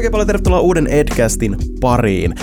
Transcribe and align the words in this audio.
Oikein 0.00 0.12
paljon 0.12 0.26
tervetuloa 0.26 0.60
uuden 0.60 0.86
Edcastin 0.86 1.56
pariin. 1.80 2.34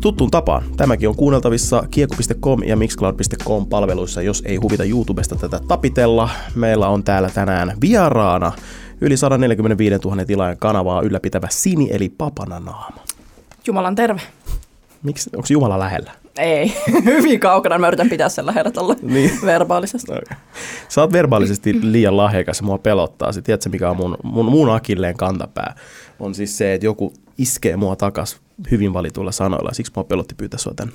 Tuttuun 0.00 0.30
tapaan. 0.30 0.62
Tämäkin 0.76 1.08
on 1.08 1.16
kuunneltavissa 1.16 1.84
kiekko.com 1.90 2.62
ja 2.62 2.76
mixcloud.com 2.76 3.66
palveluissa, 3.66 4.22
jos 4.22 4.42
ei 4.46 4.56
huvita 4.56 4.84
YouTubesta 4.84 5.36
tätä 5.36 5.60
tapitella. 5.68 6.30
Meillä 6.54 6.88
on 6.88 7.04
täällä 7.04 7.30
tänään 7.34 7.72
vieraana 7.80 8.52
yli 9.00 9.16
145 9.16 9.98
000 10.04 10.24
tilaajan 10.24 10.56
kanavaa 10.56 11.02
ylläpitävä 11.02 11.46
Sini 11.50 11.88
eli 11.92 12.08
Papana 12.08 12.60
Naama. 12.60 13.02
Jumalan 13.66 13.94
terve. 13.94 14.20
Miksi, 15.02 15.30
onko 15.36 15.46
Jumala 15.50 15.78
lähellä? 15.78 16.12
Ei, 16.38 16.74
hyvin 17.04 17.40
kaukana. 17.40 17.78
Mä 17.78 17.86
yritän 17.88 18.08
pitää 18.08 18.28
sen 18.28 18.46
lähellä 18.46 18.70
tuolla 18.70 18.94
Niin. 19.02 19.30
verbaalisesti. 19.44 20.12
Okay. 20.12 20.36
Sä 20.88 21.00
oot 21.00 21.12
verbaalisesti 21.12 21.92
liian 21.92 22.16
lahjakas 22.16 22.60
ja 22.60 22.66
mua 22.66 22.78
pelottaa. 22.78 23.32
Sitten 23.32 23.44
tiedätkö, 23.46 23.68
mikä 23.70 23.90
on 23.90 23.96
mun, 23.96 24.16
mun, 24.22 24.44
mun 24.46 24.70
akilleen 24.74 25.16
kantapää? 25.16 25.74
On 26.24 26.34
siis 26.34 26.58
se, 26.58 26.74
että 26.74 26.86
joku 26.86 27.12
iskee 27.38 27.76
mua 27.76 27.96
takas 27.96 28.40
hyvin 28.70 28.92
valituilla 28.92 29.32
sanoilla. 29.32 29.72
Siksi 29.72 29.92
mua 29.96 30.04
pelotti 30.04 30.34
pyytää 30.34 30.58
sua 30.58 30.72
tänne. 30.76 30.92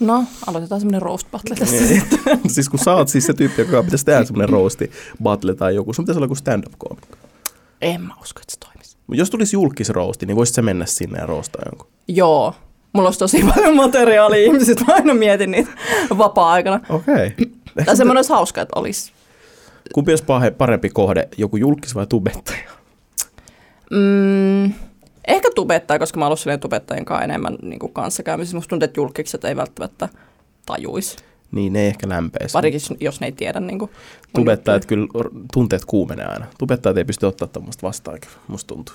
No, 0.00 0.24
aloitetaan 0.46 0.80
semmoinen 0.80 1.02
roast 1.02 1.30
battle 1.30 1.56
tässä. 1.56 1.84
siis 2.54 2.68
kun 2.68 2.78
sä 2.78 2.94
oot 2.94 3.08
siis 3.08 3.26
se 3.26 3.34
tyyppi, 3.34 3.62
joka 3.62 3.82
pitäisi 3.82 4.04
tehdä 4.04 4.24
semmoinen 4.24 4.48
roasti 4.48 4.90
battle 5.22 5.54
tai 5.54 5.74
joku, 5.74 5.92
sun 5.92 6.04
pitäisi 6.04 6.18
olla 6.18 6.24
joku 6.24 6.34
stand-up-koomikko. 6.34 7.16
En 7.80 8.00
mä 8.00 8.14
usko, 8.22 8.40
että 8.40 8.52
se 8.52 8.58
toimisi. 8.58 8.96
Mut 9.06 9.18
jos 9.18 9.30
tulisi 9.30 9.56
julkisroosti, 9.56 10.26
niin 10.26 10.36
voisit 10.36 10.54
sä 10.54 10.62
mennä 10.62 10.86
sinne 10.86 11.18
ja 11.18 11.26
roostaa 11.26 11.62
jonkun. 11.70 11.86
Joo. 12.08 12.54
Mulla 12.92 13.08
olisi 13.08 13.18
tosi 13.18 13.44
paljon 13.54 13.76
materiaalia 13.76 14.44
ihmisistä. 14.44 14.84
Mä 14.84 14.94
aina 14.94 15.14
mietin 15.14 15.50
niitä 15.50 15.70
vapaa-aikana. 16.18 16.80
Okei. 16.88 17.14
Okay. 17.26 17.84
Tai 17.84 17.96
semmoinen 17.96 18.18
olisi 18.18 18.32
hauska, 18.32 18.60
että 18.60 18.80
olisi. 18.80 19.12
Kumpi 19.94 20.12
olisi 20.12 20.24
pahe- 20.24 20.50
parempi 20.50 20.90
kohde, 20.90 21.28
joku 21.36 21.56
julkis 21.56 21.94
vai 21.94 22.06
tubettaja? 22.06 22.77
Mm, 23.90 24.64
ehkä 25.28 25.48
tubettaja, 25.54 25.98
koska 25.98 26.18
mä 26.18 26.24
oon 26.24 26.36
ollut 26.46 26.60
tubettajien 26.60 27.04
kanssa 27.04 27.24
enemmän 27.24 27.58
niin 27.62 27.78
kuin 27.78 27.92
kanssakäymisissä. 27.92 28.56
Musta 28.56 28.68
tuntuu, 28.68 28.84
että 28.84 29.00
julkikset 29.00 29.44
ei 29.44 29.56
välttämättä 29.56 30.08
tajuisi. 30.66 31.16
Niin, 31.52 31.72
ne 31.72 31.80
ei 31.80 31.86
ehkä 31.86 32.08
lämpeisi. 32.08 32.54
Varsinkin, 32.54 32.80
jos 33.00 33.20
ne 33.20 33.26
ei 33.26 33.32
tiedä 33.32 33.60
niin 33.60 33.78
kuin, 33.78 33.90
Tubettajat 34.34 34.86
kyllä 34.86 35.06
tunteet 35.52 35.84
kuumenee 35.84 36.26
aina. 36.26 36.46
Tubettajat 36.58 36.96
ei 36.98 37.04
pysty 37.04 37.26
ottaa 37.26 37.48
tuommoista 37.48 37.86
vastaan, 37.86 38.20
kyllä, 38.20 38.36
musta 38.48 38.74
tuntuu. 38.74 38.94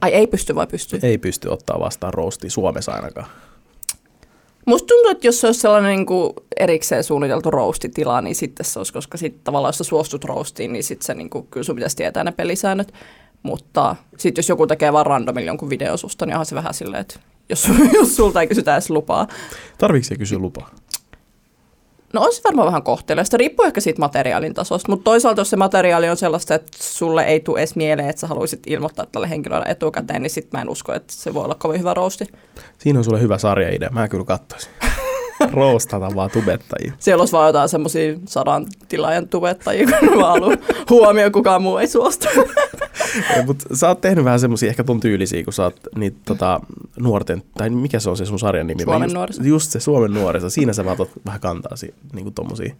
Ai 0.00 0.14
ei 0.14 0.26
pysty 0.26 0.54
vai 0.54 0.66
pystyy? 0.66 0.98
Ei 1.02 1.18
pysty 1.18 1.48
ottaa 1.48 1.80
vastaan 1.80 2.14
roostia 2.14 2.50
Suomessa 2.50 2.92
ainakaan. 2.92 3.26
Musta 4.66 4.86
tuntuu, 4.86 5.10
että 5.10 5.26
jos 5.26 5.40
se 5.40 5.46
olisi 5.46 5.60
sellainen 5.60 5.96
niin 5.96 6.06
kuin 6.06 6.32
erikseen 6.56 7.04
suunniteltu 7.04 7.50
roastitila, 7.50 8.20
niin 8.20 8.34
sitten 8.34 8.66
se 8.66 8.80
olisi, 8.80 8.92
koska 8.92 9.18
sitten 9.18 9.40
tavallaan 9.44 9.68
jos 9.68 9.78
sä 9.78 9.84
suostut 9.84 10.24
roastiin, 10.24 10.72
niin 10.72 10.84
sitten 10.84 11.06
se 11.06 11.14
niin 11.14 11.30
kuin, 11.30 11.46
kyllä 11.50 11.64
sun 11.64 11.76
pitäisi 11.76 11.96
tietää 11.96 12.24
ne 12.24 12.32
pelisäännöt. 12.32 12.92
Mutta 13.46 13.96
sitten 14.18 14.42
jos 14.42 14.48
joku 14.48 14.66
tekee 14.66 14.92
vaan 14.92 15.06
randomilla 15.06 15.46
jonkun 15.46 15.70
videon 15.70 15.98
susta, 15.98 16.26
niin 16.26 16.34
onhan 16.34 16.46
se 16.46 16.54
vähän 16.54 16.74
silleen, 16.74 17.00
että 17.00 17.20
jos, 17.48 17.68
jos 18.00 18.16
sulta 18.16 18.40
ei 18.40 18.46
kysytä 18.46 18.72
edes 18.72 18.90
lupaa. 18.90 19.26
Tarviiko 19.78 20.04
se 20.04 20.16
kysyä 20.16 20.38
lupaa? 20.38 20.70
No 22.12 22.22
on 22.22 22.32
se 22.32 22.40
varmaan 22.44 22.66
vähän 22.66 22.82
kohteliasta. 22.82 23.36
Riippuu 23.36 23.66
ehkä 23.66 23.80
siitä 23.80 24.00
materiaalin 24.00 24.54
tasosta, 24.54 24.92
mutta 24.92 25.04
toisaalta 25.04 25.40
jos 25.40 25.50
se 25.50 25.56
materiaali 25.56 26.08
on 26.08 26.16
sellaista, 26.16 26.54
että 26.54 26.78
sulle 26.80 27.24
ei 27.24 27.40
tule 27.40 27.58
edes 27.58 27.76
mieleen, 27.76 28.08
että 28.08 28.20
sä 28.20 28.26
haluaisit 28.26 28.62
ilmoittaa 28.66 29.06
tälle 29.12 29.30
henkilölle 29.30 29.66
etukäteen, 29.68 30.22
niin 30.22 30.30
sitten 30.30 30.58
mä 30.58 30.62
en 30.62 30.68
usko, 30.68 30.94
että 30.94 31.12
se 31.12 31.34
voi 31.34 31.44
olla 31.44 31.54
kovin 31.54 31.80
hyvä 31.80 31.94
roosti. 31.94 32.26
Siinä 32.78 32.98
on 32.98 33.04
sulle 33.04 33.20
hyvä 33.20 33.38
sarjaidea. 33.38 33.90
Mä 33.90 34.08
kyllä 34.08 34.24
katsoisin. 34.24 34.70
Roostata 35.52 36.14
vaan 36.14 36.30
tubettajia. 36.30 36.92
Siellä 36.98 37.22
olisi 37.22 37.32
vaan 37.32 37.46
jotain 37.46 37.68
semmoisia 37.68 38.14
sadan 38.28 38.66
tilaajan 38.88 39.28
tubettajia, 39.28 39.86
kun 40.00 40.18
mä 40.18 40.26
haluan 40.26 40.58
huomioon, 40.90 41.32
kukaan 41.32 41.62
muu 41.62 41.76
ei 41.78 41.86
suostu. 41.88 42.28
Mutta 43.46 43.76
sä 43.76 43.88
oot 43.88 44.00
tehnyt 44.00 44.24
vähän 44.24 44.40
semmosia 44.40 44.68
ehkä 44.68 44.84
ton 44.84 45.00
tyylisiä, 45.00 45.44
kun 45.44 45.52
sä 45.52 45.62
oot 45.64 45.80
niitä 45.96 46.18
tota, 46.24 46.60
nuorten, 47.00 47.42
tai 47.58 47.70
mikä 47.70 48.00
se 48.00 48.10
on 48.10 48.16
se 48.16 48.26
sun 48.26 48.38
sarjan 48.38 48.66
nimi? 48.66 48.82
Suomen 48.82 49.06
just, 49.06 49.14
nuoriso. 49.14 49.42
Just 49.42 49.70
se 49.70 49.80
Suomen 49.80 50.14
nuoriso. 50.14 50.50
Siinä 50.50 50.72
sä 50.72 50.84
vaan 50.84 50.96
vähän 51.26 51.40
kantaa 51.40 51.76
si, 51.76 51.94
niinku 52.12 52.30
tommosia 52.30 52.74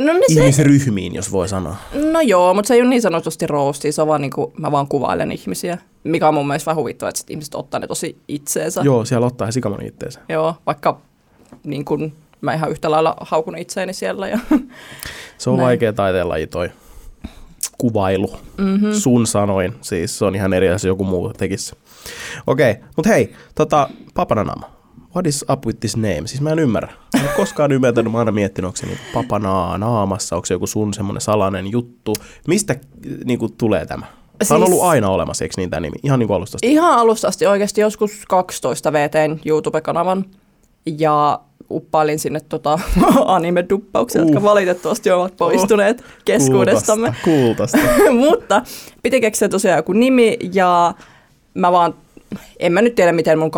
No, 0.00 0.12
niin 0.12 0.34
se, 0.34 0.40
ihmisryhmiin, 0.40 1.14
jos 1.14 1.32
voi 1.32 1.48
sanoa. 1.48 1.76
no 2.12 2.20
joo, 2.20 2.54
mutta 2.54 2.68
se 2.68 2.74
ei 2.74 2.80
ole 2.80 2.88
niin 2.90 3.02
sanotusti 3.02 3.46
roosti, 3.46 3.92
se 3.92 4.02
on 4.02 4.08
vaan 4.08 4.20
niinku, 4.20 4.52
mä 4.58 4.72
vaan 4.72 4.88
kuvailen 4.88 5.32
ihmisiä, 5.32 5.78
mikä 6.04 6.28
on 6.28 6.34
mun 6.34 6.46
mielestä 6.46 6.66
vähän 6.66 6.80
huvittavaa, 6.80 7.08
että 7.08 7.18
sit 7.18 7.30
ihmiset 7.30 7.54
ottaa 7.54 7.80
ne 7.80 7.86
tosi 7.86 8.16
itseensä. 8.28 8.80
Joo, 8.84 9.04
siellä 9.04 9.26
ottaa 9.26 9.46
he 9.46 9.52
sikamoni 9.52 9.86
itteensä. 9.86 10.20
joo 10.28 10.54
vaikka 10.66 11.00
niin 11.64 11.84
kun, 11.84 12.12
mä 12.40 12.54
ihan 12.54 12.70
yhtä 12.70 12.90
lailla 12.90 13.16
haukun 13.20 13.58
itseäni 13.58 13.92
siellä. 13.92 14.28
Ja, 14.28 14.38
Se 15.38 15.50
on 15.50 15.56
Näin. 15.56 15.66
vaikea 15.66 15.92
taiteenlaji 15.92 16.46
toi 16.46 16.70
kuvailu. 17.78 18.30
Mm-hmm. 18.56 18.92
Sun 18.92 19.26
sanoin. 19.26 19.74
Siis 19.80 20.18
se 20.18 20.24
on 20.24 20.34
ihan 20.34 20.52
eri 20.52 20.68
asia, 20.68 20.88
joku 20.88 21.04
muu 21.04 21.32
tekisi. 21.32 21.76
Okei, 22.46 22.70
okay, 22.70 22.84
mutta 22.96 23.08
hei, 23.08 23.32
tota, 23.54 23.88
Papananama. 24.14 24.70
What 25.14 25.26
is 25.26 25.44
up 25.52 25.66
with 25.66 25.80
this 25.80 25.96
name? 25.96 26.22
Siis 26.26 26.40
mä 26.40 26.50
en 26.50 26.58
ymmärrä. 26.58 26.92
Mä 27.16 27.22
en 27.30 27.36
koskaan 27.36 27.72
ymmärtänyt, 27.72 28.12
mä 28.12 28.18
aina 28.18 28.32
miettinyt, 28.32 28.66
onko 28.66 28.76
se 28.76 28.86
niin 28.86 28.98
papanaa 29.14 29.78
naamassa, 29.78 30.36
onko 30.36 30.46
se 30.46 30.54
joku 30.54 30.66
sun 30.66 30.94
semmoinen 30.94 31.20
salainen 31.20 31.66
juttu. 31.72 32.12
Mistä 32.48 32.76
niin 33.24 33.38
kuin, 33.38 33.52
tulee 33.52 33.86
tämä? 33.86 34.06
Tämä 34.06 34.56
on 34.56 34.60
Siis- 34.60 34.70
ollut 34.72 34.82
aina 34.90 35.08
olemassa, 35.08 35.44
eikö 35.44 35.54
niin 35.56 35.70
tämä 35.70 35.80
nimi? 35.80 35.96
Ihan 36.02 36.18
niin 36.18 36.26
kuin 36.26 36.36
alusta 36.36 36.56
asti. 36.56 36.72
ihan 36.72 36.98
alusta 36.98 37.28
asti 37.28 37.46
oikeasti 37.46 37.80
joskus 37.80 38.10
12 38.28 38.92
VTn 38.92 39.38
YouTube-kanavan 39.44 40.24
ja 40.98 41.40
uppailin 41.70 42.18
sinne 42.18 42.40
tota 42.40 42.78
anime-duppauksia, 43.36 44.20
jotka 44.20 44.38
Uh. 44.38 44.42
valitettavasti 44.42 45.10
ovat 45.10 45.36
poistuneet 45.36 46.04
keskuudestamme. 46.24 47.14
Kultasta, 47.24 47.78
kultasta. 47.78 48.12
Mutta 48.28 48.62
piti 49.02 49.20
keksiä 49.20 49.48
tosiaan 49.48 49.76
joku 49.76 49.92
nimi 49.92 50.36
ja 50.52 50.94
mä 51.54 51.72
vaan, 51.72 51.94
en 52.58 52.72
mä 52.72 52.82
nyt 52.82 52.94
tiedä 52.94 53.12
miten 53.12 53.38
mun 53.38 53.50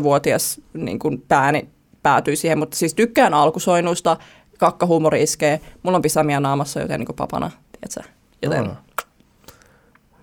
12-vuotias 0.00 0.60
niin 0.74 0.98
kuin 0.98 1.24
pääni 1.28 1.68
päätyi 2.02 2.36
siihen, 2.36 2.58
mutta 2.58 2.76
siis 2.76 2.94
tykkään 2.94 3.34
alkusoinnuista, 3.34 4.16
kakkahuumori 4.58 5.22
iskee, 5.22 5.60
mulla 5.82 5.96
on 5.96 6.02
pisamia 6.02 6.40
naamassa, 6.40 6.80
joten 6.80 7.00
niin 7.00 7.16
papana, 7.16 7.50
tiedätkö? 7.72 8.12
Joten 8.42 8.64
Aa. 8.66 8.82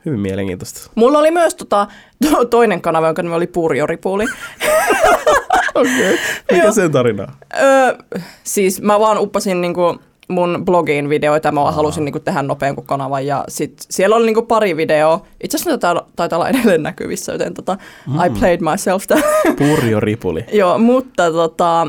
Hyvin 0.06 0.20
mielenkiintoista. 0.20 0.92
Mulla 0.96 1.20
oli 1.20 1.32
myös 1.32 1.56
tota, 1.56 1.88
to, 2.32 2.46
toinen 2.46 2.82
kanava, 2.82 3.06
jonka 3.06 3.24
nimi 3.24 3.36
oli 3.36 3.48
Purjoripuli. 3.48 4.26
Okei, 5.76 6.14
okay. 6.14 6.18
mikä 6.52 6.72
sen 6.72 6.92
tarina? 6.92 7.28
Öö, 7.62 7.98
siis 8.44 8.82
mä 8.82 9.00
vaan 9.00 9.18
uppasin 9.18 9.62
niinku 9.62 10.00
mun 10.28 10.62
blogiin 10.66 11.10
videoita, 11.10 11.52
mä 11.52 11.62
vaan 11.62 11.74
halusin 11.74 12.06
niinku 12.06 12.20
tehdä 12.20 12.42
nopean 12.42 12.76
kuin 12.76 12.88
kanavan 12.88 13.26
ja 13.26 13.44
sit 13.48 13.74
siellä 13.90 14.16
oli 14.16 14.26
niinku 14.26 14.42
pari 14.42 14.78
videoa. 14.78 15.26
Itse 15.44 15.58
asiassa 15.58 15.72
ne 15.72 15.78
taitaa, 15.78 16.08
taitaa 16.16 16.40
olla 16.40 16.50
edelleen 16.50 16.84
näkyvissä, 16.84 17.32
joten 17.32 17.54
tota, 17.54 17.78
mm. 18.08 18.16
I 18.26 18.30
played 18.40 18.60
myself. 18.72 19.04
Purjo 19.58 20.00
Ripuli. 20.00 20.46
Joo, 20.54 20.78
mutta 20.78 21.32
tota, 21.32 21.88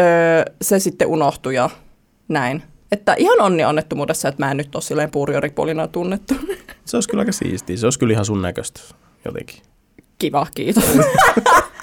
öö, 0.00 0.42
se 0.62 0.78
sitten 0.78 1.08
unohtui 1.08 1.54
ja 1.54 1.70
näin. 2.28 2.62
Että 2.92 3.14
ihan 3.18 3.40
onni 3.40 3.64
onnettomuudessa, 3.64 4.28
että 4.28 4.44
mä 4.44 4.50
en 4.50 4.56
nyt 4.56 4.74
ole 4.74 4.82
silleen 4.82 5.10
purjoripulina 5.10 5.88
tunnettu. 5.88 6.34
Se 6.84 6.96
olisi 6.96 7.08
kyllä 7.08 7.20
aika 7.20 7.32
siistiä. 7.32 7.76
Se 7.76 7.86
olisi 7.86 7.98
kyllä 7.98 8.12
ihan 8.12 8.24
sun 8.24 8.42
näköistä 8.42 8.80
jotenkin. 9.24 9.62
Kiva, 10.18 10.46
kiitos. 10.54 10.84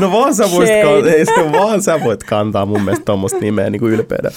No 0.00 0.12
vaan 0.12 0.34
sä 0.34 0.50
voit, 0.50 0.68
kan- 0.68 1.08
ei, 1.08 1.26
se 1.26 1.52
vaan 1.52 1.82
sä 1.82 2.00
voit 2.04 2.24
kantaa 2.24 2.66
mun 2.66 2.82
mielestä 2.82 3.04
tuommoista 3.04 3.38
nimeä 3.38 3.70
niin 3.70 3.80
kuin 3.80 3.92
ylpeänä. 3.92 4.30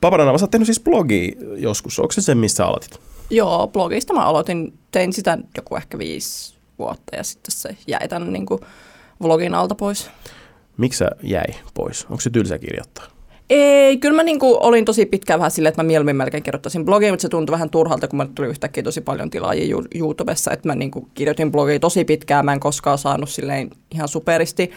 Paparanava, 0.00 0.38
sä 0.38 0.44
oot 0.44 0.50
tehnyt 0.50 0.66
siis 0.66 0.80
blogia 0.80 1.32
joskus. 1.56 1.98
Onko 1.98 2.12
se 2.12 2.20
se, 2.22 2.34
missä 2.34 2.66
aloitit? 2.66 3.00
Joo, 3.30 3.66
blogista 3.68 4.14
mä 4.14 4.24
aloitin, 4.24 4.78
tein 4.90 5.12
sitä 5.12 5.38
joku 5.56 5.76
ehkä 5.76 5.98
viisi 5.98 6.54
vuotta 6.78 7.16
ja 7.16 7.22
sitten 7.24 7.52
se 7.52 7.76
jäi 7.86 8.08
tämän 8.08 8.32
niin 8.32 8.46
kuin 8.46 8.60
vlogin 9.22 9.54
alta 9.54 9.74
pois. 9.74 10.10
Miksi 10.76 10.98
sä 10.98 11.10
jäi 11.22 11.54
pois? 11.74 12.04
Onko 12.10 12.20
se 12.20 12.30
tylsä 12.30 12.58
kirjoittaa? 12.58 13.04
Ei, 13.50 13.96
kyllä 13.96 14.16
mä 14.16 14.22
niin 14.22 14.38
kuin 14.38 14.56
olin 14.60 14.84
tosi 14.84 15.06
pitkään 15.06 15.40
vähän 15.40 15.50
silleen, 15.50 15.68
että 15.68 15.82
mä 15.82 15.86
mieluummin 15.86 16.16
melkein 16.16 16.42
kirjoittaisin 16.42 16.84
blogia, 16.84 17.12
mutta 17.12 17.22
se 17.22 17.28
tuntui 17.28 17.52
vähän 17.52 17.70
turhalta, 17.70 18.08
kun 18.08 18.16
mä 18.16 18.26
tuli 18.34 18.48
yhtäkkiä 18.48 18.82
tosi 18.82 19.00
paljon 19.00 19.30
tilaajia 19.30 19.76
YouTubessa, 19.94 20.50
että 20.50 20.68
mä 20.68 20.74
niin 20.74 20.90
kuin 20.90 21.06
kirjoitin 21.14 21.52
blogia 21.52 21.78
tosi 21.78 22.04
pitkään, 22.04 22.44
mä 22.44 22.52
en 22.52 22.60
koskaan 22.60 22.98
saanut 22.98 23.28
silleen 23.28 23.70
ihan 23.94 24.08
superisti 24.08 24.70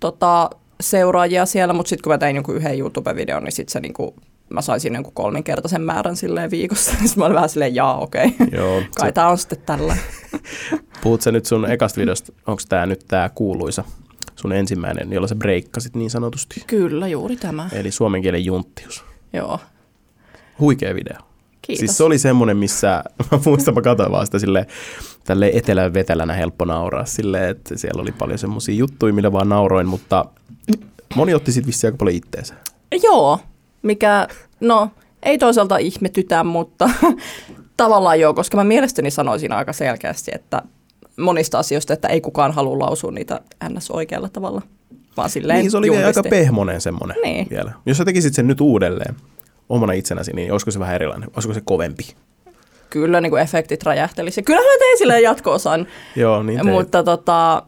tota, 0.00 0.50
seuraajia 0.80 1.46
siellä, 1.46 1.74
mutta 1.74 1.88
sitten 1.88 2.02
kun 2.02 2.12
mä 2.12 2.18
tein 2.18 2.36
jonkun 2.36 2.56
yhden 2.56 2.78
YouTube-videon, 2.78 3.44
niin 3.44 3.52
sitten 3.52 3.72
se 3.72 3.80
niin 3.80 3.94
kuin, 3.94 4.14
mä 4.48 4.62
sain 4.62 4.80
siinä 4.80 4.96
jonkun 4.96 5.14
kolminkertaisen 5.14 5.82
määrän 5.82 6.16
silleen 6.16 6.50
viikossa. 6.50 6.90
Sitten 7.06 7.12
mä 7.16 7.24
olin 7.24 7.34
vähän 7.34 7.48
silleen, 7.48 7.74
jaa, 7.74 7.98
okei. 7.98 8.26
Okay. 8.26 8.46
Joo. 8.52 8.82
Kai 8.98 9.08
Sä, 9.08 9.12
tää 9.12 9.28
on 9.28 9.38
sitten 9.38 9.58
tällä. 9.66 9.96
puhut 11.02 11.22
sä 11.22 11.32
nyt 11.32 11.46
sun 11.46 11.70
ekasta 11.70 12.00
videosta, 12.00 12.32
onko 12.46 12.62
tää 12.68 12.86
nyt 12.86 13.04
tää 13.08 13.28
kuuluisa, 13.28 13.84
sun 14.36 14.52
ensimmäinen, 14.52 15.12
jolla 15.12 15.28
sä 15.28 15.34
breikkasit 15.34 15.94
niin 15.94 16.10
sanotusti? 16.10 16.64
Kyllä, 16.66 17.08
juuri 17.08 17.36
tämä. 17.36 17.68
Eli 17.72 17.90
suomen 17.90 18.22
kielen 18.22 18.44
junttius. 18.44 19.04
Joo. 19.32 19.60
Huikea 20.60 20.94
video. 20.94 21.18
Kiitos. 21.62 21.78
Siis 21.78 21.96
se 21.96 22.04
oli 22.04 22.18
semmoinen, 22.18 22.56
missä, 22.56 23.04
mä 23.32 23.38
muistan, 23.46 23.74
mä 23.74 23.82
katsoin 23.82 24.12
vaan 24.12 24.26
sitä 24.26 24.38
silleen, 24.38 24.66
tälle 25.24 25.50
etelän 25.54 25.94
vetelänä 25.94 26.32
helppo 26.32 26.64
nauraa 26.64 27.04
silleen, 27.04 27.50
että 27.50 27.78
siellä 27.78 28.02
oli 28.02 28.12
paljon 28.12 28.38
semmoisia 28.38 28.74
juttuja, 28.74 29.12
millä 29.12 29.32
vaan 29.32 29.48
nauroin, 29.48 29.86
mutta 29.86 30.24
moni 31.14 31.34
otti 31.34 31.52
sitten 31.52 31.66
vissiin 31.66 31.88
aika 31.88 31.98
paljon 31.98 32.16
itteensä. 32.16 32.54
Joo, 33.02 33.40
mikä, 33.82 34.28
no, 34.60 34.90
ei 35.22 35.38
toisaalta 35.38 35.76
ihmetytä, 35.76 36.44
mutta 36.44 36.90
tavallaan 37.76 38.20
joo, 38.20 38.34
koska 38.34 38.56
mä 38.56 38.64
mielestäni 38.64 39.10
sanoisin 39.10 39.52
aika 39.52 39.72
selkeästi, 39.72 40.30
että 40.34 40.62
monista 41.20 41.58
asioista, 41.58 41.92
että 41.92 42.08
ei 42.08 42.20
kukaan 42.20 42.52
halua 42.52 42.78
lausua 42.78 43.10
niitä 43.10 43.40
ns. 43.68 43.90
oikealla 43.90 44.28
tavalla, 44.28 44.62
vaan 45.16 45.30
silleen 45.30 45.58
Niin, 45.58 45.70
se 45.70 45.76
oli 45.76 45.90
vielä 45.90 46.06
aika 46.06 46.22
pehmonen 46.22 46.80
semmoinen 46.80 47.16
Niin. 47.22 47.46
vielä. 47.50 47.72
Jos 47.86 47.96
sä 47.98 48.04
tekisit 48.04 48.34
sen 48.34 48.46
nyt 48.46 48.60
uudelleen 48.60 49.14
omana 49.68 49.92
itsenäsi, 49.92 50.32
niin 50.32 50.52
olisiko 50.52 50.70
se 50.70 50.78
vähän 50.78 50.94
erilainen? 50.94 51.28
Olisiko 51.36 51.54
se 51.54 51.60
kovempi? 51.64 52.14
Kyllä 52.90 53.20
niin 53.20 53.30
kuin 53.30 53.42
efektit 53.42 53.82
räjähtelisi. 53.82 54.42
Kyllähän 54.42 54.66
mä 54.72 54.78
tein 54.78 54.98
silleen 54.98 55.22
jatko-osan, 55.22 55.86
Joo, 56.16 56.42
niin 56.42 56.60
teit. 56.60 56.70
mutta 56.74 57.02
tota, 57.02 57.62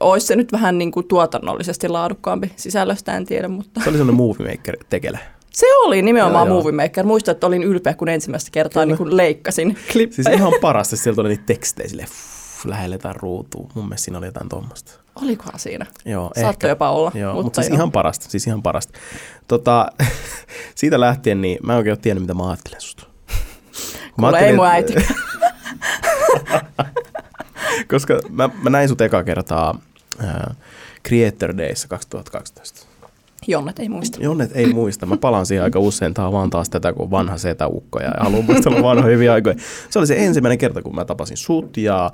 olisi 0.00 0.26
se 0.26 0.36
nyt 0.36 0.52
vähän 0.52 0.78
niin 0.78 0.92
kuin 0.92 1.08
tuotannollisesti 1.08 1.88
laadukkaampi. 1.88 2.52
Sisällöstä 2.56 3.16
en 3.16 3.26
tiedä, 3.26 3.48
mutta 3.48 3.80
Se 3.80 3.88
oli 3.90 3.98
semmoinen 3.98 4.16
movie 4.26 4.50
maker 4.56 4.76
tekele. 4.90 5.18
se 5.52 5.66
oli 5.76 6.02
nimenomaan 6.02 6.46
Joo. 6.48 6.56
Movie 6.56 6.72
Maker. 6.72 7.06
Muistan, 7.06 7.32
että 7.32 7.46
olin 7.46 7.62
ylpeä, 7.62 7.94
kun 7.94 8.08
ensimmäistä 8.08 8.50
kertaa 8.52 8.84
niin 8.84 8.96
kuin 8.96 9.16
leikkasin 9.16 9.76
klippejä. 9.92 10.14
Siis 10.24 10.36
ihan 10.36 10.52
parasta, 10.60 10.96
sieltä 10.96 11.20
oli 11.20 11.28
niitä 11.28 11.42
tekstejä 11.46 11.88
silleen, 11.88 12.08
"Fuh, 12.62 12.70
lähelletään 12.70 13.16
ruutuun. 13.16 13.70
Mun 13.74 13.84
mielestä 13.84 14.04
siinä 14.04 14.18
oli 14.18 14.26
jotain 14.26 14.48
tuommoista. 14.48 14.92
Olikohan 15.22 15.58
siinä? 15.58 15.86
Joo, 16.04 16.30
Saattoi 16.40 16.70
jopa 16.70 16.90
olla, 16.90 17.12
Joo, 17.14 17.32
mutta 17.32 17.42
mutta, 17.42 17.62
siis 17.62 17.70
joo. 17.70 17.76
ihan 17.76 17.92
parasta, 17.92 18.30
siis 18.30 18.46
ihan 18.46 18.62
parasta. 18.62 18.98
Tota, 19.48 19.86
siitä 20.74 21.00
lähtien, 21.00 21.40
niin 21.40 21.58
mä 21.62 21.72
en 21.72 21.76
oikein 21.76 21.92
ole 21.92 21.98
tiennyt, 22.02 22.22
mitä 22.22 22.34
mä 22.34 22.48
ajattelen 22.48 22.80
susta. 22.80 23.06
Mä 24.20 24.26
Kuule, 24.26 24.38
ei 24.38 24.56
mun 24.56 24.66
äiti. 24.66 24.94
Koska 27.90 28.20
mä, 28.28 28.50
mä 28.62 28.70
näin 28.70 28.88
sut 28.88 29.00
eka 29.00 29.24
kertaa 29.24 29.78
äh, 30.24 30.56
Creator 31.08 31.56
Days 31.56 31.86
2012. 31.86 32.86
Jonnet 33.46 33.78
ei 33.78 33.88
muista. 33.88 34.18
Jonnet 34.22 34.50
ei 34.54 34.72
muista. 34.72 35.06
Mä 35.06 35.16
palaan 35.16 35.46
siihen 35.46 35.64
aika 35.64 35.78
usein. 35.78 36.14
Tää 36.14 36.26
on 36.26 36.32
vaan 36.32 36.50
taas 36.50 36.70
tätä, 36.70 36.92
kun 36.92 37.10
vanha 37.10 37.38
setäukko 37.38 38.00
ja 38.00 38.10
haluan 38.20 38.44
muistella 38.44 38.82
vanhoja 38.82 39.14
hyviä 39.14 39.32
aikoja. 39.32 39.56
Se 39.90 39.98
oli 39.98 40.06
se 40.06 40.24
ensimmäinen 40.24 40.58
kerta, 40.58 40.82
kun 40.82 40.94
mä 40.94 41.04
tapasin 41.04 41.36
sut 41.36 41.76
ja 41.76 42.10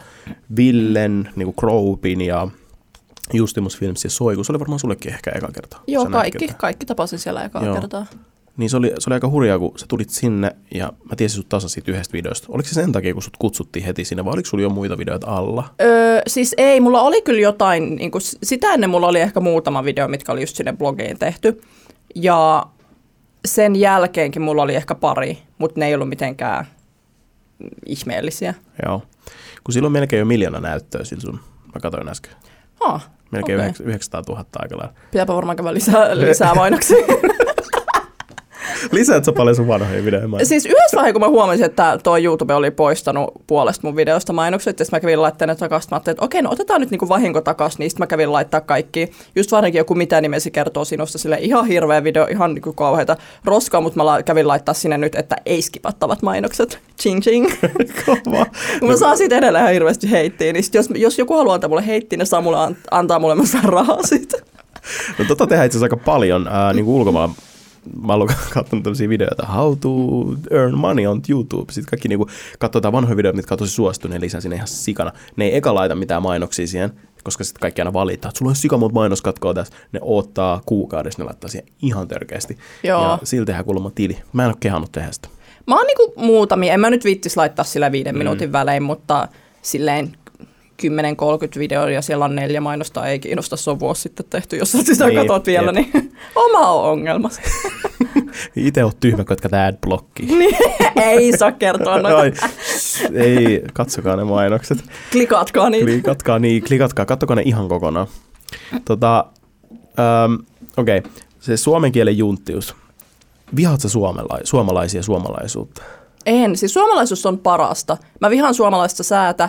Villen, 0.57 1.31
niin 1.37 1.47
kuin 1.47 1.57
Croupin 1.57 2.21
ja 2.21 2.49
Justimus 3.33 3.79
Films 3.79 4.05
ja 4.05 4.11
Soiku. 4.11 4.45
Se 4.45 4.53
oli 4.53 4.61
varmaan 4.61 4.79
sullekin 4.79 5.13
ehkä 5.13 5.31
eka 5.31 5.49
kerta. 5.55 5.81
Joo, 5.87 6.07
kaikki, 6.07 6.39
ketään. 6.39 6.59
kaikki 6.59 6.87
tapasin 6.87 7.19
siellä 7.19 7.51
Joo. 7.63 7.75
kertaa. 7.75 8.07
Niin 8.59 8.71
se 8.71 8.77
oli, 8.77 8.93
se 8.99 9.11
oli 9.11 9.15
aika 9.15 9.29
hurjaa, 9.29 9.59
kun 9.59 9.79
sä 9.79 9.87
tulit 9.89 10.11
sinne 10.11 10.57
ja 10.75 10.93
mä 11.11 11.17
tiesin 11.17 11.37
sut 11.37 11.49
tasa 11.49 11.69
siitä 11.69 11.91
yhdestä 11.91 12.13
videosta. 12.13 12.47
Oliko 12.51 12.69
se 12.69 12.75
sen 12.75 12.93
takia, 12.93 13.13
kun 13.13 13.23
sut 13.23 13.37
kutsuttiin 13.39 13.85
heti 13.85 14.05
sinne 14.05 14.25
vai 14.25 14.33
oliko 14.33 14.47
sulla 14.49 14.63
jo 14.63 14.71
muita 14.71 14.99
videoita 14.99 15.27
alla? 15.27 15.75
Öö, 15.81 16.23
siis 16.27 16.55
ei, 16.57 16.81
mulla 16.81 17.03
oli 17.03 17.23
kyllä 17.23 17.41
jotain, 17.41 17.97
niin 17.97 18.11
kuin, 18.11 18.23
sitä 18.23 18.75
ennen 18.75 18.91
mulla 18.91 19.07
oli 19.07 19.21
ehkä 19.21 19.41
muutama 19.41 19.85
video, 19.85 20.09
mitkä 20.09 20.33
oli 20.33 20.41
just 20.43 20.57
sinne 20.57 20.73
blogiin 20.73 21.19
tehty. 21.19 21.61
Ja 22.15 22.67
sen 23.45 23.77
jälkeenkin 23.77 24.43
mulla 24.43 24.63
oli 24.63 24.75
ehkä 24.75 24.95
pari, 24.95 25.39
mutta 25.59 25.81
ne 25.81 25.87
ei 25.87 25.95
ollut 25.95 26.09
mitenkään 26.09 26.67
ihmeellisiä. 27.87 28.55
Joo. 28.87 29.03
Kun 29.65 29.73
silloin 29.73 29.93
melkein 29.93 30.21
jo 30.21 30.27
miljoona 30.27 30.61
näyttöä 30.61 31.05
sillä 31.05 31.21
sun, 31.21 31.41
mä 31.75 31.81
katsoin 31.83 32.09
äsken. 32.09 32.33
Ah, 32.81 33.11
Melkein 33.31 33.61
okay. 33.61 33.73
900 33.81 34.23
000 34.29 34.45
aika 34.57 34.77
lailla. 34.77 34.95
pitääpä 35.11 35.35
varmaan 35.35 35.57
käydä 35.57 35.75
lisää, 35.75 36.19
lisää 36.19 36.55
mainoksia. 36.55 36.97
Lisäät 38.93 39.25
sä 39.25 39.33
paljon 39.33 39.57
sun 39.57 39.69
vanhoja 39.69 40.05
videoja? 40.05 40.45
siis 40.45 40.67
yhdessä 40.67 40.97
vaiheessa, 40.97 41.13
kun 41.13 41.21
mä 41.23 41.29
huomasin, 41.29 41.65
että 41.65 41.99
tuo 42.03 42.17
YouTube 42.19 42.55
oli 42.55 42.71
poistanut 42.71 43.31
puolesta 43.47 43.87
mun 43.87 43.97
videosta 43.97 44.33
mainokset, 44.33 44.79
ja 44.79 44.85
sitten 44.85 44.97
mä 44.97 45.01
kävin 45.01 45.23
laittamaan 45.23 45.57
ne 45.57 45.59
takaisin. 45.59 45.89
Mä 45.91 45.95
ajattelin, 45.97 46.15
että 46.15 46.25
okei, 46.25 46.43
no 46.43 46.51
otetaan 46.51 46.81
nyt 46.81 46.91
niinku 46.91 47.09
vahinko 47.09 47.41
takaisin, 47.41 47.79
niin 47.79 47.91
sitten 47.91 48.03
mä 48.03 48.07
kävin 48.07 48.33
laittaa 48.33 48.61
kaikki. 48.61 49.11
Just 49.37 49.53
varsinkin 49.53 49.79
joku 49.79 49.95
mitä 49.95 50.21
nimesi 50.21 50.51
kertoo 50.51 50.85
sinusta, 50.85 51.19
sille 51.19 51.39
ihan 51.41 51.67
hirveä 51.67 52.05
video, 52.05 52.27
ihan 52.31 52.55
niinku 52.55 52.73
kauheita 52.73 53.17
roskaa, 53.45 53.81
mutta 53.81 53.97
mä 53.97 54.07
la- 54.07 54.23
kävin 54.23 54.49
laittaa 54.49 54.75
sinne 54.75 54.99
nyt, 54.99 55.15
että 55.15 55.37
ei 55.47 55.63
skipattavat 55.63 56.23
mainokset. 56.23 56.79
Ching 57.03 57.21
ching. 57.21 57.47
Kova. 58.07 58.47
mä 58.89 58.97
saan 58.97 59.17
siitä 59.17 59.37
edelleen 59.37 59.63
ihan 59.63 59.73
hirveästi 59.73 60.11
heittiä, 60.11 60.53
niin 60.53 60.65
sit 60.65 60.75
jos, 60.75 60.89
jos 60.95 61.19
joku 61.19 61.35
haluaa 61.35 61.55
antaa 61.55 61.69
mulle 61.69 61.87
heittiä, 61.87 62.17
niin 62.17 62.27
saa 62.27 62.41
mulle, 62.41 62.59
an- 62.59 62.77
antaa 62.91 63.19
mulle, 63.19 63.35
mä 63.35 63.47
saan 63.47 63.65
rahaa 63.65 64.03
siitä. 64.03 64.37
No 65.19 65.25
tota 65.29 65.47
tehdään 65.47 65.67
itse 65.67 65.79
asiassa 65.79 65.95
aika 65.95 66.05
paljon 66.05 66.49
äh, 66.49 66.75
niin 66.75 66.85
kuin 66.85 66.95
ulkomailla. 66.95 67.35
Mä 68.07 68.15
oon 68.15 68.29
katsonut 68.55 68.83
tämmöisiä 68.83 69.09
videoita, 69.09 69.47
how 69.47 69.79
to 69.79 69.91
earn 70.51 70.79
money 70.79 71.07
on 71.07 71.21
YouTube. 71.29 71.73
Sitten 71.73 71.91
kaikki 71.91 72.09
niin 72.09 72.27
katsotaan 72.59 72.93
vanhoja 72.93 73.17
videoita, 73.17 73.37
mitkä 73.37 73.55
on 73.55 73.59
tosi 73.59 73.73
suosittu, 73.73 74.09
ne 74.09 74.21
lisää 74.21 74.41
sinne 74.41 74.57
ihan 74.57 74.69
sikana. 74.69 75.13
Ne 75.37 75.45
ei 75.45 75.57
eka 75.57 75.75
laita 75.75 75.95
mitään 75.95 76.23
mainoksia 76.23 76.67
siihen, 76.67 76.93
koska 77.25 77.45
sitten 77.45 77.61
kaikki 77.61 77.81
aina 77.81 77.93
valittaa, 77.93 78.29
että 78.29 78.39
sulla 78.39 78.51
on 78.51 78.57
sikamuut 78.57 78.93
mainoskatkoa 78.93 79.55
tässä. 79.55 79.75
Ne 79.93 80.01
odottaa 80.03 80.61
kuukaudessa, 80.67 81.23
ne 81.23 81.27
laittaa 81.27 81.51
siihen 81.51 81.69
ihan 81.83 82.09
törkeästi. 82.09 82.59
Joo. 82.83 83.03
Ja 83.03 83.19
sillä 83.25 83.47
tehdään 83.47 83.65
kuulemma 83.65 83.91
tili. 83.91 84.19
Mä 84.33 84.43
en 84.43 84.49
ole 84.49 84.57
kehannut 84.61 84.93
tehdä 84.93 85.13
sitä. 85.13 85.29
Mä 85.67 85.77
oon 85.77 85.87
niinku 85.87 86.13
muutamia, 86.17 86.75
en 86.75 86.81
mä 86.81 86.91
nyt 86.91 87.05
viittis 87.05 87.37
laittaa 87.37 87.65
sillä 87.65 87.93
viiden 87.93 88.15
mm. 88.15 88.19
minuutin 88.19 88.53
välein, 88.53 88.83
mutta 88.83 89.29
silleen 89.63 90.13
10-30 90.83 91.59
videoa 91.59 91.91
ja 91.91 92.03
siellä 92.03 92.25
on 92.25 92.35
neljä 92.35 92.61
mainosta, 92.61 93.07
ei 93.07 93.19
kiinnosta, 93.19 93.57
se 93.57 93.71
on 93.71 93.81
vuosi 93.81 94.03
sitten 94.03 94.27
tehty, 94.31 94.57
jos 94.57 94.73
sä 94.73 94.79
sitä 94.83 95.07
Niin, 95.07 95.21
katot 95.21 95.47
vielä, 95.47 95.73
jep. 95.73 95.75
niin 95.75 96.13
oma 96.35 96.71
on 96.71 96.91
ongelma. 96.91 97.31
Itse 98.57 98.85
oot 98.85 99.01
tyhmä, 99.01 99.25
kun 99.25 99.33
etkä 99.33 99.49
adblocki. 99.67 100.23
niin, 100.39 100.57
ei 100.97 101.37
saa 101.37 101.53
kertoa 101.53 101.99
noita. 101.99 102.19
Ai, 102.19 102.33
ei, 103.15 103.63
katsokaa 103.73 104.17
ne 104.17 104.25
mainokset. 104.25 104.79
Klikatkaa 105.13 105.71
niitä. 105.71 105.87
Klikatkaa, 105.87 106.39
niin, 106.39 106.65
klikatkaa, 106.65 107.07
kattokaa 107.07 107.37
ne 107.37 107.43
ihan 107.45 107.69
kokonaan. 107.69 108.07
Tota, 108.85 109.27
ähm, 109.81 110.35
okei, 110.77 110.99
okay. 110.99 111.11
se 111.41 111.57
suomen 111.57 111.93
kielen 111.93 112.19
junttius. 112.19 112.75
Vihaat 113.57 113.81
sä 113.81 113.89
suomalai- 113.89 114.41
suomalaisia 114.45 115.03
suomalaisuutta? 115.03 115.83
En, 116.27 116.57
siis 116.57 116.75
suomalaisuus 116.75 117.27
on 117.27 117.39
parasta. 117.39 117.97
Mä 118.21 118.31
vihaan 118.31 118.55
suomalaista 118.55 119.03
säätä 119.03 119.49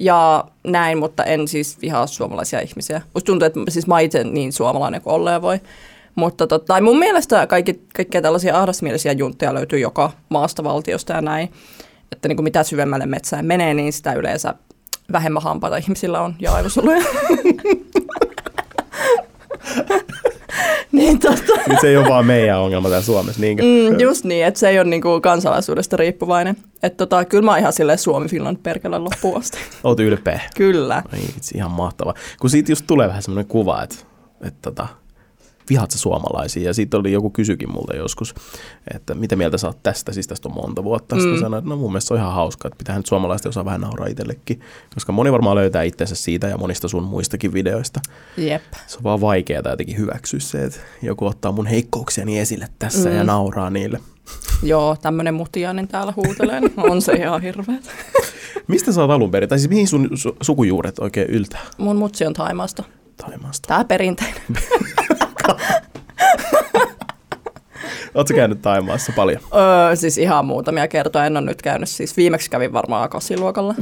ja 0.00 0.44
näin, 0.64 0.98
mutta 0.98 1.24
en 1.24 1.48
siis 1.48 1.80
vihaa 1.82 2.06
suomalaisia 2.06 2.60
ihmisiä. 2.60 3.00
Musta 3.14 3.26
tuntuu, 3.26 3.46
että 3.46 3.60
siis 3.68 3.86
mä 3.86 4.00
itse 4.00 4.24
niin 4.24 4.52
suomalainen 4.52 5.02
kuin 5.02 5.14
olleen 5.14 5.42
voi. 5.42 5.60
Mutta 6.14 6.46
tota, 6.46 6.66
tai 6.66 6.80
mun 6.80 6.98
mielestä 6.98 7.46
kaikki, 7.46 7.80
kaikkia 7.96 8.22
tällaisia 8.22 8.58
ahdasmielisiä 8.58 9.12
juntteja 9.12 9.54
löytyy 9.54 9.78
joka 9.78 10.12
maasta, 10.28 10.64
valtiosta 10.64 11.12
ja 11.12 11.20
näin. 11.20 11.52
Että 12.12 12.28
niin 12.28 12.36
kuin 12.36 12.44
mitä 12.44 12.62
syvemmälle 12.62 13.06
metsään 13.06 13.46
menee, 13.46 13.74
niin 13.74 13.92
sitä 13.92 14.12
yleensä 14.12 14.54
vähemmän 15.12 15.42
hampaita 15.42 15.76
ihmisillä 15.76 16.20
on 16.20 16.34
ja 16.40 16.54
aivosoluja. 16.54 17.04
niin 20.94 21.18
tota, 21.18 21.52
Nyt 21.68 21.80
se 21.80 21.88
ei 21.88 21.96
ole 21.96 22.08
vaan 22.08 22.26
meidän 22.26 22.60
ongelma 22.60 22.88
täällä 22.88 23.04
Suomessa, 23.04 23.40
niinkö? 23.40 23.62
Mm, 23.62 24.00
just 24.00 24.24
niin, 24.24 24.46
että 24.46 24.60
se 24.60 24.68
ei 24.68 24.78
ole 24.78 24.88
niinku 24.90 25.20
kansalaisuudesta 25.20 25.96
riippuvainen. 25.96 26.56
Että 26.82 26.96
tota, 26.96 27.24
kyllä 27.24 27.44
mä 27.44 27.50
oon 27.50 27.60
ihan 27.60 27.72
silleen 27.72 27.98
Suomi-Finland 27.98 28.56
perkele 28.62 28.98
loppuun 28.98 29.38
asti. 29.38 29.58
Oot 29.84 30.00
ylpeä. 30.00 30.40
kyllä. 30.56 31.02
Ai 31.12 31.18
vitsi, 31.34 31.58
ihan 31.58 31.70
mahtava. 31.70 32.14
Kun 32.40 32.50
siitä 32.50 32.72
just 32.72 32.84
tulee 32.86 33.08
vähän 33.08 33.22
semmoinen 33.22 33.46
kuva, 33.48 33.82
että, 33.82 33.96
että 34.40 34.58
tota, 34.62 34.86
vihaat 35.70 35.90
sä 35.90 35.98
suomalaisia. 35.98 36.62
Ja 36.62 36.74
siitä 36.74 36.96
oli 36.96 37.12
joku 37.12 37.30
kysykin 37.30 37.72
multa 37.72 37.96
joskus, 37.96 38.34
että 38.94 39.14
mitä 39.14 39.36
mieltä 39.36 39.58
sä 39.58 39.66
oot 39.66 39.82
tästä, 39.82 40.12
siis 40.12 40.26
tästä 40.26 40.48
on 40.48 40.54
monta 40.54 40.84
vuotta. 40.84 41.16
Sitten 41.16 41.34
Mm. 41.34 41.40
sanoin, 41.40 41.58
että 41.58 41.70
no 41.70 41.76
mun 41.76 41.90
mielestä 41.92 42.08
se 42.08 42.14
on 42.14 42.20
ihan 42.20 42.32
hauska, 42.32 42.68
että 42.68 42.78
pitää 42.78 42.96
nyt 42.96 43.06
suomalaiset 43.06 43.46
osaa 43.46 43.64
vähän 43.64 43.80
nauraa 43.80 44.06
itsellekin. 44.06 44.60
Koska 44.94 45.12
moni 45.12 45.32
varmaan 45.32 45.56
löytää 45.56 45.82
itsensä 45.82 46.14
siitä 46.14 46.48
ja 46.48 46.58
monista 46.58 46.88
sun 46.88 47.02
muistakin 47.02 47.52
videoista. 47.52 48.00
Jep. 48.36 48.62
Se 48.86 48.96
on 48.96 49.02
vaan 49.04 49.20
vaikeaa 49.20 49.62
jotenkin 49.70 49.98
hyväksyä 49.98 50.40
se, 50.40 50.64
että 50.64 50.80
joku 51.02 51.26
ottaa 51.26 51.52
mun 51.52 51.66
heikkouksiani 51.66 52.38
esille 52.38 52.68
tässä 52.78 53.08
Mm. 53.08 53.16
ja 53.16 53.24
nauraa 53.24 53.70
niille. 53.70 54.00
Joo, 54.62 54.96
tämmönen 55.02 55.34
mutiainen 55.34 55.88
täällä 55.88 56.12
huutelee, 56.16 56.60
niin 56.60 56.72
on 56.76 57.02
se 57.02 57.12
ihan 57.12 57.42
hirveä. 57.42 57.76
Mistä 58.68 58.92
sä 58.92 59.00
oot 59.02 59.10
alun 59.10 59.30
perin, 59.30 59.48
tai 59.48 59.58
siis 59.58 59.68
mihin 59.70 59.88
sun 59.88 60.06
su- 60.12 60.36
sukujuuret 60.40 60.98
oikein 60.98 61.30
yltää 61.30 61.60
Mun 61.78 61.96
mutsi 61.96 62.26
on 62.26 62.32
Taimaasta. 62.32 62.82
Taimaasta? 63.16 63.66
Tää 63.68 63.84
perinteinen. 63.84 64.42
Ootko 68.14 68.34
käynyt 68.34 68.62
Taimaassa 68.62 69.12
paljon? 69.16 69.40
Öö, 69.54 69.96
siis 69.96 70.18
ihan 70.18 70.44
muutamia 70.44 70.88
kertoja. 70.88 71.24
En 71.24 71.36
ole 71.36 71.46
nyt 71.46 71.62
käynyt. 71.62 71.88
Siis 71.88 72.16
viimeksi 72.16 72.50
kävin 72.50 72.72
varmaan 72.72 73.10
kasiluokalla. 73.10 73.74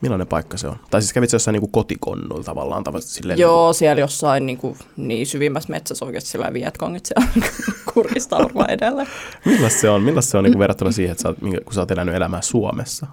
Millainen 0.00 0.26
paikka 0.26 0.56
se 0.56 0.68
on? 0.68 0.76
Tai 0.90 1.02
siis 1.02 1.12
kävit 1.12 1.32
jossain 1.32 1.52
niinku 1.52 1.68
kotikonnuilla 1.68 2.44
tavallaan? 2.44 2.84
tavallaan 2.84 3.08
silleen 3.08 3.38
Joo, 3.38 3.72
siellä 3.72 4.00
jossain 4.00 4.46
niin, 4.46 4.58
kuin, 4.58 4.78
niin 4.96 5.26
syvimmässä 5.26 5.70
metsässä 5.70 6.04
oikeasti 6.04 6.30
sillä 6.30 6.52
vietkongit 6.52 7.06
siellä 7.06 7.32
kurkistaa 7.94 8.42
varmaan 8.42 8.70
edelleen. 8.70 9.08
Niinku, 9.44 9.50
millaista 9.50 9.80
se 9.80 9.90
on? 9.90 10.02
Millaista 10.02 10.30
se 10.30 10.38
on 10.38 10.44
niinku 10.44 10.58
verrattuna 10.58 10.92
siihen, 10.92 11.12
että 11.12 11.22
sä 11.22 11.28
oot, 11.28 11.38
kun 11.64 11.74
sä 11.74 11.80
oot 11.80 11.90
elänyt 11.90 12.14
elämää 12.14 12.42
Suomessa? 12.42 13.06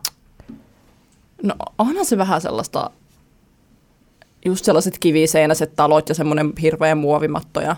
No 1.43 1.55
onhan 1.77 2.05
se 2.05 2.17
vähän 2.17 2.41
sellaista, 2.41 2.89
just 4.47 4.65
sellaiset 4.65 4.99
kiviseinäiset 4.99 5.75
talot 5.75 6.09
ja 6.09 6.15
semmoinen 6.15 6.53
hirveä 6.61 6.95
muovimatto 6.95 7.61
ja, 7.61 7.75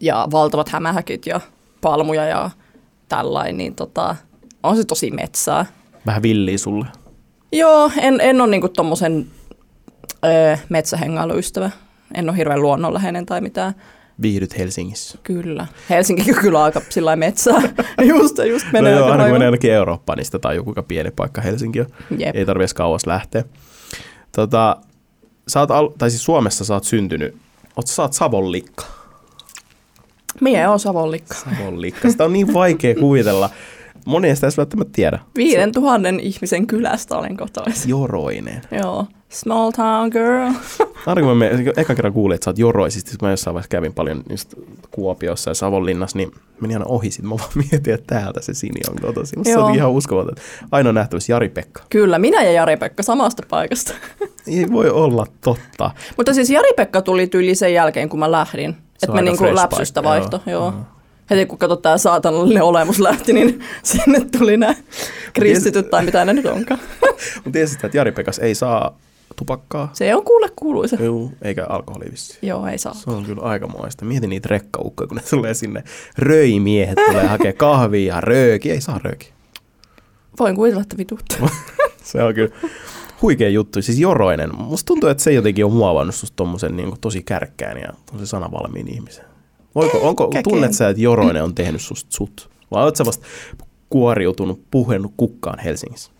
ja 0.00 0.28
valtavat 0.30 0.68
hämähäkit 0.68 1.26
ja 1.26 1.40
palmuja 1.80 2.24
ja 2.24 2.50
tällainen, 3.08 3.56
niin 3.56 3.74
tota, 3.74 4.16
on 4.62 4.76
se 4.76 4.84
tosi 4.84 5.10
metsää. 5.10 5.66
Vähän 6.06 6.22
villiä 6.22 6.58
sulle. 6.58 6.86
Joo, 7.52 7.90
en, 8.00 8.20
en 8.20 8.40
ole 8.40 8.50
niinku 8.50 8.68
tommosen 8.68 9.26
öö, 10.24 10.56
metsähengailuystävä. 10.68 11.70
En 12.14 12.28
ole 12.28 12.36
hirveän 12.36 12.62
luonnonläheinen 12.62 13.26
tai 13.26 13.40
mitään. 13.40 13.74
viihdyt 14.22 14.58
Helsingissä. 14.58 15.18
Kyllä. 15.22 15.66
Helsinki 15.90 16.32
on 16.32 16.40
kyllä 16.42 16.62
aika 16.62 16.80
sillä 16.88 17.16
metsää. 17.16 17.62
just, 18.14 18.38
just 18.48 18.66
menee 18.72 18.92
no 18.92 18.98
joo, 18.98 19.10
aina 19.10 19.22
kun 19.24 19.32
menee 19.32 19.46
jonnekin 19.46 19.72
Eurooppaan, 19.72 20.16
niin 20.16 20.24
sitä 20.26 20.38
tajuu, 20.38 20.64
kuinka 20.64 20.82
pieni 20.82 21.10
paikka 21.10 21.40
Helsinki 21.40 21.80
on. 21.80 21.86
Jep. 22.18 22.36
Ei 22.36 22.46
tarvitse 22.46 22.74
kauas 22.74 23.06
lähteä. 23.06 23.44
Tota, 24.32 24.76
sä 25.48 25.60
oot, 25.60 25.70
al- 25.70 25.90
tai 25.98 26.10
siis 26.10 26.24
Suomessa 26.24 26.64
sä 26.64 26.74
oot 26.74 26.84
syntynyt, 26.84 27.36
oot, 27.76 27.86
sä 27.86 28.02
oot 28.02 28.12
Savonlikka. 28.12 28.84
Mie 30.40 30.68
on 30.68 30.80
Savonlikka. 30.80 31.34
Savonlikka. 31.34 32.10
Sitä 32.10 32.24
on 32.24 32.32
niin 32.32 32.54
vaikea 32.54 32.94
kuvitella. 32.94 33.50
Moni 34.06 34.28
ei 34.28 34.34
sitä 34.34 34.46
edes 34.46 34.58
välttämättä 34.58 34.92
tiedä. 34.92 35.18
Viiden 35.36 35.72
tuhannen 35.72 36.20
ihmisen 36.20 36.66
kylästä 36.66 37.16
olen 37.16 37.36
kotoisin. 37.36 37.90
Joroinen. 37.90 38.62
Joo. 38.70 39.06
Small 39.28 39.70
town 39.70 40.08
girl. 40.12 40.52
Aina 41.06 41.20
kun 41.20 41.30
mä 41.30 41.34
menen, 41.34 41.72
ekan 41.76 41.96
kerran 41.96 42.12
kuulin, 42.12 42.34
että 42.34 42.44
sä 42.44 42.50
oot 42.50 42.58
joroisista, 42.58 43.10
siis 43.10 43.22
mä 43.22 43.30
jossain 43.30 43.54
vaiheessa 43.54 43.68
kävin 43.68 43.94
paljon 43.94 44.22
just 44.30 44.54
Kuopiossa 44.90 45.50
ja 45.50 45.54
Savonlinnassa, 45.54 46.18
niin 46.18 46.32
menin 46.60 46.76
aina 46.76 46.86
ohi, 46.88 47.10
sit 47.10 47.24
mä 47.24 47.30
vaan 47.30 47.50
mietin, 47.70 47.94
että 47.94 48.14
täältä 48.14 48.40
se 48.42 48.54
Sini 48.54 48.80
on 48.90 48.96
kotoisin. 49.00 49.44
Se 49.44 49.58
on 49.58 49.74
ihan 49.74 49.90
uskomaton. 49.90 50.34
Ainoa 50.70 50.92
nähtävissä 50.92 51.32
Jari-Pekka. 51.32 51.82
Kyllä, 51.90 52.18
minä 52.18 52.42
ja 52.42 52.52
Jari-Pekka 52.52 53.02
samasta 53.02 53.42
paikasta. 53.50 53.94
Ei 54.46 54.70
voi 54.72 54.90
olla 54.90 55.26
totta. 55.40 55.90
Mutta 56.16 56.34
siis 56.34 56.50
Jari-Pekka 56.50 57.02
tuli 57.02 57.26
tyyli 57.26 57.54
sen 57.54 57.74
jälkeen, 57.74 58.08
kun 58.08 58.18
mä 58.18 58.32
lähdin. 58.32 58.76
Että 59.02 59.14
me 59.14 59.22
niinku 59.22 59.54
läpsystä 59.54 60.02
paikka, 60.02 60.30
vaihto. 60.30 60.50
joo. 60.50 60.62
Joo. 60.62 60.72
Joo. 60.72 60.82
Heti 61.30 61.46
kun 61.46 61.58
katsot 61.58 61.82
tää 61.82 61.98
saatanallinen 61.98 62.62
olemus 62.62 63.00
lähti, 63.00 63.32
niin 63.32 63.60
sinne 63.82 64.20
tuli 64.38 64.56
nämä 64.56 64.74
kristityt 65.32 65.90
tai 65.90 66.04
mitä 66.04 66.24
ne 66.24 66.32
nyt 66.32 66.46
onkaan. 66.46 66.80
Mutta 67.34 67.50
tiesit, 67.52 67.84
että 67.84 67.98
Jari-Pekas 67.98 68.38
ei 68.38 68.54
saa 68.54 68.98
tupakkaa, 69.38 69.90
Se 69.92 70.14
on 70.14 70.24
kuule 70.24 70.48
kuuluisa. 70.56 70.96
Juu, 71.02 71.32
eikä 71.42 71.66
alkoholia 71.68 72.10
vissiin. 72.10 72.48
Joo, 72.48 72.66
ei 72.66 72.78
saa. 72.78 72.94
Se 72.94 73.10
on 73.10 73.24
kyllä 73.24 73.42
aikamoista. 73.42 74.04
Mietin 74.04 74.30
niitä 74.30 74.48
rekkaukkoja, 74.50 75.08
kun 75.08 75.16
ne 75.16 75.22
tulee 75.30 75.54
sinne. 75.54 75.84
Röimiehet 76.18 76.98
tulee 77.10 77.26
hakea 77.36 77.52
kahvia 77.52 78.14
ja 78.14 78.20
rööki. 78.20 78.70
Ei 78.70 78.80
saa 78.80 79.00
rööki. 79.04 79.32
Voin 80.38 80.56
kuvitella, 80.56 80.82
että 80.82 80.96
vituttaa. 80.96 81.48
Se 82.04 82.22
on 82.22 82.34
kyllä 82.34 82.54
huikea 83.22 83.48
juttu. 83.48 83.82
Siis 83.82 83.98
Joroinen. 83.98 84.54
Musta 84.54 84.86
tuntuu, 84.86 85.08
että 85.08 85.22
se 85.22 85.32
jotenkin 85.32 85.64
on 85.64 85.72
muovannut 85.72 86.14
susta 86.14 86.36
tommosen 86.36 86.76
niin 86.76 86.92
tosi 87.00 87.22
kärkkään 87.22 87.76
ja 87.80 87.88
tosi 88.12 88.26
sanavalmiin 88.26 88.88
ihmisen. 88.88 89.24
Voiko, 89.74 89.98
onko, 90.08 90.30
tunnet 90.44 90.72
sä, 90.72 90.88
että 90.88 91.02
Joroinen 91.02 91.44
on 91.44 91.54
tehnyt 91.54 91.80
susta 91.80 92.10
sut? 92.10 92.50
Vai 92.70 92.84
oot 92.84 92.96
sä 92.96 93.04
vasta 93.04 93.26
kuoriutunut, 93.90 94.60
puhennut 94.70 95.12
kukkaan 95.16 95.58
Helsingissä? 95.58 96.10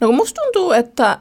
No 0.00 0.06
kun 0.06 0.16
musta 0.16 0.40
tuntuu, 0.42 0.72
että 0.72 1.18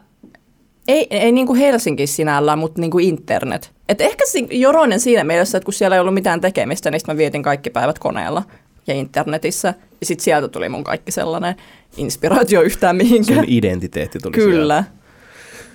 ei, 0.87 1.07
ei 1.09 1.31
niin 1.31 1.47
kuin 1.47 1.59
Helsinki 1.59 2.07
sinällään, 2.07 2.59
mutta 2.59 2.81
niin 2.81 2.91
kuin 2.91 3.05
internet. 3.05 3.71
Et 3.89 4.01
ehkä 4.01 4.23
Joroinen 4.51 4.99
siinä 4.99 5.23
mielessä, 5.23 5.57
että 5.57 5.65
kun 5.65 5.73
siellä 5.73 5.95
ei 5.95 5.99
ollut 5.99 6.13
mitään 6.13 6.41
tekemistä, 6.41 6.91
niin 6.91 7.01
mä 7.07 7.17
vietin 7.17 7.43
kaikki 7.43 7.69
päivät 7.69 7.99
koneella 7.99 8.43
ja 8.87 8.93
internetissä. 8.93 9.73
Ja 9.99 10.05
sitten 10.05 10.23
sieltä 10.23 10.47
tuli 10.47 10.69
mun 10.69 10.83
kaikki 10.83 11.11
sellainen 11.11 11.55
inspiraatio 11.97 12.61
yhtään 12.61 12.95
mihinkään. 12.95 13.39
Sun 13.39 13.45
identiteetti 13.47 14.19
tuli 14.19 14.33
Kyllä. 14.33 14.83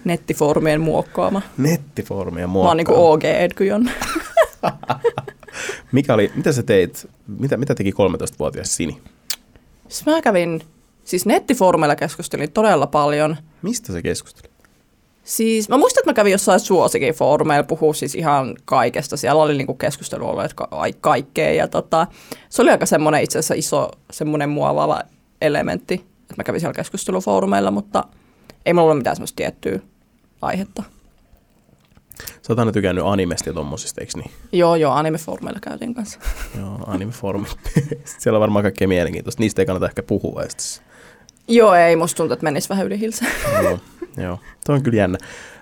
Nettifoorumien 0.04 0.80
muokkaama. 0.80 1.40
sieltä. 1.40 1.62
Nettifoorumia 1.70 2.46
Mä 2.46 2.58
oon 2.58 2.76
niinku 2.76 2.94
OG 3.12 3.24
Edgyon. 3.24 3.90
Mikä 5.92 6.14
oli, 6.14 6.32
mitä 6.34 6.52
sä 6.52 6.62
teit, 6.62 7.08
mitä, 7.38 7.56
mitä 7.56 7.74
teki 7.74 7.90
13-vuotias 7.90 8.76
Sini? 8.76 8.98
Siis 9.88 10.06
mä 10.06 10.22
kävin, 10.22 10.62
siis 11.04 11.26
nettifoorumeilla 11.26 11.96
keskustelin 11.96 12.52
todella 12.52 12.86
paljon. 12.86 13.36
Mistä 13.62 13.92
sä 13.92 14.02
keskustelit? 14.02 14.51
Siis 15.24 15.68
mä 15.68 15.76
muistan, 15.78 16.00
että 16.00 16.10
mä 16.10 16.14
kävin 16.14 16.32
jossain 16.32 16.60
suosikin 16.60 17.14
foorumeilla 17.14 17.64
puhua 17.64 17.94
siis 17.94 18.14
ihan 18.14 18.54
kaikesta. 18.64 19.16
Siellä 19.16 19.42
oli 19.42 19.56
niinku 19.56 19.74
keskustelualueet 19.74 20.54
ka- 20.54 20.68
ai- 20.70 20.94
kaikkea 21.00 21.52
ja 21.52 21.68
tota, 21.68 22.06
se 22.48 22.62
oli 22.62 22.70
aika 22.70 22.86
semmoinen 22.86 23.22
itse 23.22 23.38
asiassa 23.38 23.54
iso 23.54 23.90
semmoinen 24.10 24.48
muovaava 24.48 25.00
elementti, 25.40 25.94
että 25.94 26.34
mä 26.36 26.44
kävin 26.44 26.60
siellä 26.60 26.74
keskustelufoorumeilla, 26.74 27.70
mutta 27.70 28.04
ei 28.66 28.72
mulla 28.72 28.84
ollut 28.84 28.98
mitään 28.98 29.16
semmoista 29.16 29.36
tiettyä 29.36 29.78
aihetta. 30.42 30.82
Sä 32.18 32.52
oot 32.52 32.58
aina 32.58 32.72
tykännyt 32.72 33.04
animesta 33.06 33.50
ja 33.50 33.54
tommosista, 33.54 34.00
eikö 34.00 34.12
niin? 34.16 34.30
Joo, 34.52 34.76
joo, 34.76 34.92
animefoorumeilla 34.92 35.60
käytiin 35.60 35.94
kanssa. 35.94 36.18
Joo, 36.60 36.78
anime-foorumi. 36.86 37.48
Sitten 37.48 37.98
siellä 38.18 38.36
on 38.36 38.40
varmaan 38.40 38.62
kaikkea 38.62 38.88
mielenkiintoista. 38.88 39.40
Niistä 39.42 39.62
ei 39.62 39.66
kannata 39.66 39.86
ehkä 39.86 40.02
puhua 40.02 40.42
edes. 40.42 40.82
Joo, 41.48 41.74
ei, 41.74 41.96
musta 41.96 42.16
tuntuu, 42.16 42.32
että 42.32 42.44
menisi 42.44 42.68
vähän 42.68 42.86
yli 42.86 43.00
hilseen. 43.00 43.32
joo. 44.16 44.40
Tuo 44.66 44.74
on 44.74 44.82
kyllä 44.82 44.98
jännä. 44.98 45.18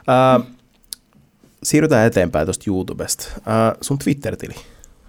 Äh, 0.08 0.46
siirrytään 1.62 2.06
eteenpäin 2.06 2.46
tuosta 2.46 2.64
YouTubesta. 2.66 3.28
Äh, 3.36 3.76
sun 3.80 3.98
Twitter-tili, 3.98 4.54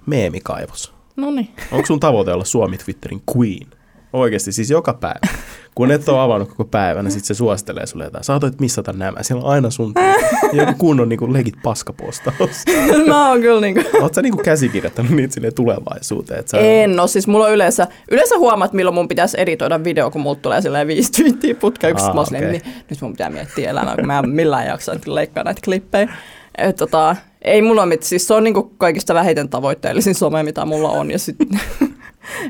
meemikaivos. 0.05 0.93
No 1.15 1.31
niin. 1.31 1.55
Onko 1.71 1.85
sun 1.85 1.99
tavoite 1.99 2.33
olla 2.33 2.45
Suomi 2.45 2.77
Twitterin 2.77 3.21
queen? 3.37 3.67
Oikeasti, 4.13 4.51
siis 4.51 4.69
joka 4.69 4.93
päivä. 4.93 5.19
Kun 5.75 5.91
et 5.91 6.09
ole 6.09 6.19
avannut 6.19 6.49
koko 6.49 6.65
päivänä, 6.65 7.09
sit 7.09 7.25
se 7.25 7.33
suosittelee 7.33 7.85
sulle 7.85 8.03
jotain. 8.03 8.23
Saatoit 8.23 8.59
missata 8.59 8.93
nämä. 8.93 9.23
Siellä 9.23 9.43
on 9.45 9.51
aina 9.51 9.69
sun 9.69 9.93
joku 10.53 10.71
kunnon 10.77 11.09
niin 11.09 11.33
legit 11.33 11.55
paskapostaus. 11.63 12.63
mä 13.07 13.29
oon 13.29 13.41
kyllä 13.41 13.61
niinku... 13.61 13.81
Oot 14.01 14.13
sä 14.13 14.21
niin 14.21 14.37
käsikirjoittanut 14.37 15.11
niitä 15.11 15.33
silleen 15.33 15.53
tulevaisuuteen? 15.55 16.39
Että 16.39 16.49
sä 16.51 16.57
En 16.57 16.95
no, 16.95 17.07
siis 17.07 17.27
mulla 17.27 17.45
on 17.45 17.51
yleensä, 17.53 17.87
yleensä 18.11 18.37
huomaat, 18.37 18.73
milloin 18.73 18.95
mun 18.95 19.07
pitäisi 19.07 19.37
editoida 19.41 19.83
video, 19.83 20.11
kun 20.11 20.21
mulla 20.21 20.35
tulee 20.41 20.61
silleen 20.61 20.87
viisi 20.87 21.11
twiittiä 21.11 21.55
putkeen. 21.55 21.95
Ah, 21.95 22.03
Ah, 22.07 22.13
mä 22.13 22.19
oon 22.19 22.25
silleen, 22.25 22.45
okei. 22.55 22.59
"Ni- 22.65 22.73
nyt 22.89 23.01
mun 23.01 23.11
pitää 23.11 23.29
miettiä 23.29 23.69
elämää, 23.69 23.95
kun 23.95 24.07
mä 24.07 24.19
en 24.19 24.29
millään 24.29 24.67
jaksa 24.67 24.91
leikkaa 25.05 25.43
näitä 25.43 25.61
klippejä. 25.65 26.13
Et, 26.57 26.75
tota, 26.75 27.15
ei 27.41 27.61
mulla 27.61 27.85
mitään, 27.85 28.07
siis 28.07 28.27
se 28.27 28.33
on 28.33 28.43
niinku 28.43 28.71
kaikista 28.77 29.13
vähiten 29.13 29.49
tavoitteellisin 29.49 30.15
some, 30.15 30.43
mitä 30.43 30.65
mulla 30.65 30.89
on. 30.89 31.11
Ja 31.11 31.19
sit, 31.19 31.35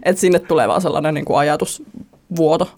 et 0.03 0.17
sinne 0.17 0.39
tulee 0.39 0.67
vaan 0.67 0.81
sellainen 0.81 1.13
niinku 1.13 1.35
ajatusvuoto. 1.35 2.69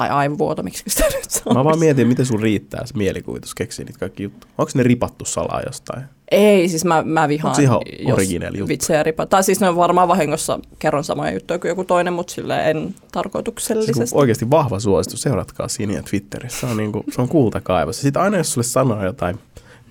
Tai 0.00 0.08
aivovuoto, 0.10 0.62
miksi 0.62 0.84
sitä 0.88 1.04
nyt 1.04 1.30
sanoo. 1.30 1.54
Mä 1.54 1.64
vaan 1.64 1.78
mietin, 1.78 2.08
miten 2.08 2.26
sun 2.26 2.40
riittää 2.40 2.86
se 2.86 2.96
mielikuvitus 2.96 3.54
keksiä 3.54 3.84
niitä 3.84 3.98
kaikki 3.98 4.22
juttuja. 4.22 4.52
Onko 4.58 4.70
ne 4.74 4.82
ripattu 4.82 5.24
salaa 5.24 5.60
jostain? 5.66 6.02
Ei, 6.30 6.68
siis 6.68 6.84
mä, 6.84 7.02
mä 7.02 7.28
vihaan, 7.28 7.50
Onko 7.50 7.62
ihan 7.62 7.80
originelli 8.12 8.58
juttu? 8.58 8.68
vitsejä 8.68 9.02
ripa. 9.02 9.26
Tai 9.26 9.44
siis 9.44 9.60
ne 9.60 9.68
on 9.68 9.76
varmaan 9.76 10.08
vahingossa 10.08 10.58
kerron 10.78 11.04
samoja 11.04 11.32
juttuja 11.32 11.58
kuin 11.58 11.68
joku 11.68 11.84
toinen, 11.84 12.12
mutta 12.12 12.32
silleen 12.32 12.76
en 12.76 12.82
Siis 12.88 13.02
tarkoituksellisesti. 13.12 13.92
kun 14.10 14.20
oikeasti 14.20 14.50
vahva 14.50 14.80
suositus, 14.80 15.22
seuratkaa 15.22 15.68
Siniä 15.68 16.02
Twitterissä. 16.10 16.60
Se 16.60 16.66
on, 16.66 16.76
niinku, 16.76 17.04
se 17.10 17.22
on 17.22 17.28
kultakaivos. 17.28 17.96
Ja 17.98 18.02
sitten 18.02 18.22
aina 18.22 18.36
jos 18.36 18.52
sulle 18.52 18.66
sanoo 18.66 19.04
jotain, 19.04 19.38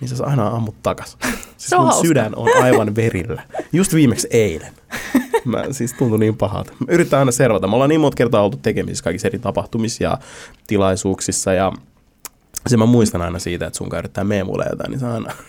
niin 0.01 0.10
sä 0.10 0.25
aina 0.25 0.48
ammut 0.48 0.75
takas. 0.84 1.18
Siis 1.58 1.72
mun 1.72 1.86
hauska. 1.86 2.01
sydän 2.01 2.36
on 2.36 2.50
aivan 2.63 2.96
verillä. 2.96 3.41
Just 3.74 3.94
viimeksi 3.94 4.27
eilen. 4.32 4.74
Mä 5.46 5.63
siis 5.72 5.94
tuntui 5.94 6.20
niin 6.20 6.38
pahalta. 6.38 6.72
Mä 6.79 6.86
yritän 6.89 7.20
aina 7.20 7.32
servata. 7.32 7.68
Me 7.68 7.74
ollaan 7.74 7.89
niin 7.89 8.01
monta 8.01 8.15
kertaa 8.15 8.44
oltu 8.44 8.58
tekemisissä 8.58 9.03
kaikissa 9.03 9.27
eri 9.27 9.39
tapahtumissa 9.39 10.03
ja 10.03 10.18
tilaisuuksissa 10.68 11.53
ja 11.53 11.72
se 12.68 12.77
mä 12.77 12.86
muistan 12.86 13.22
aina 13.22 13.39
siitä, 13.39 13.68
että 13.68 13.77
sun 13.77 13.89
yrittää 13.98 14.24
meemuille 14.24 14.65
jotain, 14.70 14.91
niin 14.91 15.00
se 15.00 15.08
aina... 15.08 15.34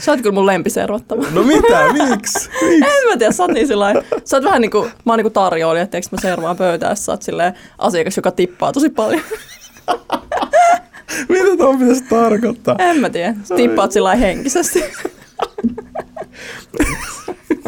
Sä 0.00 0.12
oot 0.12 0.20
kyllä 0.20 0.34
mun 0.34 0.46
lempiservattava. 0.46 1.22
No 1.30 1.42
mitä, 1.42 1.92
miksi? 1.92 2.48
Miksi? 2.48 2.48
En 2.84 3.08
mä 3.08 3.16
tiedä, 3.18 3.32
sä 3.32 3.42
oot 3.42 3.52
niin 3.52 3.66
sillain, 3.66 3.96
sä 4.24 4.36
oot 4.36 4.44
vähän 4.44 4.60
niinku, 4.60 4.88
mä 5.04 5.12
oon 5.12 5.18
niinku 5.18 5.30
tarjoilija, 5.30 5.82
että 5.82 5.98
mä 6.12 6.20
servaan 6.20 6.56
pöytää, 6.56 6.94
sä 6.94 7.12
oot 7.12 7.22
silleen 7.22 7.54
asiakas, 7.78 8.16
joka 8.16 8.30
tippaa 8.30 8.72
tosi 8.72 8.90
paljon. 8.90 9.22
Mitä 11.28 11.56
tuo 11.56 11.78
pitäisi 11.78 12.04
tarkoittaa? 12.04 12.76
En 12.78 13.00
mä 13.00 13.10
tiedä, 13.10 13.34
tippaat 13.56 13.92
sillä 13.92 14.14
henkisesti. 14.14 14.84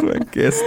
Mä 0.03 0.11
en 0.11 0.27
kestä. 0.31 0.65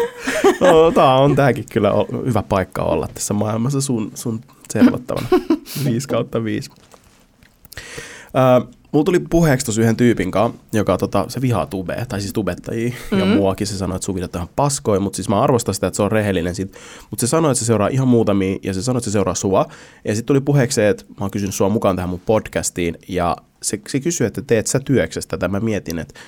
No, 0.61 0.91
tää 0.91 1.15
on 1.15 1.35
tääkin 1.35 1.65
kyllä 1.71 1.91
hyvä 2.25 2.43
paikka 2.43 2.83
olla 2.83 3.07
tässä 3.13 3.33
maailmassa 3.33 3.81
sun, 3.81 4.11
sun 4.15 4.41
servattavana. 4.73 5.27
5 5.85 6.07
kautta 6.07 6.43
5. 6.43 6.69
Uh, 6.71 8.69
mulla 8.91 9.05
tuli 9.05 9.19
puheeksi 9.19 9.65
tossa 9.65 9.81
yhden 9.81 9.95
tyypin 9.95 10.31
kanssa, 10.31 10.59
joka 10.73 10.97
tota, 10.97 11.25
se 11.27 11.41
vihaa 11.41 11.65
tubea, 11.65 12.05
tai 12.05 12.21
siis 12.21 12.33
tubettajia, 12.33 12.89
mm-hmm. 12.89 13.19
ja 13.19 13.25
muakin 13.25 13.67
se 13.67 13.77
sanoi, 13.77 13.95
että 13.95 14.11
on 14.11 14.17
ihan 14.35 14.49
paskoja, 14.55 14.99
mutta 14.99 15.15
siis 15.15 15.29
mä 15.29 15.41
arvostan 15.41 15.75
sitä, 15.75 15.87
että 15.87 15.95
se 15.95 16.03
on 16.03 16.11
rehellinen 16.11 16.55
sit. 16.55 16.73
Mutta 17.09 17.27
se 17.27 17.29
sanoi, 17.29 17.51
että 17.51 17.59
se 17.59 17.65
seuraa 17.65 17.87
ihan 17.87 18.07
muutamia, 18.07 18.57
ja 18.63 18.73
se 18.73 18.81
sanoi, 18.81 18.97
että 18.97 19.09
se 19.09 19.11
seuraa 19.11 19.35
sua. 19.35 19.65
Ja 20.05 20.15
sitten 20.15 20.25
tuli 20.25 20.41
puheeksi 20.41 20.81
että 20.81 21.03
mä 21.09 21.15
oon 21.19 21.31
kysynyt 21.31 21.55
sua 21.55 21.69
mukaan 21.69 21.95
tähän 21.95 22.09
mun 22.09 22.21
podcastiin, 22.25 22.97
ja 23.07 23.37
se, 23.61 23.79
se 23.87 23.99
kysyi, 23.99 24.27
että 24.27 24.41
teet 24.41 24.67
sä 24.67 24.79
työksestä 24.79 25.37
tätä. 25.37 25.47
Mä 25.47 25.59
mietin, 25.59 25.99
että 25.99 26.19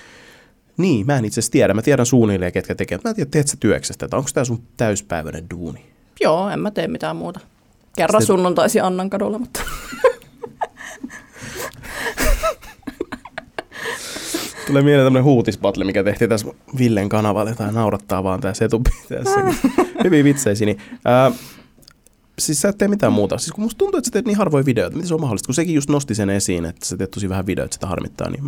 niin, 0.78 1.06
mä 1.06 1.18
en 1.18 1.26
itse 1.26 1.40
asiassa 1.40 1.52
tiedä. 1.52 1.74
Mä 1.74 1.82
tiedän 1.82 2.06
suunnilleen, 2.06 2.52
ketkä 2.52 2.76
tekee. 2.76 2.98
mutta 2.98 3.08
Mä 3.08 3.12
en 3.12 3.16
tiedä, 3.16 3.30
teet 3.30 3.48
sä 3.48 3.58
työksestä 3.60 4.06
tätä. 4.08 4.18
Onko 4.18 4.30
tämä 4.34 4.46
sun 4.46 4.64
täyspäiväinen 4.78 5.50
duuni? 5.50 5.86
Joo, 6.22 6.50
en 6.50 6.60
mä 6.60 6.72
tee 6.72 6.88
mitään 6.88 7.16
muuta. 7.16 7.40
Kerran 7.96 8.22
Sitten- 8.22 8.36
sunnuntaisi 8.36 8.80
Annan 8.80 9.10
kadulla, 9.10 9.40
mutta 9.40 9.62
Tulee 14.68 14.82
mieleen 14.82 15.06
tämmöinen 15.06 15.24
huutisbattle, 15.24 15.86
mikä 15.86 16.04
tehtiin 16.04 16.30
tässä 16.30 16.48
Villen 16.78 17.10
kanavalle, 17.10 17.56
tai 17.56 17.74
naurattaa 17.74 18.24
vaan 18.24 18.42
tässä 18.42 18.66
etupiteessä. 18.66 19.40
Hyviä 20.04 20.24
vitsejä, 20.24 20.56
niin 20.60 20.78
ää, 21.06 21.32
Siis 22.40 22.62
sä 22.62 22.70
et 22.70 22.78
tee 22.78 22.88
mitään 22.88 23.14
muuta. 23.14 23.38
Siis 23.38 23.52
kun 23.52 23.64
musta 23.64 23.78
tuntuu, 23.78 23.98
että 23.98 24.08
sä 24.08 24.12
teet 24.12 24.26
niin 24.26 24.38
harvoin 24.38 24.66
videoita. 24.66 24.96
Miten 24.96 25.08
se 25.08 25.14
on 25.14 25.22
mahdollista? 25.22 25.48
Kun 25.48 25.56
sekin 25.56 25.76
just 25.76 25.90
nosti 25.90 26.16
sen 26.16 26.30
esiin, 26.30 26.66
että 26.66 26.86
sä 26.86 26.98
teet 26.98 27.12
tosi 27.12 27.30
vähän 27.30 27.46
videoita, 27.46 27.74
sitä 27.74 27.88
harmittaa, 27.88 28.30
niin 28.30 28.44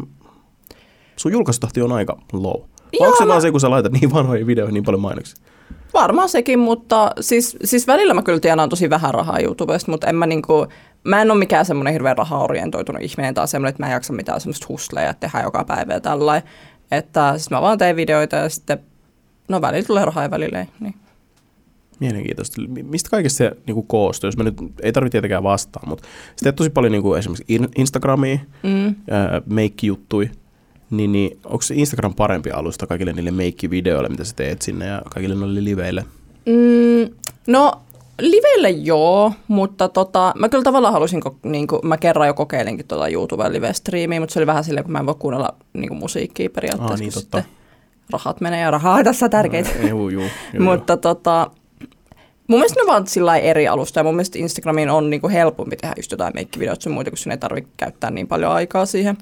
sun 1.16 1.32
julkaisutahti 1.32 1.82
on 1.82 1.92
aika 1.92 2.18
low. 2.34 2.62
Vai 2.62 3.08
onko 3.08 3.18
se 3.18 3.24
Joo, 3.24 3.28
vaan 3.28 3.38
mä- 3.38 3.42
se, 3.42 3.52
kun 3.52 3.60
sä 3.60 3.70
laitat 3.70 3.92
niin 3.92 4.14
vanhoihin 4.14 4.48
videoihin 4.48 4.74
niin 4.74 4.84
paljon 4.84 5.02
mainoksia? 5.02 5.46
Varmaan 5.94 6.30
sekin, 6.30 6.60
mutta 6.60 7.12
siis, 7.20 7.58
siis 7.64 7.88
välillä 7.88 8.14
mä 8.14 8.22
kyllä 8.22 8.40
tienaan 8.40 8.70
tosi 8.70 8.90
vähän 8.90 9.14
rahaa 9.14 9.40
YouTubesta, 9.40 9.92
mutta 9.92 10.08
en 10.08 10.16
mä 10.16 10.26
niinku, 10.26 10.68
mä 11.04 11.22
en 11.22 11.32
ole 11.32 11.40
mikään 11.40 11.66
semmoinen 11.66 11.94
hirveän 11.94 12.18
raha-orientoitunut 12.18 13.02
ihminen 13.02 13.34
tai 13.34 13.48
semmoinen, 13.48 13.70
että 13.70 13.84
mä 13.84 13.88
en 13.88 13.94
jaksa 13.94 14.14
mitään 14.14 14.42
semmoista 14.42 14.66
hustleja, 14.70 15.14
tehdään 15.14 15.44
joka 15.44 15.64
päivä 15.64 15.94
ja 15.94 16.02
tällainen. 16.02 16.50
Että 16.92 17.34
siis 17.38 17.50
mä 17.50 17.62
vaan 17.62 17.78
teen 17.78 17.96
videoita 17.96 18.36
ja 18.36 18.50
sitten, 18.50 18.80
no 19.48 19.62
välillä 19.62 19.88
tulee 19.88 20.06
rahaa 20.06 20.24
ja 20.24 20.32
välillä 20.32 20.60
ei. 20.60 20.66
Niin. 20.80 20.96
Mielenkiintoista. 22.00 22.62
Mi- 22.68 22.84
Mistä 22.84 23.10
kaikesta 23.10 23.38
se 23.38 23.52
niin 23.68 23.88
koostuu? 23.88 24.28
Jos 24.28 24.38
mä 24.38 24.44
nyt, 24.44 24.56
ei 24.82 24.92
tarvitse 24.92 25.12
tietenkään 25.12 25.44
vastaa, 25.44 25.84
mutta 25.86 26.04
sä 26.36 26.44
teet 26.44 26.56
tosi 26.56 26.70
paljon 26.70 26.92
niin 26.92 27.02
kuin 27.02 27.20
esimerkiksi 27.20 27.46
in- 27.48 27.70
Instagramia, 27.78 28.38
Mm. 28.64 28.96
ää, 29.10 29.42
meikkijuttui, 29.46 30.30
niin, 30.90 31.12
niin 31.12 31.40
onko 31.46 31.62
se 31.62 31.76
Instagram 31.76 32.14
parempi 32.14 32.52
alusta 32.52 32.88
kaikille 32.88 33.14
niille 33.14 33.32
meikkivideoille, 33.32 34.10
mitä 34.10 34.24
sä 34.24 34.36
teet 34.36 34.62
sinne 34.62 34.86
ja 34.86 35.02
kaikille 35.10 35.36
noille 35.36 35.64
liveille? 35.64 36.06
Mm, 36.46 37.14
no, 37.48 37.82
livelle 38.20 38.70
joo, 38.70 39.34
mutta 39.48 39.90
tota, 39.90 40.34
mä 40.38 40.50
kyllä 40.50 40.64
tavallaan 40.64 40.94
halusin, 40.94 41.22
niin 41.44 41.68
kuin, 41.68 41.80
mä 41.84 41.98
kerran 41.98 42.28
jo 42.28 42.34
kokeilinkin 42.34 42.88
tota 42.88 43.08
YouTuben 43.08 43.54
live-striimiä, 43.54 44.20
mutta 44.20 44.34
se 44.34 44.40
oli 44.40 44.48
vähän 44.48 44.64
silleen, 44.64 44.84
kun 44.84 44.92
mä 44.92 45.00
en 45.00 45.06
voi 45.06 45.16
kuunnella 45.20 45.56
niin 45.74 45.88
kuin 45.88 45.98
musiikkia 46.00 46.50
periaatteessa, 46.50 46.94
Aa, 46.94 46.98
niin, 46.98 47.14
totta. 47.14 47.38
sitten 47.38 47.58
rahat 48.14 48.42
menee 48.42 48.62
ja 48.62 48.72
rahaa 48.72 48.96
on 48.96 49.04
tässä 49.04 49.30
tärkeitä. 49.30 49.70
Ää, 49.70 49.88
Juu, 49.90 50.10
juu, 50.10 50.24
juu, 50.54 50.64
Mutta 50.64 50.98
tota, 50.98 51.52
mun 52.48 52.60
mielestä 52.60 52.82
ne 52.82 52.88
vaan 52.88 53.08
sillä 53.08 53.38
eri 53.38 53.68
alusta 53.68 54.00
ja 54.00 54.04
mun 54.04 54.16
mielestä 54.16 54.40
Instagramiin 54.40 54.90
on 54.90 55.10
niinku 55.10 55.30
helpompi 55.30 55.76
tehdä 55.76 55.94
just 55.98 56.12
jotain 56.12 56.34
meikkivideoita 56.36 56.84
sun 56.84 56.92
muita, 56.94 57.12
kun 57.12 57.18
sinne 57.18 57.34
ei 57.34 57.38
tarvitse 57.38 57.72
käyttää 57.78 58.12
niin 58.12 58.28
paljon 58.28 58.52
aikaa 58.52 58.86
siihen. 58.86 59.18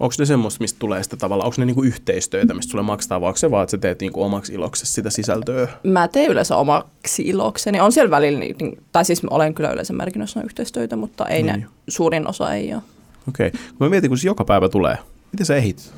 Onko 0.00 0.14
ne 0.18 0.26
semmoista, 0.26 0.60
mistä 0.62 0.78
tulee 0.78 1.02
sitä 1.02 1.16
tavallaan, 1.16 1.46
onko 1.46 1.54
ne 1.58 1.64
niinku 1.64 1.82
yhteistöitä, 1.82 2.54
mistä 2.54 2.70
sulle 2.70 2.84
maksetaan, 2.84 3.20
vai 3.20 3.28
onko 3.28 3.36
se 3.38 3.50
vaan, 3.50 3.62
että 3.62 3.70
sä 3.70 3.78
teet 3.78 4.00
niinku 4.00 4.22
omaksi 4.22 4.52
iloksesi 4.52 4.92
sitä 4.92 5.10
sisältöä? 5.10 5.68
Mä 5.84 6.08
teen 6.08 6.30
yleensä 6.30 6.56
omaksi 6.56 7.22
ilokseni. 7.22 7.80
On 7.80 7.92
siellä 7.92 8.10
välillä, 8.10 8.38
niin- 8.38 8.56
niin, 8.60 8.82
tai 8.92 9.04
siis 9.04 9.22
olen 9.30 9.54
kyllä 9.54 9.70
yleensä 9.70 9.92
merkinnössä 9.92 10.42
yhteistyötä, 10.42 10.96
mutta 10.96 11.26
ei 11.26 11.42
Niin. 11.42 11.60
ne, 11.60 11.66
suurin 11.88 12.26
osa 12.28 12.54
ei 12.54 12.74
ole. 12.74 12.82
Okei. 13.28 13.46
Okay. 13.48 13.60
Kun 13.68 13.86
mä 13.86 13.88
mietin, 13.88 14.10
kun 14.10 14.18
se 14.18 14.26
joka 14.28 14.44
päivä 14.44 14.68
tulee, 14.68 14.98
miten 15.32 15.46
sä 15.46 15.56
ehit? 15.56 15.92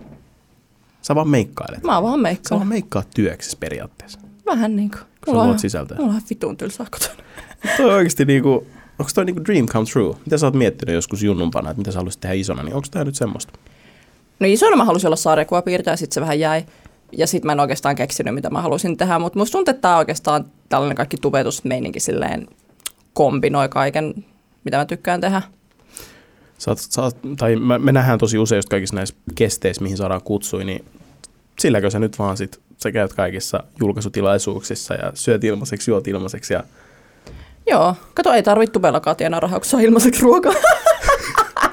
Sä 1.02 1.14
vaan 1.14 1.28
meikkailet. 1.28 1.82
Mä 1.82 2.02
vaan 2.02 2.18
Sä 2.18 2.22
meikkaa. 2.22 2.58
vaan 2.58 2.68
meikkaat 2.68 3.08
työksessä 3.14 3.56
periaatteessa. 3.60 4.18
Vähän 4.46 4.76
niin 4.76 4.90
kuin. 4.90 5.00
Kun 5.24 5.34
sä 5.34 5.44
luot 5.46 5.58
sisältöä. 5.58 5.98
Mulla 5.98 6.12
on 6.14 6.20
vitun 6.30 6.56
tylsää 6.56 6.86
kotona. 6.90 7.12
Toi 7.76 7.94
oikeasti 7.94 8.24
niinku, 8.24 8.66
onko 9.00 9.10
toi 9.14 9.24
niinku 9.24 9.44
dream 9.44 9.66
come 9.66 9.86
true? 9.92 10.14
Mitä 10.24 10.38
sä 10.38 10.46
oot 10.46 10.54
miettinyt 10.54 10.94
joskus 10.94 11.22
junnumpana, 11.22 11.70
että 11.70 11.78
mitä 11.78 11.92
sä 11.92 11.98
haluaisit 11.98 12.20
tehdä 12.20 12.34
isona, 12.34 12.62
niin 12.62 12.74
onko 12.74 12.88
tää 12.90 13.04
nyt 13.04 13.14
semmoista? 13.14 13.52
No 14.40 14.46
isona 14.46 14.76
mä 14.76 14.84
halusin 14.84 15.08
olla 15.08 15.16
sarjakuvapiirtäjä, 15.16 15.96
sitten 15.96 16.14
se 16.14 16.20
vähän 16.20 16.40
jäi. 16.40 16.64
Ja 17.12 17.26
sitten 17.26 17.46
mä 17.46 17.52
en 17.52 17.60
oikeastaan 17.60 17.96
keksinyt, 17.96 18.34
mitä 18.34 18.50
mä 18.50 18.62
halusin 18.62 18.96
tehdä, 18.96 19.18
mutta 19.18 19.38
musta 19.38 19.52
tuntuu, 19.52 19.70
että 19.70 19.88
tää 19.88 19.98
oikeastaan 19.98 20.44
tällainen 20.68 20.96
kaikki 20.96 21.16
tubetusmeininki 21.16 22.00
silleen 22.00 22.48
kombinoi 23.14 23.68
kaiken, 23.68 24.24
mitä 24.64 24.76
mä 24.76 24.84
tykkään 24.84 25.20
tehdä. 25.20 25.42
Sä 26.58 26.70
oot, 27.02 27.16
tai 27.38 27.56
me, 27.56 27.78
me 27.78 27.92
nähdään 27.92 28.18
tosi 28.18 28.38
usein 28.38 28.58
just 28.58 28.68
kaikissa 28.68 28.96
näissä 28.96 29.14
kesteissä, 29.34 29.82
mihin 29.82 29.96
saadaan 29.96 30.22
kutsui, 30.22 30.64
niin 30.64 30.84
silläkö 31.58 31.90
sä 31.90 31.98
nyt 31.98 32.18
vaan 32.18 32.36
sit, 32.36 32.60
sä 32.76 32.92
käyt 32.92 33.12
kaikissa 33.12 33.64
julkaisutilaisuuksissa 33.80 34.94
ja 34.94 35.12
syöt 35.14 35.44
ilmaiseksi, 35.44 35.90
juot 35.90 36.08
ilmaiseksi 36.08 36.54
ja 36.54 36.64
Joo, 37.66 37.94
kato, 38.14 38.32
ei 38.32 38.42
tarvitse 38.42 38.72
tubellakaan 38.72 39.16
tienaa 39.16 39.40
rahaa, 39.40 39.60
kun 39.60 39.66
saa 39.66 39.80
ilmaiseksi 39.80 40.22
ruokaa. 40.22 40.52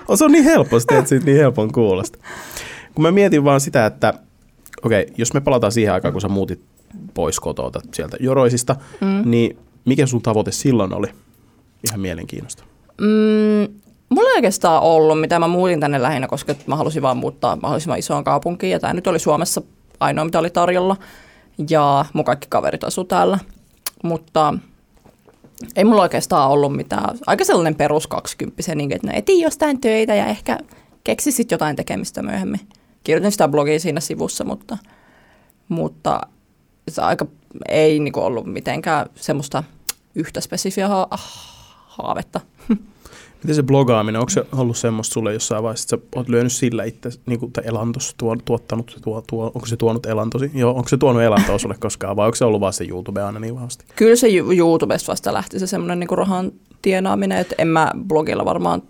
Oh, 0.07 0.17
se 0.17 0.25
on 0.25 0.31
niin 0.31 0.43
helppo, 0.43 0.79
sä 0.79 0.85
teet 0.89 1.07
siitä 1.07 1.25
niin 1.25 1.37
helpon 1.37 1.71
kuulosta. 1.71 2.19
Kun 2.95 3.01
mä 3.01 3.11
mietin 3.11 3.43
vaan 3.43 3.61
sitä, 3.61 3.85
että 3.85 4.13
okei, 4.83 5.01
okay, 5.01 5.15
jos 5.17 5.33
me 5.33 5.41
palataan 5.41 5.71
siihen 5.71 5.93
aikaan, 5.93 6.11
kun 6.11 6.21
sä 6.21 6.27
muutit 6.27 6.61
pois 7.13 7.39
kotota 7.39 7.81
sieltä 7.93 8.17
Joroisista, 8.19 8.75
mm. 9.01 9.31
niin 9.31 9.57
mikä 9.85 10.05
sun 10.05 10.21
tavoite 10.21 10.51
silloin 10.51 10.93
oli? 10.93 11.07
Ihan 11.89 11.99
mielenkiinnosta. 11.99 12.63
Mm, 13.01 13.73
mulla 14.09 14.29
ei 14.29 14.35
oikeastaan 14.35 14.83
ollut, 14.83 15.21
mitä 15.21 15.39
mä 15.39 15.47
muutin 15.47 15.79
tänne 15.79 16.01
lähinnä, 16.01 16.27
koska 16.27 16.55
mä 16.67 16.75
halusin 16.75 17.01
vaan 17.01 17.17
muuttaa 17.17 17.55
mahdollisimman 17.55 17.99
isoon 17.99 18.23
kaupunkiin. 18.23 18.71
Ja 18.71 18.79
tämä 18.79 18.93
nyt 18.93 19.07
oli 19.07 19.19
Suomessa 19.19 19.61
ainoa, 19.99 20.25
mitä 20.25 20.39
oli 20.39 20.49
tarjolla. 20.49 20.95
Ja 21.69 22.05
mun 22.13 22.25
kaikki 22.25 22.47
kaverit 22.49 22.83
asu 22.83 23.03
täällä. 23.03 23.39
Mutta 24.03 24.53
ei 25.75 25.83
mulla 25.83 26.01
oikeastaan 26.01 26.51
ollut 26.51 26.75
mitään. 26.75 27.17
Aika 27.27 27.43
sellainen 27.43 27.75
perus 27.75 28.07
20 28.07 28.75
niin 28.75 28.91
että 28.91 29.07
no 29.07 29.13
etin 29.15 29.39
jostain 29.39 29.81
töitä 29.81 30.15
ja 30.15 30.25
ehkä 30.25 30.57
keksisit 31.03 31.51
jotain 31.51 31.75
tekemistä 31.75 32.23
myöhemmin. 32.23 32.59
Kirjoitin 33.03 33.31
sitä 33.31 33.47
blogia 33.47 33.79
siinä 33.79 33.99
sivussa, 33.99 34.43
mutta, 34.43 34.77
mutta 35.69 36.21
se 36.87 37.01
aika 37.01 37.25
ei 37.69 37.99
niinku 37.99 38.19
ollut 38.19 38.45
mitenkään 38.45 39.05
semmoista 39.15 39.63
yhtä 40.15 40.41
spesifiä 40.41 40.87
ha- 40.87 41.07
haavetta. 41.87 42.41
Miten 43.47 43.55
se 43.55 43.63
blogaaminen, 43.63 44.19
onko 44.19 44.29
se 44.29 44.45
ollut 44.57 44.77
semmoista 44.77 45.13
sulle 45.13 45.33
jossain 45.33 45.63
vaiheessa, 45.63 45.95
että 45.95 46.07
sä 46.07 46.19
oot 46.19 46.29
lyönyt 46.29 46.51
sillä 46.51 46.83
itse, 46.83 47.09
niin 47.25 47.39
kuin, 47.39 47.51
tai 47.51 47.63
elantos, 47.67 48.15
tuo, 48.17 48.35
tuottanut, 48.45 48.97
tuo, 49.01 49.23
tuo, 49.29 49.45
onko 49.45 49.65
se 49.65 49.77
tuonut 49.77 50.05
elantosi? 50.05 50.51
Joo, 50.53 50.71
onko 50.71 50.89
se 50.89 50.97
tuonut 50.97 51.21
elantoa 51.21 51.57
sulle 51.57 51.75
koskaan, 51.79 52.15
vai 52.15 52.25
onko 52.25 52.35
se 52.35 52.45
ollut 52.45 52.61
vaan 52.61 52.73
se 52.73 52.85
YouTube 52.89 53.23
aina 53.23 53.39
niin 53.39 53.55
vahvasti? 53.55 53.85
Kyllä 53.95 54.15
se 54.15 54.27
YouTubesta 54.57 55.11
vasta 55.11 55.33
lähti 55.33 55.59
se 55.59 55.67
semmoinen 55.67 55.99
niinku 55.99 56.15
rahan 56.15 56.51
tienaaminen, 56.81 57.37
että 57.37 57.55
en 57.57 57.67
mä 57.67 57.91
blogilla 58.07 58.45
varmaan 58.45 58.81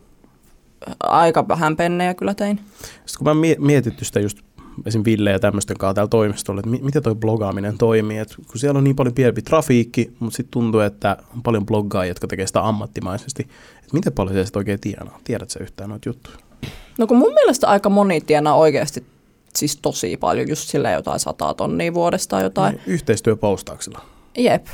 aika 1.00 1.48
vähän 1.48 1.76
pennejä 1.76 2.14
kyllä 2.14 2.34
tein. 2.34 2.60
Sitten 2.80 3.18
kun 3.18 3.28
mä 3.28 3.34
mietitty 3.60 4.06
sitä 4.06 4.20
just 4.20 4.38
esim. 4.86 5.02
Ville 5.06 5.32
ja 5.32 5.40
tämmöisten 5.40 5.78
kanssa 5.78 5.94
täällä 5.94 6.10
toimistolla, 6.10 6.60
että 6.60 6.70
mi- 6.70 6.82
miten 6.84 7.04
toi 7.04 7.16
blogaaminen 7.16 7.78
toimii, 7.78 8.18
että 8.18 8.36
kun 8.36 8.60
siellä 8.60 8.78
on 8.78 8.84
niin 8.84 8.96
paljon 8.96 9.16
pienempi 9.16 9.42
trafiikki, 9.42 10.12
mutta 10.20 10.38
sitten 10.38 10.52
tuntuu, 10.52 10.80
että 10.80 11.18
on 11.36 11.44
paljon 11.44 11.66
bloggaajia, 11.66 12.12
jotka 12.12 12.28
tekee 12.28 12.48
sitä 12.48 12.68
ammattimaisesti, 12.68 13.44
että 13.76 13.94
miten 13.94 14.14
paljon 14.14 14.36
se 14.36 14.44
sitten 14.44 14.60
oikein 14.60 14.80
tienaa? 14.80 15.20
Tiedät 15.24 15.50
sä 15.50 15.60
yhtään 15.60 15.90
noita 15.90 16.10
juttuja? 16.10 16.38
No 16.98 17.08
kun 17.08 17.18
mun 17.18 17.34
mielestä 17.34 17.68
aika 17.68 17.90
moni 17.90 18.22
tienaa 18.22 18.56
oikeasti 18.56 19.06
siis 19.56 19.78
tosi 19.78 20.18
paljon, 20.18 20.50
just 20.50 20.70
sillä 20.70 20.92
jotain 20.92 21.20
sataa 21.20 21.54
tonnia 21.54 21.94
vuodesta 21.94 22.30
tai 22.30 22.44
jotain. 22.44 22.76
Niin, 22.76 22.84
Yhteistyöpostauksilla. 22.88 24.02
Jep. 24.38 24.66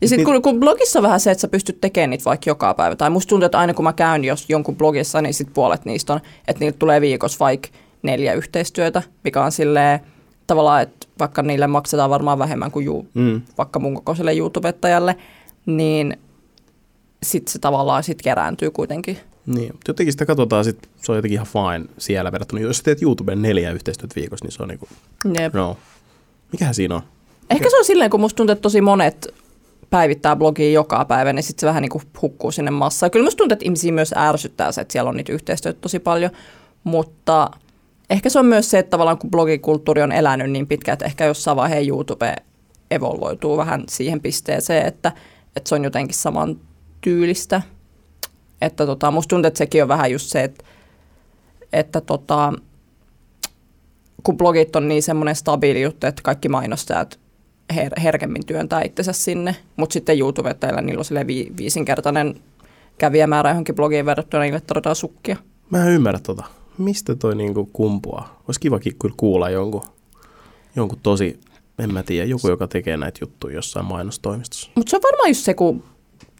Ja 0.00 0.08
sitten 0.08 0.24
kun, 0.24 0.42
kun 0.42 0.60
blogissa 0.60 0.98
on 0.98 1.02
vähän 1.02 1.20
se, 1.20 1.30
että 1.30 1.40
sä 1.40 1.48
pystyt 1.48 1.80
tekemään 1.80 2.10
niitä 2.10 2.24
vaikka 2.24 2.50
joka 2.50 2.74
päivä, 2.74 2.96
tai 2.96 3.10
musta 3.10 3.28
tuntuu, 3.28 3.44
että 3.44 3.58
aina 3.58 3.74
kun 3.74 3.84
mä 3.84 3.92
käyn 3.92 4.24
jos 4.24 4.44
jonkun 4.48 4.76
blogissa, 4.76 5.22
niin 5.22 5.34
sit 5.34 5.48
puolet 5.54 5.84
niistä 5.84 6.12
on, 6.12 6.20
että 6.48 6.60
niiltä 6.60 6.78
tulee 6.78 7.00
viikossa 7.00 7.38
vaikka 7.38 7.68
neljä 8.02 8.32
yhteistyötä, 8.34 9.02
mikä 9.24 9.44
on 9.44 9.52
silleen 9.52 10.00
tavallaan, 10.46 10.82
että 10.82 11.06
vaikka 11.18 11.42
niille 11.42 11.66
maksetaan 11.66 12.10
varmaan 12.10 12.38
vähemmän 12.38 12.70
kuin 12.70 12.84
juu, 12.86 13.08
Mm. 13.14 13.42
vaikka 13.58 13.78
mun 13.78 13.94
kokoiselle 13.94 14.36
YouTubettajalle, 14.36 15.16
niin 15.66 16.16
sitten 17.22 17.52
se 17.52 17.58
tavallaan 17.58 18.02
sit 18.02 18.22
kerääntyy 18.22 18.70
kuitenkin. 18.70 19.18
Niin, 19.46 19.72
jotenkin 19.88 20.12
sitä 20.12 20.26
katsotaan, 20.26 20.64
sit, 20.64 20.78
se 20.96 21.12
on 21.12 21.18
jotenkin 21.18 21.34
ihan 21.36 21.46
fine 21.46 21.88
siellä 21.98 22.32
verrattuna. 22.32 22.62
Jos 22.62 22.82
teet 22.82 23.02
YouTubeen 23.02 23.42
neljä 23.42 23.72
yhteistyötä 23.72 24.14
viikossa, 24.16 24.44
niin 24.44 24.52
se 24.52 24.62
on 24.62 24.68
niinku, 24.68 24.88
Jep. 25.40 25.54
no. 25.54 25.76
Mikähän 26.52 26.74
siinä 26.74 26.94
on? 26.94 27.02
Ehkä 27.50 27.70
se 27.70 27.78
on 27.78 27.84
silleen, 27.84 28.10
kun 28.10 28.20
musta 28.20 28.36
tuntuu, 28.36 28.52
että 28.52 28.62
tosi 28.62 28.80
monet 28.80 29.34
päivittää 29.90 30.36
blogia 30.36 30.70
joka 30.72 31.04
päivä, 31.04 31.32
niin 31.32 31.42
sitten 31.42 31.60
se 31.60 31.66
vähän 31.66 31.82
niin 31.82 31.90
kuin 31.90 32.02
hukkuu 32.22 32.50
sinne 32.50 32.70
massaan. 32.70 33.10
Kyllä 33.10 33.24
musta 33.24 33.38
tuntuu, 33.38 33.52
että 33.52 33.64
ihmisiä 33.64 33.92
myös 33.92 34.14
ärsyttää 34.16 34.72
se, 34.72 34.80
että 34.80 34.92
siellä 34.92 35.08
on 35.08 35.16
niitä 35.16 35.32
yhteistyötä 35.32 35.78
tosi 35.80 35.98
paljon, 35.98 36.30
mutta 36.84 37.50
ehkä 38.10 38.28
se 38.28 38.38
on 38.38 38.46
myös 38.46 38.70
se, 38.70 38.78
että 38.78 38.90
tavallaan 38.90 39.18
kun 39.18 39.30
blogikulttuuri 39.30 40.02
on 40.02 40.12
elänyt 40.12 40.50
niin 40.50 40.66
pitkään, 40.66 40.92
että 40.92 41.04
ehkä 41.04 41.24
jossain 41.24 41.56
vaiheessa 41.56 41.88
YouTube 41.88 42.36
evolvoituu 42.90 43.56
vähän 43.56 43.84
siihen 43.88 44.20
pisteeseen, 44.20 44.86
että, 44.86 45.12
että 45.56 45.68
se 45.68 45.74
on 45.74 45.84
jotenkin 45.84 46.16
saman 46.16 46.60
tyylistä. 47.00 47.62
Että 48.60 48.86
tota, 48.86 49.10
musta 49.10 49.28
tuntuu, 49.28 49.48
että 49.48 49.58
sekin 49.58 49.82
on 49.82 49.88
vähän 49.88 50.10
just 50.10 50.26
se, 50.28 50.44
että, 50.44 50.64
että 51.72 52.00
tota, 52.00 52.52
kun 54.22 54.36
blogit 54.36 54.76
on 54.76 54.88
niin 54.88 55.02
semmoinen 55.02 55.36
stabiili 55.36 55.82
juttu, 55.82 56.06
että 56.06 56.22
kaikki 56.22 56.48
mainostajat 56.48 57.18
her- 57.72 58.00
herkemmin 58.02 58.46
työntää 58.46 58.82
itsensä 58.82 59.12
sinne, 59.12 59.56
mutta 59.76 59.92
sitten 59.92 60.18
YouTubettajilla 60.18 60.80
niillä 60.80 61.00
on 61.00 61.04
silleen 61.04 61.26
vi- 61.26 61.52
viisinkertainen 61.56 62.40
kävijämäärä 62.98 63.50
johonkin 63.50 63.74
blogiin 63.74 64.06
verrattuna, 64.06 64.42
niille 64.42 64.60
tarvitaan 64.60 64.96
sukkia. 64.96 65.36
Mä 65.70 65.86
en 65.86 65.92
ymmärrä 65.92 66.20
tota. 66.22 66.59
Mistä 66.78 67.16
toi 67.16 67.34
niinku 67.34 67.70
kumpuaa? 67.72 68.42
Olisi 68.48 68.60
kivakin 68.60 68.96
kyllä 68.98 69.14
kuulla 69.16 69.50
jonkun, 69.50 69.82
jonkun 70.76 70.98
tosi, 71.02 71.40
en 71.78 71.92
mä 71.92 72.02
tiedä, 72.02 72.26
joku, 72.26 72.48
joka 72.48 72.68
tekee 72.68 72.96
näitä 72.96 73.18
juttuja 73.22 73.54
jossain 73.54 73.86
mainostoimistossa. 73.86 74.70
Mutta 74.74 74.90
se 74.90 74.96
on 74.96 75.02
varmaan 75.02 75.30
just 75.30 75.44
se, 75.44 75.54
kun 75.54 75.84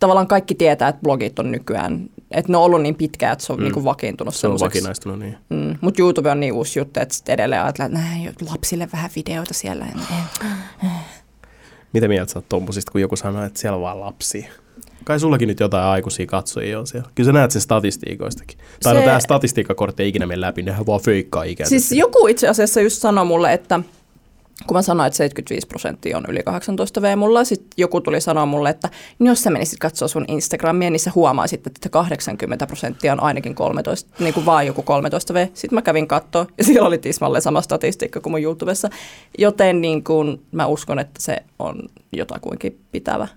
tavallaan 0.01 0.27
kaikki 0.27 0.55
tietää, 0.55 0.89
että 0.89 1.03
blogit 1.03 1.39
on 1.39 1.51
nykyään, 1.51 2.11
että 2.31 2.53
ne 2.53 2.59
on 2.59 2.65
ollut 2.65 2.83
niin 2.83 2.95
pitkään, 2.95 3.33
että 3.33 3.45
se 3.45 3.53
on 3.53 3.59
mm. 3.59 3.63
niinku 3.63 3.85
vakiintunut 3.85 4.35
Se 4.35 4.47
on 4.47 4.61
vakinaistunut 4.61 5.19
niin. 5.19 5.37
Mm. 5.49 5.79
Mutta 5.81 6.03
YouTube 6.03 6.31
on 6.31 6.41
niin 6.41 6.53
uusi 6.53 6.79
juttu, 6.79 7.01
että 7.01 7.15
sitten 7.15 7.33
edelleen 7.33 7.63
ajatellaan, 7.63 8.03
että 8.03 8.09
näin, 8.09 8.35
lapsille 8.51 8.89
vähän 8.93 9.11
videoita 9.17 9.55
siellä. 9.55 9.87
Mitä 11.93 12.09
mieltä 12.09 12.33
sä 12.33 12.39
oot 12.39 12.49
tommosista, 12.49 12.93
kun 12.93 13.01
joku 13.01 13.17
sanoo, 13.17 13.45
että 13.45 13.61
siellä 13.61 13.77
on 13.77 13.83
vaan 13.83 14.01
lapsia? 14.01 14.49
Kai 15.05 15.21
sullakin 15.21 15.49
nyt 15.49 15.61
jotain 15.61 15.85
aikuisia 15.85 16.27
katsojia 16.27 16.79
on 16.79 16.87
siellä. 16.87 17.11
Kyllä 17.15 17.27
sä 17.27 17.33
näet 17.33 17.51
sen 17.51 17.63
statistiikoistakin. 17.63 18.59
Tai 18.83 18.95
no 18.95 19.03
tää 19.03 19.21
statistiikkakortti 19.21 20.03
ei 20.03 20.09
ikinä 20.09 20.27
mene 20.27 20.41
läpi, 20.41 20.63
nehän 20.63 20.87
vaan 20.87 21.01
feikkaa 21.01 21.43
ikään. 21.43 21.69
Siis 21.69 21.93
joku 21.93 22.27
itse 22.27 22.49
asiassa 22.49 22.81
just 22.81 23.01
sanoi 23.01 23.25
mulle, 23.25 23.53
että, 23.53 23.81
kun 24.67 24.77
mä 24.77 24.83
sanoin, 24.83 25.07
että 25.07 25.17
75 25.17 25.67
prosenttia 25.67 26.17
on 26.17 26.25
yli 26.29 26.43
18 26.43 27.03
V 27.03 27.17
mulla, 27.17 27.45
sitten 27.45 27.69
joku 27.77 28.01
tuli 28.01 28.21
sanoa 28.21 28.47
mulle, 28.47 28.71
että 28.71 28.89
niin 29.19 29.27
jos 29.27 29.43
sä 29.43 29.51
menisit 29.51 29.79
katsoa 29.79 30.09
sun 30.09 30.25
Instagramia, 30.29 30.91
niin 30.91 31.01
sä 31.01 31.13
huomaisit, 31.15 31.67
että 31.67 31.89
80 31.89 32.67
prosenttia 32.67 33.13
on 33.13 33.23
ainakin 33.23 33.55
13, 33.55 34.11
niin 34.19 34.35
kuin 34.35 34.47
vaan 34.47 34.67
joku 34.67 34.83
13 34.83 35.35
V. 35.35 35.49
Sitten 35.55 35.75
mä 35.77 35.83
kävin 35.83 36.09
katsoa, 36.09 36.47
ja 36.59 36.65
siellä 36.65 36.89
oli 36.89 36.99
tismalleen 36.99 37.43
sama 37.43 37.63
statistiikka 37.63 38.21
kuin 38.21 38.33
mun 38.33 38.43
YouTubessa, 38.43 38.89
joten 39.39 39.81
niin 39.81 40.05
kuin 40.05 40.43
mä 40.53 40.67
uskon, 40.67 40.99
että 40.99 41.23
se 41.23 41.37
on 41.59 41.83
jotakuinkin 42.13 42.79
pitävä, 42.93 43.29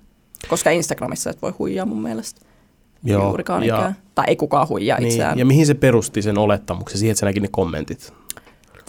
koska 0.48 0.70
Instagramissa 0.70 1.30
et 1.30 1.42
voi 1.42 1.54
huijaa 1.60 1.86
mun 1.86 2.02
mielestä. 2.02 2.42
Joo, 3.04 3.28
juurikaan 3.28 3.64
ja, 3.64 3.76
ikään. 3.76 3.98
Tai 4.16 4.26
ei 4.28 4.36
kukaan 4.36 4.70
huijaa 4.70 5.00
niin, 5.00 5.08
itseään. 5.08 5.40
Ja 5.40 5.46
mihin 5.46 5.66
se 5.66 5.74
perusti 5.74 6.22
sen 6.22 6.38
olettamuksen? 6.38 7.00
Siihen, 7.00 7.12
että 7.12 7.20
sä 7.20 7.26
näkin 7.26 7.44
ne 7.44 7.50
kommentit? 7.52 8.14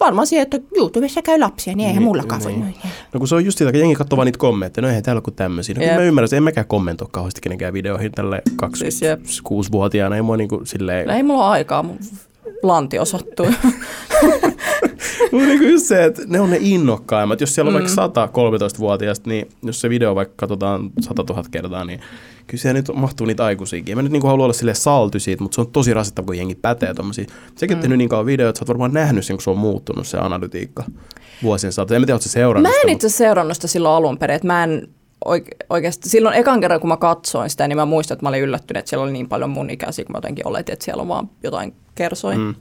Varmaan 0.01 0.27
siihen, 0.27 0.43
että 0.43 0.59
YouTubessa 0.77 1.23
käy 1.23 1.39
lapsia, 1.39 1.75
niin 1.75 1.87
eihän 1.87 2.01
niin, 2.01 2.09
mullakaan 2.09 2.41
niin. 2.43 2.51
voi 2.51 2.61
noin. 2.61 2.75
No 3.13 3.19
kun 3.19 3.29
se 3.29 3.35
on 3.35 3.45
just 3.45 3.59
sitä, 3.59 3.69
että 3.69 3.79
jengi 3.79 3.95
katsoo 3.95 4.17
vaan 4.17 4.27
niitä 4.27 4.39
kommentteja, 4.39 4.83
no 4.83 4.89
eihän 4.89 5.03
täällä 5.03 5.23
kuin 5.23 5.35
tämmöisiä. 5.35 5.75
No 5.75 5.83
yep. 5.83 5.95
mä 5.95 6.01
ymmärrän, 6.01 6.25
että 6.25 6.37
en 6.37 6.43
mäkään 6.43 6.67
kommentoi 6.67 7.09
kauheasti 7.11 7.41
kenenkään 7.41 7.73
videoihin 7.73 8.13
tälle 8.13 8.43
26-vuotiaana. 8.63 10.17
Ei 10.17 10.23
mua 10.23 10.37
niin 10.37 10.49
kuin 10.49 10.67
silleen... 10.67 11.07
No 11.07 11.15
ei 11.15 11.23
mulla 11.23 11.45
ole 11.45 11.51
aikaa, 11.51 11.83
mun 11.83 11.99
lantio 12.63 13.05
sattuu. 13.05 13.47
Mutta 15.33 15.47
niin 15.47 15.71
just 15.71 15.87
se, 15.87 16.05
että 16.05 16.23
ne 16.27 16.41
on 16.41 16.51
ne 16.51 16.59
innokkaimmat. 16.61 17.41
Jos 17.41 17.55
siellä 17.55 17.69
on 17.69 17.73
mm. 17.73 17.75
vaikka 17.75 17.95
100 17.95 18.27
13-vuotiaista, 18.27 19.31
niin 19.31 19.49
jos 19.63 19.81
se 19.81 19.89
video 19.91 20.15
vaikka 20.15 20.35
katsotaan 20.37 20.91
100 21.01 21.25
000 21.29 21.45
kertaa, 21.51 21.85
niin 21.85 22.01
kyllä 22.47 22.61
siellä 22.61 22.79
nyt 22.79 22.91
mahtuu 22.95 23.27
niitä 23.27 23.45
aikuisiakin. 23.45 23.93
En 23.93 23.99
mä 23.99 24.03
nyt 24.03 24.13
niin 24.13 24.23
halua 24.23 24.45
olla 24.45 24.55
sille 24.55 24.75
salty 24.75 25.21
siitä, 25.21 25.43
mutta 25.43 25.55
se 25.55 25.61
on 25.61 25.71
tosi 25.71 25.95
rasittava, 25.95 26.27
kun 26.27 26.37
jengi 26.37 26.55
pätee 26.55 26.95
tommosia. 26.95 27.25
Sekin 27.55 27.79
mm. 27.79 27.93
on 27.93 27.99
niin 27.99 28.09
kauan 28.09 28.27
videoita, 28.27 28.49
että 28.49 28.59
sä 28.59 28.63
oot 28.63 28.69
varmaan 28.69 28.93
nähnyt 28.93 29.25
sen, 29.25 29.37
kun 29.37 29.43
se 29.43 29.51
on 29.51 29.59
muuttunut 29.59 30.07
se 30.07 30.19
analytiikka 30.19 30.85
vuosien 31.43 31.73
saatossa. 31.73 31.95
En 31.95 32.03
mä 32.03 32.07
tiedä, 32.07 32.15
ootko 32.15 32.29
seurannut 32.29 32.73
Mä 32.73 32.81
en 32.85 32.89
itse 32.89 33.09
seurannut 33.09 33.55
sitä 33.55 33.67
silloin 33.67 33.95
alun 33.95 34.19
perin, 34.19 34.37
että 34.37 34.47
mä 34.47 34.65
en 34.65 34.89
oike- 35.25 35.67
oikeasti, 35.71 36.09
silloin 36.09 36.35
ekan 36.35 36.61
kerran 36.61 36.81
kun 36.81 36.89
mä 36.89 36.97
katsoin 36.97 37.51
sitä, 37.51 37.69
niin 37.69 37.77
mä 37.77 37.85
muistan, 37.85 38.15
että 38.15 38.25
mä 38.25 38.29
olin 38.29 38.43
yllättynyt, 38.43 38.79
että 38.79 38.89
siellä 38.89 39.05
oli 39.05 39.13
niin 39.13 39.29
paljon 39.29 39.51
mun 39.51 39.71
ikäisiä, 39.71 40.05
kun 40.05 40.13
mä 40.13 40.17
jotenkin 40.17 40.49
oletin, 40.49 40.73
että 40.73 40.85
siellä 40.85 41.01
on 41.01 41.09
vaan 41.09 41.31
jotain 41.43 41.75
kersoja. 41.95 42.39
Mm. 42.39 42.55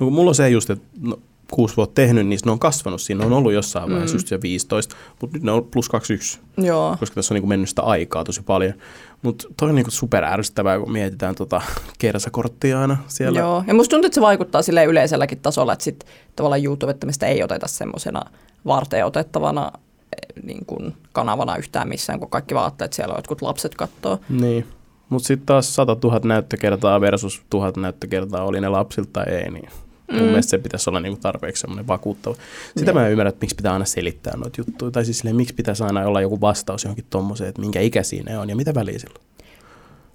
No 0.00 0.06
kun 0.06 0.12
mulla 0.12 0.30
on 0.30 0.34
se 0.34 0.48
just, 0.48 0.70
että 0.70 0.84
no, 1.00 1.18
kuusi 1.54 1.76
vuotta 1.76 1.94
tehnyt, 1.94 2.26
niin 2.26 2.40
ne 2.44 2.50
on 2.50 2.58
kasvanut. 2.58 3.00
Siinä 3.00 3.26
on 3.26 3.32
ollut 3.32 3.52
jossain 3.52 3.90
vaiheessa 3.90 4.14
mm. 4.14 4.16
just 4.16 4.28
se 4.28 4.42
15, 4.42 4.96
mutta 5.20 5.36
nyt 5.36 5.42
ne 5.42 5.52
on 5.52 5.64
plus 5.64 5.88
21, 5.88 6.40
Joo. 6.56 6.96
koska 7.00 7.14
tässä 7.14 7.34
on 7.34 7.40
niin 7.40 7.48
mennyt 7.48 7.68
sitä 7.68 7.82
aikaa 7.82 8.24
tosi 8.24 8.42
paljon. 8.42 8.74
Mutta 9.22 9.48
toi 9.56 9.68
on 9.68 9.74
niin 9.74 9.86
super 9.88 10.24
ärsyttävää, 10.24 10.78
kun 10.78 10.92
mietitään 10.92 11.34
tota 11.34 11.62
kersakorttia 11.98 12.80
aina 12.80 12.96
siellä. 13.06 13.40
Joo, 13.40 13.64
ja 13.66 13.74
musta 13.74 13.90
tuntuu, 13.90 14.06
että 14.06 14.14
se 14.14 14.20
vaikuttaa 14.20 14.62
sille 14.62 14.84
yleiselläkin 14.84 15.40
tasolla, 15.40 15.72
että 15.72 15.84
sit 15.84 16.04
tavallaan 16.36 16.64
YouTubettamista 16.64 17.26
ei 17.26 17.42
oteta 17.42 17.68
semmoisena 17.68 18.22
varten 18.66 19.06
otettavana 19.06 19.72
eh, 19.76 20.42
niin 20.42 20.66
kuin 20.66 20.94
kanavana 21.12 21.56
yhtään 21.56 21.88
missään, 21.88 22.20
kun 22.20 22.30
kaikki 22.30 22.54
vaatteet 22.54 22.92
siellä 22.92 23.12
on 23.12 23.18
jotkut 23.18 23.42
lapset 23.42 23.74
kattoo. 23.74 24.18
Niin, 24.28 24.66
mutta 25.08 25.26
sitten 25.26 25.46
taas 25.46 25.74
100 25.74 25.96
000 26.04 26.20
näyttökertaa 26.24 27.00
versus 27.00 27.42
1000 27.50 27.76
näyttökertaa 27.76 28.44
oli 28.44 28.60
ne 28.60 28.68
lapsilta 28.68 29.10
tai 29.12 29.34
ei, 29.34 29.50
niin 29.50 29.68
Mm. 30.12 30.18
Mun 30.18 30.26
mielestä 30.26 30.50
se 30.50 30.58
pitäisi 30.58 30.90
olla 30.90 31.00
niinku 31.00 31.20
tarpeeksi 31.20 31.60
semmoinen 31.60 31.86
vakuuttava. 31.86 32.34
Sitä 32.76 32.92
mm. 32.92 32.98
mä 32.98 33.06
en 33.06 33.12
ymmärrä, 33.12 33.28
että 33.28 33.40
miksi 33.40 33.56
pitää 33.56 33.72
aina 33.72 33.84
selittää 33.84 34.36
noita 34.36 34.60
juttuja. 34.60 34.90
Tai 34.90 35.04
siis 35.04 35.18
silleen, 35.18 35.36
miksi 35.36 35.54
pitäisi 35.54 35.84
aina 35.84 36.06
olla 36.06 36.20
joku 36.20 36.40
vastaus 36.40 36.84
johonkin 36.84 37.06
tommoseen, 37.10 37.48
että 37.48 37.60
minkä 37.60 37.80
ikäisiä 37.80 38.22
ne 38.22 38.38
on 38.38 38.48
ja 38.48 38.56
mitä 38.56 38.74
väliä 38.74 38.98
sillä 38.98 39.18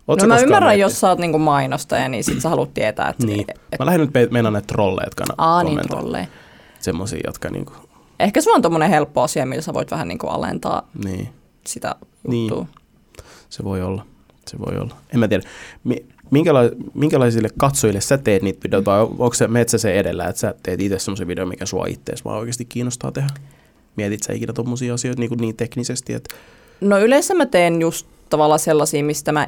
Ootko 0.07 0.25
no 0.25 0.35
mä 0.35 0.41
ymmärrän, 0.41 0.69
miettiä? 0.69 0.85
jos 0.85 0.99
sä 0.99 1.09
oot 1.09 1.19
niinku 1.19 1.39
mainostaja, 1.39 2.09
niin 2.09 2.23
sit 2.23 2.41
sä 2.41 2.49
haluat 2.49 2.73
tietää. 2.73 3.09
Että 3.09 3.25
niin. 3.25 3.45
Et... 3.71 3.79
Mä 3.79 3.85
lähden 3.85 4.01
nyt 4.01 4.31
mennä 4.31 4.51
näitä 4.51 4.67
trolleja, 4.67 5.07
jotka 5.07 5.23
Aa, 5.37 5.63
niin 5.63 5.79
trolleja. 5.79 6.25
Semmoisia, 6.79 7.19
jotka 7.25 7.49
niinku... 7.49 7.73
Ehkä 8.19 8.41
se 8.41 8.51
on 8.51 8.61
tommonen 8.61 8.89
helppo 8.89 9.21
asia, 9.21 9.45
millä 9.45 9.61
sä 9.61 9.73
voit 9.73 9.91
vähän 9.91 10.07
niinku 10.07 10.27
alentaa 10.27 10.87
niin. 11.03 11.29
sitä 11.67 11.95
juttua. 12.31 12.63
Niin. 12.63 12.67
Se 13.49 13.63
voi 13.63 13.81
olla. 13.81 14.05
Se 14.47 14.59
voi 14.59 14.77
olla. 14.77 14.95
En 15.13 15.19
mä 15.19 15.27
tiedä. 15.27 15.43
Minkäla- 16.31 16.91
minkälaisille 16.93 17.49
katsojille 17.57 18.01
sä 18.01 18.17
teet 18.17 18.41
niitä 18.41 18.59
videoita, 18.63 18.91
vai 18.91 19.01
onko 19.01 19.33
se 19.33 19.47
metsä 19.47 19.77
se 19.77 19.99
edellä, 19.99 20.25
että 20.25 20.39
sä 20.39 20.55
teet 20.63 20.81
itse 20.81 20.99
semmoisen 20.99 21.27
videon, 21.27 21.47
mikä 21.47 21.65
sua 21.65 21.85
ittees 21.85 22.25
vaan 22.25 22.39
oikeasti 22.39 22.65
kiinnostaa 22.65 23.11
tehdä? 23.11 23.29
Mietit 23.95 24.23
sä 24.23 24.33
ikinä 24.33 24.53
tommosia 24.53 24.93
asioita 24.93 25.19
niin, 25.19 25.29
kuin 25.29 25.41
niin 25.41 25.55
teknisesti? 25.55 26.13
Että... 26.13 26.35
No 26.81 26.99
yleensä 26.99 27.33
mä 27.33 27.45
teen 27.45 27.81
just 27.81 28.07
tavallaan 28.29 28.59
sellaisia, 28.59 29.03
mistä 29.03 29.31
mä 29.31 29.47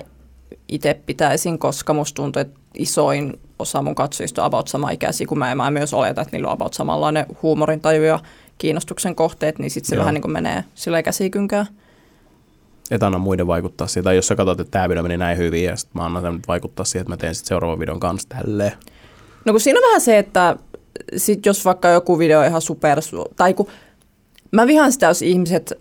itse 0.67 0.99
pitäisin, 1.05 1.59
koska 1.59 1.93
musta 1.93 2.15
tuntuu, 2.15 2.39
että 2.39 2.59
isoin 2.73 3.39
osa 3.59 3.81
mun 3.81 3.95
katsojista 3.95 4.41
on 4.41 4.45
about 4.45 4.67
sama 4.67 4.89
ikäisiä 4.89 5.27
kuin 5.27 5.39
mä, 5.39 5.49
ja 5.49 5.55
mä 5.55 5.71
myös 5.71 5.93
oletan, 5.93 6.21
että 6.21 6.37
niillä 6.37 6.47
on 6.47 6.53
about 6.53 6.73
samanlainen 6.73 7.25
huumorintaju 7.41 8.03
ja 8.03 8.19
kiinnostuksen 8.57 9.15
kohteet, 9.15 9.59
niin 9.59 9.71
sitten 9.71 9.89
se 9.89 9.95
Joo. 9.95 9.99
vähän 9.99 10.13
niin 10.13 10.21
kuin 10.21 10.31
menee 10.31 10.63
sillä 10.75 11.03
käsikynkään 11.03 11.65
et 12.91 13.03
anna 13.03 13.17
muiden 13.17 13.47
vaikuttaa 13.47 13.87
siihen. 13.87 14.03
Tai 14.03 14.15
jos 14.15 14.27
sä 14.27 14.35
katsot, 14.35 14.59
että 14.59 14.71
tämä 14.71 14.89
video 14.89 15.03
meni 15.03 15.17
näin 15.17 15.37
hyvin 15.37 15.63
ja 15.63 15.75
sitten 15.75 16.01
mä 16.01 16.05
annan 16.05 16.23
sen 16.23 16.39
vaikuttaa 16.47 16.85
siihen, 16.85 17.01
että 17.01 17.13
mä 17.13 17.17
teen 17.17 17.35
sitten 17.35 17.47
seuraavan 17.47 17.79
videon 17.79 17.99
kanssa 17.99 18.29
tälleen. 18.29 18.73
No 19.45 19.53
kun 19.53 19.59
siinä 19.59 19.79
on 19.79 19.87
vähän 19.87 20.01
se, 20.01 20.17
että 20.17 20.55
sit 21.17 21.45
jos 21.45 21.65
vaikka 21.65 21.87
joku 21.87 22.19
video 22.19 22.39
on 22.39 22.45
ihan 22.45 22.61
super, 22.61 23.01
tai 23.35 23.53
kun 23.53 23.67
mä 24.51 24.67
vihaan 24.67 24.91
sitä, 24.91 25.05
jos 25.05 25.21
ihmiset 25.21 25.73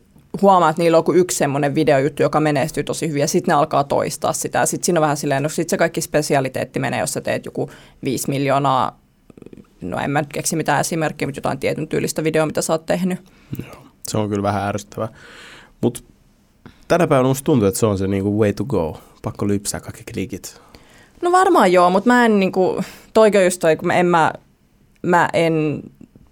huomaa, 0.43 0.71
että 0.71 0.83
niillä 0.83 0.99
on 0.99 1.17
yksi 1.17 1.37
semmoinen 1.37 1.75
videojuttu, 1.75 2.23
joka 2.23 2.41
menestyy 2.41 2.85
tosi 2.85 3.09
hyvin, 3.09 3.21
ja 3.21 3.29
sitten 3.29 3.53
ne 3.53 3.59
alkaa 3.59 3.85
toistaa 3.85 4.33
sitä. 4.33 4.67
Sitten 4.67 4.87
siinä 4.87 5.01
on 5.01 5.03
vähän 5.03 5.17
silleen, 5.17 5.43
no 5.43 5.49
sitten 5.49 5.71
se 5.71 5.77
kaikki 5.77 6.01
spesialiteetti 6.01 6.79
menee, 6.79 7.01
jos 7.01 7.13
sä 7.13 7.21
teet 7.21 7.45
joku 7.45 7.71
5 8.05 8.31
miljoonaa, 8.31 9.01
no 9.81 9.99
en 9.99 10.11
mä 10.11 10.21
nyt 10.21 10.33
keksi 10.33 10.57
mitään 10.57 10.81
esimerkkiä, 10.81 11.29
mutta 11.29 11.39
jotain 11.39 11.59
tietyn 11.59 11.89
tyylistä 11.89 12.25
videoa, 12.25 12.47
mitä 12.47 12.63
sä 12.63 12.73
oot 12.73 12.87
tehnyt. 12.87 13.19
Joo, 13.59 13.83
se 14.09 14.19
on 14.19 14.29
kyllä 14.29 14.43
vähän 14.43 14.69
ärsyttävää. 14.69 15.09
Mutta 15.81 16.01
tänä 16.91 17.07
päivänä 17.07 17.29
musta 17.29 17.45
tuntuu, 17.45 17.69
että 17.69 17.81
se 17.81 17.87
on 17.87 17.99
se 17.99 18.07
niinku 18.07 18.41
way 18.41 18.53
to 18.53 18.65
go. 18.65 19.01
Pakko 19.23 19.49
lypsää 19.49 19.81
kaikki 19.81 20.03
klikit. 20.13 20.61
No 21.23 21.33
varmaan 21.33 21.73
joo, 21.73 21.91
mutta 21.91 22.11
mä 22.11 22.25
en 22.25 22.41
niinku, 22.41 22.81
toiko 23.15 23.39
just 23.41 23.61
toi, 23.61 23.77
kun 23.77 23.87
mä 23.87 23.95
en, 23.95 24.07
mä, 24.07 24.33
mä 25.03 25.29
en 25.33 25.83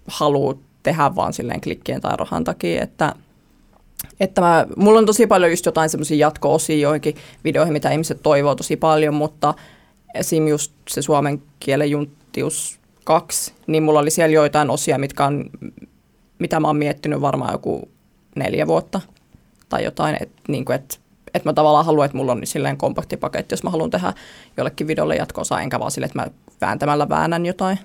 halua 0.07 0.57
tehdä 0.83 1.15
vaan 1.15 1.33
silleen 1.33 1.61
klikkien 1.61 2.01
tai 2.01 2.17
rahan 2.17 2.43
takia, 2.43 2.83
että 2.83 3.15
että 4.19 4.41
mä, 4.41 4.67
mulla 4.75 4.99
on 4.99 5.05
tosi 5.05 5.27
paljon 5.27 5.51
just 5.51 5.65
jotain 5.65 5.89
semmoisia 5.89 6.17
jatko-osia 6.17 6.77
joihinkin 6.77 7.15
videoihin, 7.43 7.73
mitä 7.73 7.91
ihmiset 7.91 8.19
toivoo 8.23 8.55
tosi 8.55 8.77
paljon, 8.77 9.13
mutta 9.13 9.53
esim. 10.13 10.47
just 10.47 10.71
se 10.89 11.01
suomen 11.01 11.41
kielen 11.59 11.91
junttius 11.91 12.79
2, 13.03 13.53
niin 13.67 13.83
mulla 13.83 13.99
oli 13.99 14.11
siellä 14.11 14.33
joitain 14.33 14.69
osia, 14.69 14.97
mitkä 14.97 15.25
on, 15.25 15.49
mitä 16.39 16.59
mä 16.59 16.67
oon 16.67 16.77
miettinyt 16.77 17.21
varmaan 17.21 17.51
joku 17.51 17.89
neljä 18.35 18.67
vuotta 18.67 19.01
tai 19.69 19.83
jotain, 19.83 20.17
että 20.19 20.41
niin 20.47 20.65
kuin, 20.65 20.75
et, 20.75 20.99
et 21.33 21.45
mä 21.45 21.53
tavallaan 21.53 21.85
haluan, 21.85 22.05
että 22.05 22.17
mulla 22.17 22.31
on 22.31 22.39
niin 22.39 22.47
silleen 22.47 22.77
kompaktipaketti, 22.77 23.53
jos 23.53 23.63
mä 23.63 23.69
haluan 23.69 23.89
tehdä 23.89 24.13
jollekin 24.57 24.87
videolle 24.87 25.15
jatko 25.15 25.41
enkä 25.61 25.79
vaan 25.79 25.91
silleen, 25.91 26.09
että 26.09 26.19
mä 26.19 26.27
vääntämällä 26.61 27.09
väännän 27.09 27.45
jotain. 27.45 27.79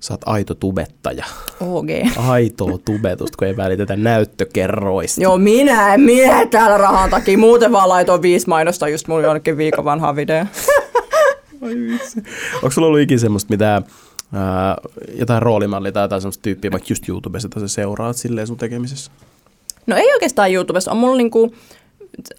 Sä 0.00 0.14
oot 0.14 0.20
aito 0.26 0.54
tubettaja. 0.54 1.24
OG. 1.60 1.88
Aitoa 2.28 2.78
tubetusta, 2.78 3.36
kun 3.38 3.48
ei 3.48 3.56
välitetä 3.56 3.96
näyttökerroista. 3.96 5.22
Joo, 5.22 5.38
minä 5.38 5.94
en 5.94 6.00
miehe 6.00 6.46
täällä 6.46 6.78
rahan 6.78 7.10
takia. 7.10 7.38
Muuten 7.38 7.72
vaan 7.72 7.88
laitoin 7.88 8.22
viisi 8.22 8.48
mainosta 8.48 8.88
just 8.88 9.08
mun 9.08 9.22
jonnekin 9.22 9.56
viikon 9.56 9.84
vanhaa 9.84 10.16
video. 10.16 10.36
Ai 11.62 11.74
vitsi. 11.74 12.22
Onko 12.54 12.70
sulla 12.70 12.86
ollut 12.86 13.00
ikinä 13.00 13.20
semmoista 13.20 13.50
mitään, 13.50 13.84
ää, 14.32 14.76
jotain 15.14 15.42
roolimallia 15.42 15.92
tai 15.92 16.04
jotain 16.04 16.20
semmoista 16.20 16.42
tyyppiä, 16.42 16.70
vaikka 16.70 16.86
just 16.90 17.08
YouTubessa, 17.08 17.46
että 17.46 17.60
sä 17.60 17.68
seuraat 17.68 18.16
silleen 18.16 18.46
sun 18.46 18.56
tekemisessä? 18.56 19.10
No 19.86 19.96
ei 19.96 20.12
oikeastaan 20.12 20.52
YouTubessa. 20.52 20.90
On 20.90 20.96
mulla 20.96 21.16
niinku 21.16 21.54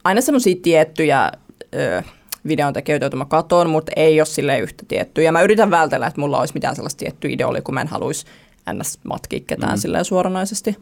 aina 0.04 0.22
semmoisia 0.22 0.56
tiettyjä 0.62 1.32
ö, 1.76 2.04
videontekijöitä, 2.48 3.04
joita 3.04 3.17
mä 3.17 3.26
katon, 3.26 3.70
mutta 3.70 3.91
ei 3.96 4.20
ole 4.20 4.26
sille 4.26 4.60
yhtä 4.60 4.84
tiettyä. 4.88 5.24
Ja 5.24 5.32
mä 5.32 5.41
yritän 5.41 5.72
vältellä, 5.72 6.08
että 6.08 6.22
mulla 6.22 6.39
olisi 6.39 6.54
mitään 6.54 6.76
sellaista 6.76 7.00
tiettyä 7.00 7.32
ideolia, 7.32 7.62
kun 7.62 7.74
mä 7.74 7.82
en 7.82 7.88
haluaisi 7.88 8.26
ns. 8.74 9.00
matkia 9.04 9.39
ketään 9.48 9.74
mm. 9.74 9.82
silleen 9.82 10.06
suoranaisesti. 10.06 10.78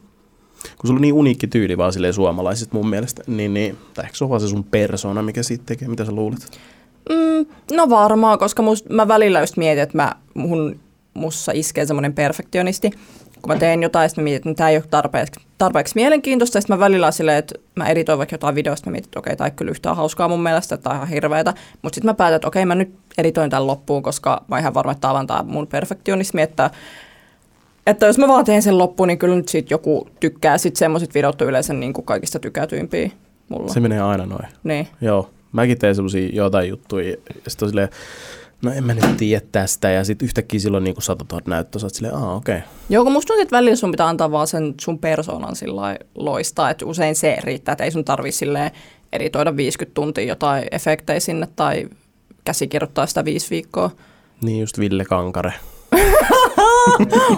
Kun 0.77 0.87
sulla 0.87 0.97
on 0.97 1.01
niin 1.01 1.13
uniikki 1.13 1.47
tyyli 1.47 1.77
vaan 1.77 1.93
silleen 1.93 2.13
suomalaisista 2.13 2.75
mun 2.75 2.89
mielestä, 2.89 3.23
niin, 3.27 3.53
niin 3.53 3.77
tai 3.93 4.05
ehkä 4.05 4.17
se 4.17 4.23
on 4.23 4.29
vaan 4.29 4.41
se 4.41 4.47
sun 4.47 4.63
persona, 4.63 5.21
mikä 5.21 5.43
siitä 5.43 5.63
tekee? 5.65 5.87
Mitä 5.87 6.05
sä 6.05 6.11
luulet? 6.11 6.59
Mm, 7.09 7.45
no 7.75 7.89
varmaan, 7.89 8.39
koska 8.39 8.61
must, 8.61 8.89
mä 8.89 9.07
välillä 9.07 9.39
just 9.39 9.57
mietin, 9.57 9.83
että 9.83 9.97
mä, 9.97 10.15
mun, 10.33 10.79
mussa 11.13 11.51
iskee 11.51 11.85
semmoinen 11.85 12.13
perfektionisti, 12.13 12.91
kun 13.41 13.53
mä 13.53 13.59
teen 13.59 13.83
jotain, 13.83 14.09
sitten 14.09 14.23
mä 14.23 14.29
mietin, 14.29 14.51
että 14.51 14.57
tämä 14.57 14.69
ei 14.69 14.77
ole 14.77 14.83
tarpeeksi, 14.89 15.41
tarpeeksi 15.57 15.95
mielenkiintoista. 15.95 16.61
Sitten 16.61 16.77
mä 16.77 16.79
välillä 16.79 17.11
silleen, 17.11 17.37
että 17.37 17.55
mä 17.75 17.87
editoin 17.87 18.17
vaikka 18.17 18.33
jotain 18.33 18.55
videosta, 18.55 18.89
mä 18.89 18.91
mietin, 18.91 19.07
että 19.07 19.19
okei, 19.19 19.35
tämä 19.35 19.47
ei 19.47 19.51
kyllä 19.51 19.71
yhtään 19.71 19.95
hauskaa 19.95 20.27
mun 20.27 20.43
mielestä, 20.43 20.77
on 20.85 20.95
ihan 20.95 21.07
hirveetä. 21.07 21.53
Mutta 21.81 21.95
sitten 21.95 22.09
mä 22.09 22.13
päätän, 22.13 22.35
että 22.35 22.47
okei, 22.47 22.65
mä 22.65 22.75
nyt 22.75 22.95
editoin 23.17 23.49
tämän 23.49 23.67
loppuun, 23.67 24.03
koska 24.03 24.43
mä 24.47 24.59
ihan 24.59 24.73
varma, 24.73 24.91
että 24.91 25.07
tämä 25.27 25.43
mun 25.43 25.67
perfektionismi, 25.67 26.41
että 26.41 26.69
että 27.87 28.05
jos 28.05 28.17
mä 28.17 28.27
vaan 28.27 28.45
teen 28.45 28.61
sen 28.61 28.77
loppuun, 28.77 29.07
niin 29.07 29.19
kyllä 29.19 29.35
nyt 29.35 29.47
siitä 29.47 29.73
joku 29.73 30.09
tykkää. 30.19 30.57
Sitten 30.57 30.79
semmoiset 30.79 31.13
videot 31.13 31.41
on 31.41 31.47
yleensä 31.47 31.73
niin 31.73 31.93
kuin 31.93 32.05
kaikista 32.05 32.39
tykätyimpiä 32.39 33.11
mulla. 33.49 33.73
Se 33.73 33.79
menee 33.79 34.01
aina 34.01 34.25
noin. 34.25 34.47
Niin. 34.63 34.87
Joo. 35.01 35.29
Mäkin 35.51 35.79
teen 35.79 35.95
semmoisia 35.95 36.29
jotain 36.33 36.69
juttuja. 36.69 37.15
Sitten 37.47 37.65
on 37.65 37.69
silleen, 37.69 37.89
no 38.61 38.71
en 38.71 38.83
mä 38.83 38.93
nyt 38.93 39.17
tiedä 39.17 39.45
tästä. 39.51 39.89
Ja 39.89 40.03
sitten 40.03 40.25
yhtäkkiä 40.25 40.59
silloin 40.59 40.83
niin 40.83 40.95
100 40.99 41.25
000 41.31 41.43
näyttöä, 41.47 41.79
sä 41.79 41.85
oot 41.85 41.93
silleen, 41.93 42.15
aa 42.15 42.35
okei. 42.35 42.57
Okay. 42.57 42.67
Joo, 42.89 43.03
kun 43.03 43.13
musta 43.13 43.27
tuntuu, 43.27 43.41
että 43.41 43.55
välillä 43.55 43.75
sun 43.75 43.91
pitää 43.91 44.07
antaa 44.07 44.31
vaan 44.31 44.47
sen 44.47 44.73
sun 44.81 44.99
persoonan 44.99 45.55
sillä 45.55 45.97
loistaa, 46.15 46.69
että 46.69 46.85
usein 46.85 47.15
se 47.15 47.37
riittää, 47.43 47.71
että 47.71 47.83
ei 47.83 47.91
sun 47.91 48.05
tarvi 48.05 48.31
silleen 48.31 48.71
editoida 49.13 49.55
50 49.55 49.93
tuntia 49.93 50.23
jotain 50.23 50.67
efektejä 50.71 51.19
sinne 51.19 51.47
tai 51.55 51.89
käsikirjoittaa 52.45 53.05
sitä 53.05 53.25
viisi 53.25 53.49
viikkoa. 53.49 53.91
Niin 54.41 54.59
just 54.59 54.79
Ville 54.79 55.05
Kankare. 55.05 55.53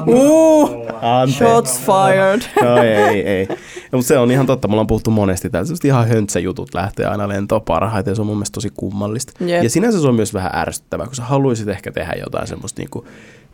Uh, 0.07 0.87
shots 1.29 1.79
fired. 1.79 2.41
no 2.65 2.83
ei, 2.83 3.21
ei. 3.21 3.47
Ja, 3.49 3.97
mutta 3.97 4.07
se 4.07 4.17
on 4.17 4.31
ihan 4.31 4.45
totta, 4.45 4.67
mulla 4.67 4.81
on 4.81 4.87
puhuttu 4.87 5.11
monesti 5.11 5.49
täällä, 5.49 5.69
ihan 5.83 6.07
höntsäjutut 6.07 6.73
lähtee 6.73 7.05
aina 7.05 7.27
lentoon 7.27 7.61
parhaiten 7.61 8.11
ja 8.11 8.15
se 8.15 8.21
on 8.21 8.27
mun 8.27 8.37
mielestä 8.37 8.53
tosi 8.53 8.69
kummallista. 8.73 9.33
Yep. 9.45 9.63
Ja 9.63 9.69
sinänsä 9.69 10.01
se 10.01 10.07
on 10.07 10.15
myös 10.15 10.33
vähän 10.33 10.51
ärsyttävää, 10.55 11.05
kun 11.05 11.15
sä 11.15 11.23
haluaisit 11.23 11.67
ehkä 11.67 11.91
tehdä 11.91 12.13
jotain 12.13 12.47
semmoista 12.47 12.81
niinku 12.81 13.05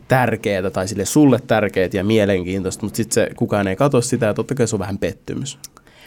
tärkeää 0.08 0.70
tai 0.70 0.88
sille 0.88 1.04
sulle 1.04 1.38
tärkeää 1.46 1.88
ja 1.92 2.04
mielenkiintoista, 2.04 2.82
mutta 2.82 2.96
sitten 2.96 3.14
se 3.14 3.30
kukaan 3.36 3.68
ei 3.68 3.76
katso 3.76 4.00
sitä 4.00 4.26
ja 4.26 4.34
totta 4.34 4.54
kai 4.54 4.68
se 4.68 4.76
on 4.76 4.80
vähän 4.80 4.98
pettymys. 4.98 5.58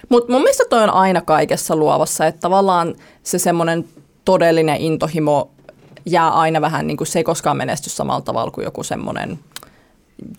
Mutta 0.10 0.32
mun 0.32 0.42
mielestä 0.42 0.64
toi 0.70 0.84
on 0.84 0.90
aina 0.90 1.22
kaikessa 1.22 1.76
luovassa, 1.76 2.28
että 2.28 2.42
tavallaan 2.42 2.96
se 3.24 3.40
semmoinen 3.40 3.86
todellinen 4.26 4.82
intohimo 4.82 5.52
jää 6.06 6.30
aina 6.30 6.62
vähän 6.62 6.88
niin 6.88 6.98
kuin 6.98 7.08
se 7.08 7.20
ei 7.20 7.24
koskaan 7.24 7.58
menesty 7.58 7.90
samalla 7.90 8.22
tavalla 8.22 8.52
kuin 8.52 8.66
joku 8.66 8.84
semmoinen 8.84 9.40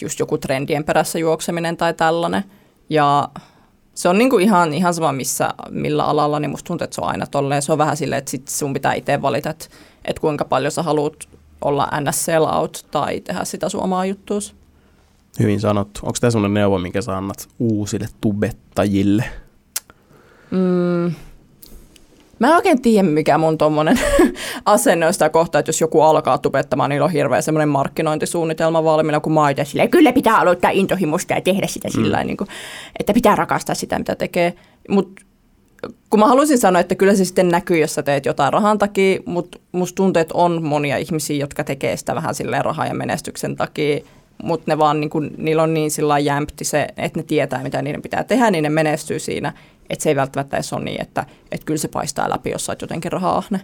just 0.01 0.19
joku 0.19 0.39
trendien 0.39 0.85
perässä 0.85 1.19
juokseminen 1.19 1.77
tai 1.77 1.95
tällainen. 1.95 2.45
Ja 2.91 3.29
se 3.95 4.09
on 4.09 4.19
niinku 4.19 4.39
ihan, 4.39 4.75
ihan 4.75 4.95
sama 4.95 5.13
missä, 5.13 5.55
millä 5.71 6.05
alalla, 6.05 6.41
niin 6.41 6.51
musta 6.51 6.67
tuntuu, 6.69 6.85
että 6.85 6.95
se 6.95 7.01
on 7.01 7.09
aina 7.09 7.27
tolleen. 7.27 7.63
Se 7.63 7.73
on 7.73 7.79
vähän 7.79 7.97
silleen, 7.97 8.19
että 8.19 8.31
sit 8.31 8.49
sun 8.49 8.73
pitää 8.73 8.95
itse 8.95 9.23
valita, 9.23 9.51
että, 9.51 9.67
että 10.05 10.21
kuinka 10.21 10.45
paljon 10.45 10.73
sä 10.73 10.83
haluat 10.83 11.29
olla 11.61 11.89
ns. 12.01 12.25
sell 12.25 12.45
out 12.45 12.87
tai 12.91 13.21
tehdä 13.21 13.45
sitä 13.45 13.69
sun 13.69 13.83
omaa 13.83 14.07
juttuus. 14.07 14.55
Hyvin 15.41 15.61
sanottu. 15.61 16.01
Onko 16.03 16.17
tämä 16.21 16.31
sellainen 16.31 16.55
neuvo, 16.55 16.79
minkä 16.79 17.03
sä 17.03 17.17
annat 17.17 17.49
uusille 17.59 18.09
tubettajille? 18.21 19.25
Mm, 20.51 21.15
Mä 22.43 22.49
en 22.49 22.55
oikein 22.55 22.83
tiedä, 22.83 23.09
mikä 23.09 23.39
mun 23.39 23.59
tommonen 23.59 24.01
asenne 24.65 25.07
on 25.07 25.13
sitä 25.13 25.29
kohtaa, 25.29 25.59
että 25.59 25.69
jos 25.69 25.81
joku 25.81 26.01
alkaa 26.01 26.39
tubettamaan, 26.39 26.91
niin 26.91 27.03
on 27.03 27.11
hirveä 27.11 27.41
semmoinen 27.41 27.69
markkinointisuunnitelma 27.69 28.85
valmiina, 28.85 29.21
kun 29.21 29.33
mä 29.33 29.41
silleen, 29.65 29.91
kyllä 29.91 30.13
pitää 30.13 30.39
aloittaa 30.39 30.71
intohimosta 30.71 31.35
ja 31.35 31.41
tehdä 31.41 31.67
sitä 31.67 31.89
mm. 31.89 31.93
sillä 31.93 32.25
niin 32.25 32.37
kuin, 32.37 32.49
että 32.99 33.13
pitää 33.13 33.37
rakastaa 33.37 33.75
sitä, 33.75 33.99
mitä 33.99 34.15
tekee. 34.15 34.55
Mutta 34.89 35.23
kun 36.11 36.21
mä 36.21 36.27
haluaisin 36.27 36.59
sanoa, 36.59 36.81
että 36.81 36.95
kyllä 36.95 37.15
se 37.15 37.25
sitten 37.25 37.49
näkyy, 37.49 37.79
jos 37.79 37.95
sä 37.95 38.03
teet 38.03 38.27
jotain 38.27 38.53
rahan 38.53 38.79
takia, 38.79 39.21
mutta 39.27 39.59
musta 39.73 39.97
tuntuu, 39.97 40.21
että 40.21 40.35
on 40.35 40.63
monia 40.63 40.97
ihmisiä, 40.97 41.37
jotka 41.37 41.65
tekee 41.65 41.97
sitä 41.97 42.15
vähän 42.15 42.35
silleen 42.35 42.65
rahan 42.65 42.89
ja 42.89 42.95
menestyksen 42.95 43.57
takia, 43.57 44.01
mutta 44.43 44.65
ne 44.73 44.79
vaan, 44.79 45.01
niin 45.01 45.11
kun, 45.11 45.31
niillä 45.39 45.63
on 45.63 45.75
niin 45.75 45.91
sillä 45.91 46.19
jämpti 46.19 46.65
se, 46.65 46.89
että 46.97 47.19
ne 47.19 47.23
tietää, 47.23 47.63
mitä 47.63 47.83
niiden 47.83 48.03
pitää 48.03 48.25
tehdä, 48.25 48.51
niin 48.51 48.63
ne 48.63 48.71
menestyy 48.71 49.19
siinä. 49.19 49.53
Että 49.91 50.03
se 50.03 50.09
ei 50.09 50.17
välttämättä 50.17 50.57
edes 50.57 50.73
ole 50.73 50.85
niin, 50.85 51.03
että, 51.03 51.27
että 51.53 51.65
kyllä 51.65 51.79
se 51.79 51.89
paistaa 51.89 52.31
läpi, 52.31 52.51
jos 52.51 52.67
sä 52.67 52.73
oot 52.73 52.81
jotenkin 52.81 53.13
raha-ahne. 53.13 53.61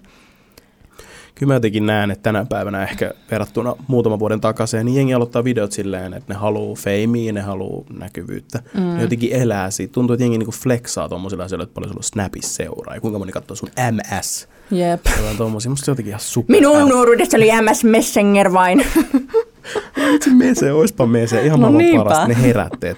Kyllä 1.39 1.51
mä 1.51 1.55
jotenkin 1.55 1.87
näen, 1.87 2.11
että 2.11 2.23
tänä 2.23 2.47
päivänä 2.49 2.83
ehkä 2.83 3.13
verrattuna 3.31 3.75
muutaman 3.89 4.19
vuoden 4.19 4.41
takaisin, 4.41 4.87
niin 4.87 4.97
jengi 4.97 5.15
aloittaa 5.15 5.45
videot 5.45 5.73
silleen, 5.73 6.15
että 6.15 6.35
ne 6.35 6.39
haluaa 6.39 6.75
feimiä, 6.75 7.33
ne 7.33 7.41
haluaa 7.41 7.85
näkyvyyttä. 7.99 8.63
Mm. 8.75 8.81
Ne 8.81 9.03
jotenkin 9.03 9.33
elää 9.33 9.71
siitä. 9.71 9.93
Tuntuu, 9.93 10.15
että 10.15 10.25
jengi 10.25 10.39
niinku 10.39 10.53
flexaa 10.53 11.09
tuommoisilla 11.09 11.45
asioilla, 11.45 11.63
että 11.63 11.75
paljon 11.75 11.93
sulla 11.93 12.03
Snapissa 12.03 12.55
seuraa. 12.55 12.95
Ja 12.95 13.01
kuinka 13.01 13.19
moni 13.19 13.33
katsoo 13.33 13.57
sun 13.57 13.71
MS. 13.91 14.49
Jep. 14.71 15.01
Tuommoisia. 15.37 15.71
Musta 15.71 15.85
se 15.85 15.91
jotenkin 15.91 16.11
ihan 16.11 16.21
super. 16.21 16.57
Minun 16.57 16.89
nuoruudessa 16.89 17.37
oli 17.37 17.49
MS 17.63 17.85
Messenger 17.85 18.53
vain. 18.53 18.87
Itse 20.15 20.31
mese, 20.31 20.73
oispa 20.73 21.07
mese. 21.07 21.43
Ihan 21.43 21.61
no 21.61 21.73
maailman 21.73 22.05
parasta. 22.05 22.29
Ne 22.29 22.43
herätteet. 22.43 22.97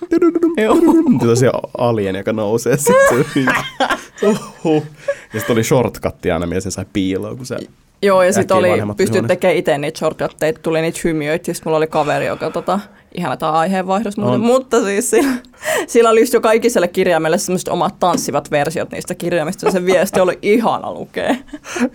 Tosia 1.26 1.52
alien, 1.78 2.16
joka 2.16 2.32
nousee 2.32 2.76
sitten. 2.76 3.46
Ja 5.34 5.40
sitten 5.40 5.52
oli 5.52 5.64
shortcutti 5.64 6.30
aina, 6.30 6.46
millä 6.46 6.60
se 6.60 6.70
sai 6.70 6.84
piiloa, 6.92 7.36
kun 7.36 7.46
se 7.46 7.56
Joo, 8.02 8.22
ja 8.22 8.32
sitten 8.32 8.56
oli, 8.56 8.68
pystyt 8.96 9.26
tekemään 9.26 9.56
itse 9.56 9.78
niitä 9.78 9.98
shortcutteita, 9.98 10.60
tuli 10.62 10.80
niitä 10.80 11.00
hymiöitä. 11.04 11.44
Siis 11.44 11.64
mulla 11.64 11.76
oli 11.76 11.86
kaveri, 11.86 12.26
joka 12.26 12.50
tota, 12.50 12.80
ihana 13.14 13.36
tämä 13.36 13.52
aiheenvaihdos 13.52 14.16
muuten, 14.16 14.40
mutta 14.40 14.84
siis 14.84 15.10
sillä, 15.10 15.32
sillä 15.86 16.10
oli 16.10 16.20
just 16.20 16.32
jo 16.32 16.40
kaikiselle 16.40 16.88
kirjaimelle 16.88 17.38
semmoiset 17.38 17.68
omat 17.68 17.94
tanssivat 18.00 18.50
versiot 18.50 18.90
niistä 18.90 19.14
kirjaimista, 19.14 19.70
se 19.70 19.84
viesti 19.84 20.20
oli 20.20 20.38
ihana 20.42 20.92
lukea. 20.92 21.34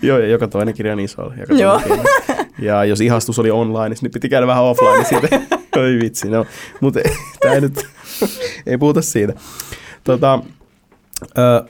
Joo, 0.01 0.17
ja 0.17 0.27
joka 0.27 0.47
toinen 0.47 0.73
kirja 0.73 0.93
on 0.93 0.99
iso. 0.99 1.31
Joka 1.37 1.53
Joo. 1.53 1.81
Ja 2.59 2.85
jos 2.85 3.01
ihastus 3.01 3.39
oli 3.39 3.51
online, 3.51 3.95
niin 4.01 4.11
piti 4.11 4.29
käydä 4.29 4.47
vähän 4.47 4.63
offline 4.63 5.05
siitä. 5.09 5.39
Oi 5.77 5.99
vitsi, 6.01 6.29
no. 6.29 6.45
Mutta 6.81 6.99
tämä 7.41 7.55
ei 7.55 7.61
nyt, 7.61 7.87
ei 8.65 8.77
puhuta 8.77 9.01
siitä. 9.01 9.33
Tota, 10.03 10.39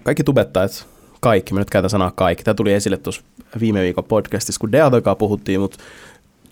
kaikki 0.04 0.24
tubettajat, 0.24 0.88
kaikki, 1.20 1.54
mä 1.54 1.60
nyt 1.60 1.70
käytän 1.70 1.90
sanaa 1.90 2.12
kaikki. 2.12 2.44
Tämä 2.44 2.56
tuli 2.56 2.74
esille 2.74 2.98
tuossa 2.98 3.22
viime 3.60 3.82
viikon 3.82 4.04
podcastissa, 4.04 4.60
kun 4.60 4.72
Deatokaa 4.72 5.16
puhuttiin, 5.16 5.60
mutta 5.60 5.78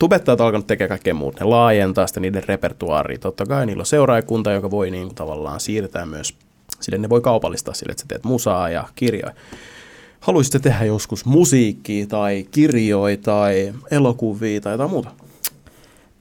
tubettajat 0.03 0.41
alkanut 0.41 0.67
tekemään 0.67 0.89
kaikkea 0.89 1.13
muuta. 1.13 1.43
Ne 1.43 1.49
laajentaa 1.49 2.07
sitä 2.07 2.19
niiden 2.19 2.43
repertuaaria. 2.47 3.17
Totta 3.17 3.45
kai 3.45 3.65
niillä 3.65 3.81
on 3.81 3.85
seuraajakunta, 3.85 4.51
joka 4.51 4.71
voi 4.71 4.91
niin 4.91 5.07
kuin 5.07 5.15
tavallaan 5.15 5.59
siirtää 5.59 6.05
myös, 6.05 6.35
sille 6.79 6.97
ne 6.97 7.09
voi 7.09 7.21
kaupallistaa 7.21 7.73
sille, 7.73 7.91
että 7.91 8.01
sä 8.01 8.07
teet 8.07 8.23
musaa 8.23 8.69
ja 8.69 8.87
kirjoja. 8.95 9.33
Haluaisitte 10.19 10.59
tehdä 10.59 10.85
joskus 10.85 11.25
musiikkia 11.25 12.07
tai 12.07 12.45
kirjoja 12.51 13.17
tai 13.17 13.73
elokuvia 13.91 14.61
tai 14.61 14.73
jotain 14.73 14.89
muuta? 14.89 15.09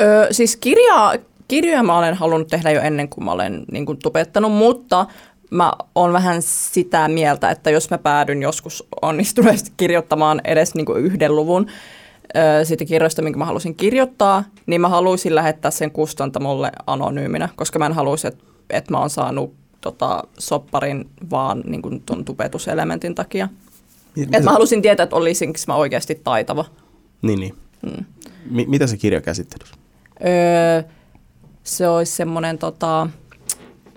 Öö, 0.02 0.26
siis 0.30 0.56
kirjaa, 0.56 1.14
kirjoja 1.48 1.82
mä 1.82 1.98
olen 1.98 2.14
halunnut 2.14 2.48
tehdä 2.48 2.70
jo 2.70 2.80
ennen 2.80 3.08
kuin 3.08 3.24
mä 3.24 3.32
olen 3.32 3.64
niin 3.72 3.86
kuin 3.86 3.98
tubettanut, 3.98 4.52
mutta 4.52 5.06
mä 5.50 5.72
oon 5.94 6.12
vähän 6.12 6.42
sitä 6.42 7.08
mieltä, 7.08 7.50
että 7.50 7.70
jos 7.70 7.90
mä 7.90 7.98
päädyn 7.98 8.42
joskus 8.42 8.84
onnistuneesti 9.02 9.72
kirjoittamaan 9.76 10.40
edes 10.44 10.74
niin 10.74 10.86
kuin 10.86 11.04
yhden 11.04 11.36
luvun 11.36 11.66
ö, 11.68 12.01
siitä 12.64 12.84
kirjoista, 12.84 13.22
minkä 13.22 13.38
mä 13.38 13.44
halusin 13.44 13.74
kirjoittaa, 13.74 14.44
niin 14.66 14.80
mä 14.80 14.88
haluaisin 14.88 15.34
lähettää 15.34 15.70
sen 15.70 15.90
kustantamolle 15.90 16.72
anonyyminä, 16.86 17.48
koska 17.56 17.78
mä 17.78 17.86
en 17.86 17.92
haluaisi, 17.92 18.26
että, 18.26 18.44
että 18.70 18.90
mä 18.90 18.98
oon 18.98 19.10
saanut 19.10 19.54
tota, 19.80 20.24
sopparin 20.38 21.10
vaan 21.30 21.62
niin 21.66 21.82
kuin 21.82 22.02
ton 22.06 22.24
tupetuselementin 22.24 23.14
takia. 23.14 23.48
Että 24.22 24.42
mä 24.42 24.52
halusin 24.52 24.82
tietää, 24.82 25.04
että 25.04 25.16
olisinko 25.16 25.58
mä 25.66 25.74
oikeasti 25.74 26.20
taitava. 26.24 26.64
Niin, 27.22 27.40
niin. 27.40 27.54
Hmm. 27.86 28.04
M- 28.50 28.70
mitä 28.70 28.86
se 28.86 28.96
kirja 28.96 29.20
käsitteli? 29.20 29.64
Öö, 30.24 30.82
se 31.64 31.88
olisi 31.88 32.12
semmoinen 32.12 32.58
tota, 32.58 33.08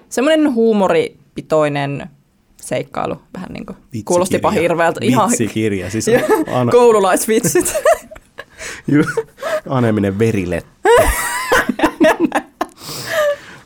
semmoinen 0.09 0.53
huumori 0.53 1.17
pitoinen 1.35 2.09
seikkailu. 2.61 3.15
Vähän 3.33 3.49
niin 3.53 3.65
kuin 3.65 3.77
kuulostipa 4.05 4.51
hirveältä. 4.51 4.99
Ihan... 5.03 5.29
Vitsikirja, 5.29 5.89
siis 5.89 6.05
Ana... 6.51 6.71
Koululaisvitsit. 6.77 7.73
Aneminen 9.69 10.19
verilette. 10.19 10.69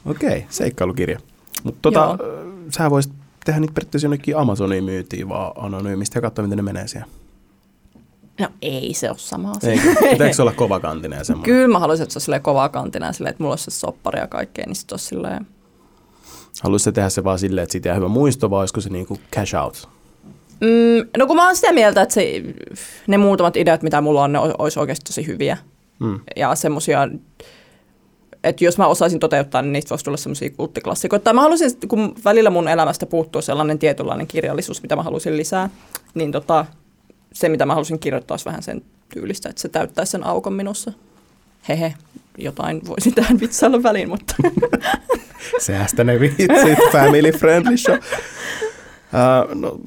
Okei, 0.05 0.29
okay, 0.29 0.41
seikkailukirja. 0.49 1.19
Mutta 1.63 1.79
tota, 1.81 2.17
sä 2.77 2.89
voisit 2.89 3.13
tehdä 3.45 3.59
niitä 3.59 3.73
periaatteessa 3.73 4.05
jonnekin 4.05 4.37
Amazoniin 4.37 4.83
myytiin 4.83 5.29
vaan 5.29 5.51
anonyymisti 5.55 6.17
ja 6.17 6.21
katsoa, 6.21 6.43
miten 6.43 6.57
ne 6.57 6.61
menee 6.61 6.87
siellä. 6.87 7.07
No 8.39 8.47
ei 8.61 8.93
se 8.93 9.09
ole 9.09 9.17
sama 9.17 9.51
asia. 9.51 9.71
Eikö 10.01 10.33
se 10.33 10.41
olla 10.41 10.53
kovakantinen 10.63 11.17
ja 11.17 11.23
semmoinen? 11.23 11.55
Kyllä 11.55 11.67
mä 11.67 11.79
haluaisin, 11.79 12.03
että 12.03 12.19
se 12.19 12.31
olisi 12.31 12.43
kovakantinen, 12.43 13.13
silleen, 13.13 13.31
että 13.31 13.43
mulla 13.43 13.53
olisi 13.53 13.63
se 13.63 13.71
soppari 13.71 14.19
ja 14.19 14.27
kaikkea, 14.27 14.65
niin 14.65 14.75
sitten 14.75 14.93
olisi 14.93 15.05
silleen 15.05 15.47
Haluaisitko 16.61 16.91
tehdä 16.91 17.09
se 17.09 17.23
vaan 17.23 17.39
silleen, 17.39 17.63
että 17.63 17.71
siitä 17.71 17.89
jää 17.89 17.95
hyvä 17.95 18.07
muisto, 18.07 18.49
vai 18.49 18.59
olisiko 18.59 18.81
se 18.81 18.89
niin 18.89 19.07
kuin 19.07 19.19
cash 19.35 19.55
out? 19.55 19.89
Mm, 20.61 21.09
no 21.17 21.27
kun 21.27 21.35
mä 21.35 21.45
oon 21.45 21.55
sitä 21.55 21.73
mieltä, 21.73 22.01
että 22.01 22.13
se, 22.13 22.43
ne 23.07 23.17
muutamat 23.17 23.57
ideat, 23.57 23.81
mitä 23.81 24.01
mulla 24.01 24.23
on, 24.23 24.31
ne 24.31 24.39
olisi 24.39 24.79
oikeasti 24.79 25.03
tosi 25.03 25.27
hyviä. 25.27 25.57
Mm. 25.99 26.19
Ja 26.35 26.55
semmosia, 26.55 27.07
että 28.43 28.65
jos 28.65 28.77
mä 28.77 28.87
osaisin 28.87 29.19
toteuttaa, 29.19 29.61
niin 29.61 29.73
niistä 29.73 29.89
voisi 29.89 30.05
tulla 30.05 30.17
semmoisia 30.17 30.49
kulttiklassikoita. 30.49 31.23
Tai 31.23 31.33
mä 31.33 31.41
haluaisin, 31.41 31.71
kun 31.87 32.15
välillä 32.25 32.49
mun 32.49 32.67
elämästä 32.67 33.05
puuttuu 33.05 33.41
sellainen 33.41 33.79
tietynlainen 33.79 34.27
kirjallisuus, 34.27 34.81
mitä 34.81 34.95
mä 34.95 35.03
haluaisin 35.03 35.37
lisää, 35.37 35.69
niin 36.13 36.31
tota, 36.31 36.65
se, 37.33 37.49
mitä 37.49 37.65
mä 37.65 37.73
haluaisin 37.73 37.99
kirjoittaa, 37.99 38.33
olisi 38.33 38.45
vähän 38.45 38.63
sen 38.63 38.81
tyylistä, 39.13 39.49
että 39.49 39.61
se 39.61 39.69
täyttäisi 39.69 40.11
sen 40.11 40.25
aukon 40.25 40.53
minussa. 40.53 40.93
Hehe, 41.69 41.93
jotain 42.37 42.81
voisin 42.87 43.15
tähän 43.15 43.39
vitsailla 43.39 43.83
väliin, 43.83 44.09
mutta... 44.09 44.35
Säästä 45.59 46.03
ne 46.03 46.19
vitsit, 46.19 46.79
family 46.91 47.31
friendly 47.31 47.77
show. 47.77 47.97
Uh, 47.97 49.55
no, 49.61 49.79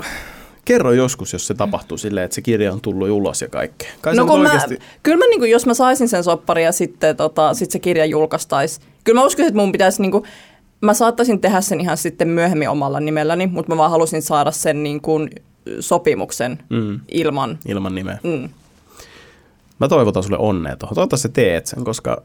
kerro 0.65 0.93
joskus, 0.93 1.33
jos 1.33 1.47
se 1.47 1.55
tapahtuu 1.55 1.99
silleen, 1.99 2.25
että 2.25 2.35
se 2.35 2.43
kirja 2.43 2.73
on 2.73 2.81
tullut 2.81 3.11
ulos 3.11 3.43
ja 3.43 3.49
kaikkea. 3.49 3.91
Kai 4.01 4.15
no 4.15 4.27
kun 4.27 4.41
oikeasti... 4.41 4.75
mä, 4.75 4.85
kyllä 5.03 5.19
mä, 5.19 5.25
niin 5.31 5.41
kuin, 5.41 5.51
jos 5.51 5.67
mä 5.67 5.75
saisin 5.75 6.09
sen 6.09 6.25
sopparin 6.25 6.65
ja 6.65 6.73
sitten 6.73 7.17
tota, 7.17 7.55
sit 7.55 7.71
se 7.71 7.79
kirja 7.79 8.05
julkaistaisi, 8.05 8.81
kyllä 9.05 9.21
mä 9.21 9.27
uskoisin, 9.27 9.49
että 9.49 9.61
mun 9.61 9.73
pitäisi, 9.73 10.03
niin 10.03 10.13
kuin, 10.13 10.25
mä 10.81 10.95
saattaisin 10.95 11.41
tehdä 11.41 11.61
sen 11.61 11.81
ihan 11.81 11.97
sitten 11.97 12.29
myöhemmin 12.29 12.69
omalla 12.69 13.01
nimelläni, 13.01 13.47
mutta 13.47 13.73
mä 13.73 13.79
vaan 13.79 13.91
halusin 13.91 14.23
saada 14.23 14.51
sen 14.51 14.83
niin 14.83 15.01
kuin, 15.01 15.31
sopimuksen 15.81 16.59
mm. 16.71 17.01
ilman. 17.09 17.59
Ilman 17.67 17.95
nimeä. 17.95 18.19
Mm. 18.23 18.49
Mä 19.79 19.89
toivotan 19.89 20.23
sulle 20.23 20.39
onnea 20.39 20.77
tuohon. 20.77 20.95
Toivottavasti 20.95 21.29
teet 21.29 21.67
sen, 21.67 21.85
koska 21.85 22.23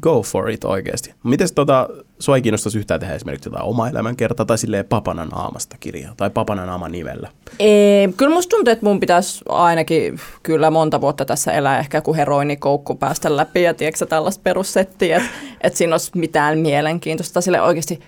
go 0.00 0.22
for 0.22 0.50
it 0.50 0.64
oikeasti. 0.64 1.14
Miten 1.24 1.48
tota, 1.54 1.88
sua 2.18 2.36
ei 2.36 2.42
kiinnostaisi 2.42 2.78
yhtään 2.78 3.00
tehdä 3.00 3.14
esimerkiksi 3.14 3.48
jotain 3.48 3.64
oma 3.64 3.88
elämänkertaa 3.88 4.46
tai 4.46 4.58
silleen 4.58 4.84
papana 4.84 5.24
naamasta 5.24 5.76
kirjaa 5.80 6.14
tai 6.16 6.30
papana 6.30 6.66
naama 6.66 6.88
nivellä? 6.88 7.28
Ei, 7.58 8.08
kyllä 8.16 8.34
musta 8.34 8.56
tuntuu, 8.56 8.72
että 8.72 8.86
mun 8.86 9.00
pitäisi 9.00 9.44
ainakin 9.48 10.20
kyllä 10.42 10.70
monta 10.70 11.00
vuotta 11.00 11.24
tässä 11.24 11.52
elää 11.52 11.78
ehkä 11.78 12.00
kuin 12.00 12.16
heroinikoukku 12.16 12.94
päästä 12.94 13.36
läpi 13.36 13.62
ja 13.62 13.74
tiedätkö 13.74 14.06
tällaista 14.06 14.40
perussettiä, 14.44 15.16
että, 15.16 15.28
että 15.60 15.78
siinä 15.78 15.94
olisi 15.94 16.10
mitään 16.14 16.58
mielenkiintoista. 16.58 17.40
Sille 17.40 17.60
oikeasti, 17.60 18.00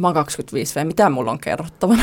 mä 0.00 0.06
oon 0.06 0.14
25 0.14 0.80
V, 0.80 0.86
mitä 0.86 1.10
mulla 1.10 1.30
on 1.30 1.38
kerrottavana? 1.38 2.02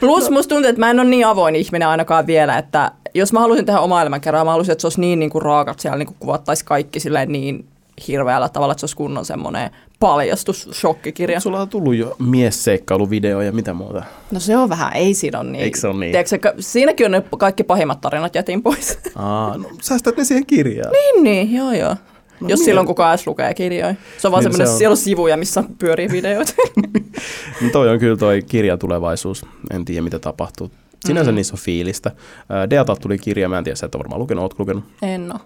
Plus 0.00 0.24
no. 0.24 0.30
musta 0.30 0.54
tuntuu, 0.54 0.68
että 0.68 0.80
mä 0.80 0.90
en 0.90 1.00
ole 1.00 1.08
niin 1.08 1.26
avoin 1.26 1.56
ihminen 1.56 1.88
ainakaan 1.88 2.26
vielä, 2.26 2.58
että 2.58 2.92
jos 3.14 3.32
mä 3.32 3.40
haluaisin 3.40 3.66
tehdä 3.66 3.80
oma 3.80 4.02
elämänkerran, 4.02 4.46
mä 4.46 4.50
haluaisin, 4.50 4.72
että 4.72 4.80
se 4.80 4.86
olisi 4.86 5.00
niin, 5.00 5.18
niin 5.18 5.30
kuin 5.30 5.42
raakat 5.42 5.80
siellä, 5.80 5.98
niin 5.98 6.06
kuin 6.06 6.16
kuvattaisi 6.20 6.64
kaikki 6.64 7.00
silleen 7.00 7.32
niin 7.32 7.68
hirveällä 8.08 8.48
tavalla, 8.48 8.72
että 8.72 8.80
se 8.80 8.84
olisi 8.84 8.96
kunnon 8.96 9.24
semmoinen 9.24 9.70
paljastus, 10.00 10.68
shokkikirja. 10.72 11.40
Sulla 11.40 11.60
on 11.60 11.68
tullut 11.68 11.94
jo 11.94 12.16
miesseikkailuvideo 12.18 13.40
ja 13.40 13.52
mitä 13.52 13.74
muuta. 13.74 14.02
No 14.30 14.40
se 14.40 14.56
on 14.56 14.68
vähän, 14.68 14.92
ei 14.92 15.14
siinä 15.14 15.40
ole 15.40 15.50
niin. 15.50 15.64
Eikö 15.64 15.78
se 15.78 15.88
ole 15.88 16.00
niin? 16.00 16.12
Tiedätkö, 16.12 16.54
siinäkin 16.58 17.06
on 17.06 17.12
ne 17.12 17.22
kaikki 17.38 17.64
pahimmat 17.64 18.00
tarinat 18.00 18.34
jätin 18.34 18.62
pois. 18.62 18.98
Aa, 19.16 19.56
no 19.58 19.64
säästät 19.82 20.16
ne 20.16 20.24
siihen 20.24 20.46
kirjaan. 20.46 20.92
niin, 20.92 21.24
niin, 21.24 21.54
joo 21.54 21.72
joo. 21.72 21.96
No 22.40 22.48
Jos 22.48 22.58
niin. 22.58 22.64
silloin 22.64 22.86
kukaan 22.86 23.10
edes 23.10 23.26
lukee 23.26 23.54
kirjoja. 23.54 23.94
Se 24.18 24.28
on 24.28 24.32
vaan 24.32 24.44
niin 24.44 24.52
semmoinen, 24.52 24.66
se 24.66 24.72
on. 24.72 24.78
siellä 24.78 24.92
on 24.92 24.96
sivuja, 24.96 25.36
missä 25.36 25.64
pyörii 25.78 26.08
videoita. 26.10 26.52
no 27.62 27.68
toi 27.72 27.88
on 27.88 27.98
kyllä 27.98 28.16
toi 28.16 28.42
kirja 28.42 28.76
tulevaisuus. 28.76 29.46
En 29.70 29.84
tiedä, 29.84 30.02
mitä 30.02 30.18
tapahtuu. 30.18 30.70
Sinänsä 31.06 31.30
mm. 31.30 31.34
niissä 31.34 31.54
on 31.54 31.58
fiilistä. 31.58 32.10
Deata 32.70 32.96
tuli 32.96 33.18
kirja, 33.18 33.48
mä 33.48 33.58
en 33.58 33.64
tiedä, 33.64 33.76
sä 33.76 33.86
et 33.86 33.94
ole 33.94 34.02
varmaan 34.02 34.20
lukenut, 34.20 34.42
oot 34.42 34.58
lukenut? 34.58 34.84
En 35.02 35.32
ole 35.32 35.40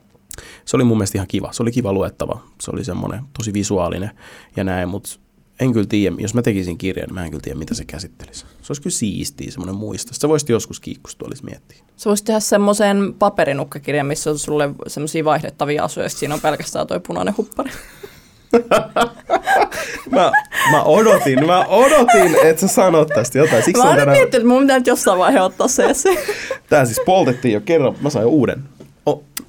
se 0.64 0.76
oli 0.76 0.84
mun 0.84 0.98
mielestä 0.98 1.18
ihan 1.18 1.28
kiva. 1.28 1.52
Se 1.52 1.62
oli 1.62 1.72
kiva 1.72 1.92
luettava. 1.92 2.40
Se 2.60 2.70
oli 2.70 2.84
semmoinen 2.84 3.20
tosi 3.38 3.52
visuaalinen 3.52 4.10
ja 4.56 4.64
näin, 4.64 4.88
mutta 4.88 5.10
en 5.60 5.72
kyllä 5.72 5.86
tiedä, 5.86 6.16
jos 6.18 6.34
mä 6.34 6.42
tekisin 6.42 6.78
kirjan, 6.78 7.06
niin 7.06 7.14
mä 7.14 7.24
en 7.24 7.30
kyllä 7.30 7.42
tiedä, 7.42 7.58
mitä 7.58 7.74
se 7.74 7.84
käsittelisi. 7.84 8.40
Se 8.40 8.70
olisi 8.70 8.82
kyllä 8.82 8.94
siistiä, 8.96 9.50
semmoinen 9.50 9.74
muisto. 9.74 10.14
Se 10.14 10.28
voisi 10.28 10.52
joskus 10.52 10.80
kiikkustuolissa 10.80 11.44
miettiä. 11.44 11.78
Se 11.96 12.08
voisi 12.08 12.24
tehdä 12.24 12.40
semmoisen 12.40 13.14
paperinukkakirjan, 13.18 14.06
missä 14.06 14.30
on 14.30 14.38
sulle 14.38 14.70
semmoisia 14.86 15.24
vaihdettavia 15.24 15.84
asuja, 15.84 16.06
ja 16.06 16.10
siinä 16.10 16.34
on 16.34 16.40
pelkästään 16.40 16.86
toi 16.86 17.00
punainen 17.00 17.36
huppari. 17.36 17.70
mä, 20.10 20.32
mä, 20.70 20.82
odotin, 20.82 21.46
mä 21.46 21.64
odotin, 21.66 22.36
että 22.44 22.60
sä 22.60 22.68
sanot 22.68 23.08
tästä 23.08 23.38
jotain. 23.38 23.62
Siksi 23.62 23.82
mä 23.82 23.88
olen 23.88 23.98
tänään... 23.98 24.18
miettinyt, 24.18 24.34
että 24.34 24.48
mun 24.48 24.62
pitää 24.62 24.78
nyt 24.78 24.86
jossain 24.86 25.18
vaiheessa 25.18 25.44
ottaa 25.44 25.68
se 25.68 25.84
esiin. 25.84 26.18
Tää 26.68 26.84
siis 26.84 27.00
poltettiin 27.06 27.54
jo 27.54 27.60
kerran, 27.60 27.94
mä 28.00 28.10
sain 28.10 28.22
jo 28.22 28.28
uuden 28.28 28.62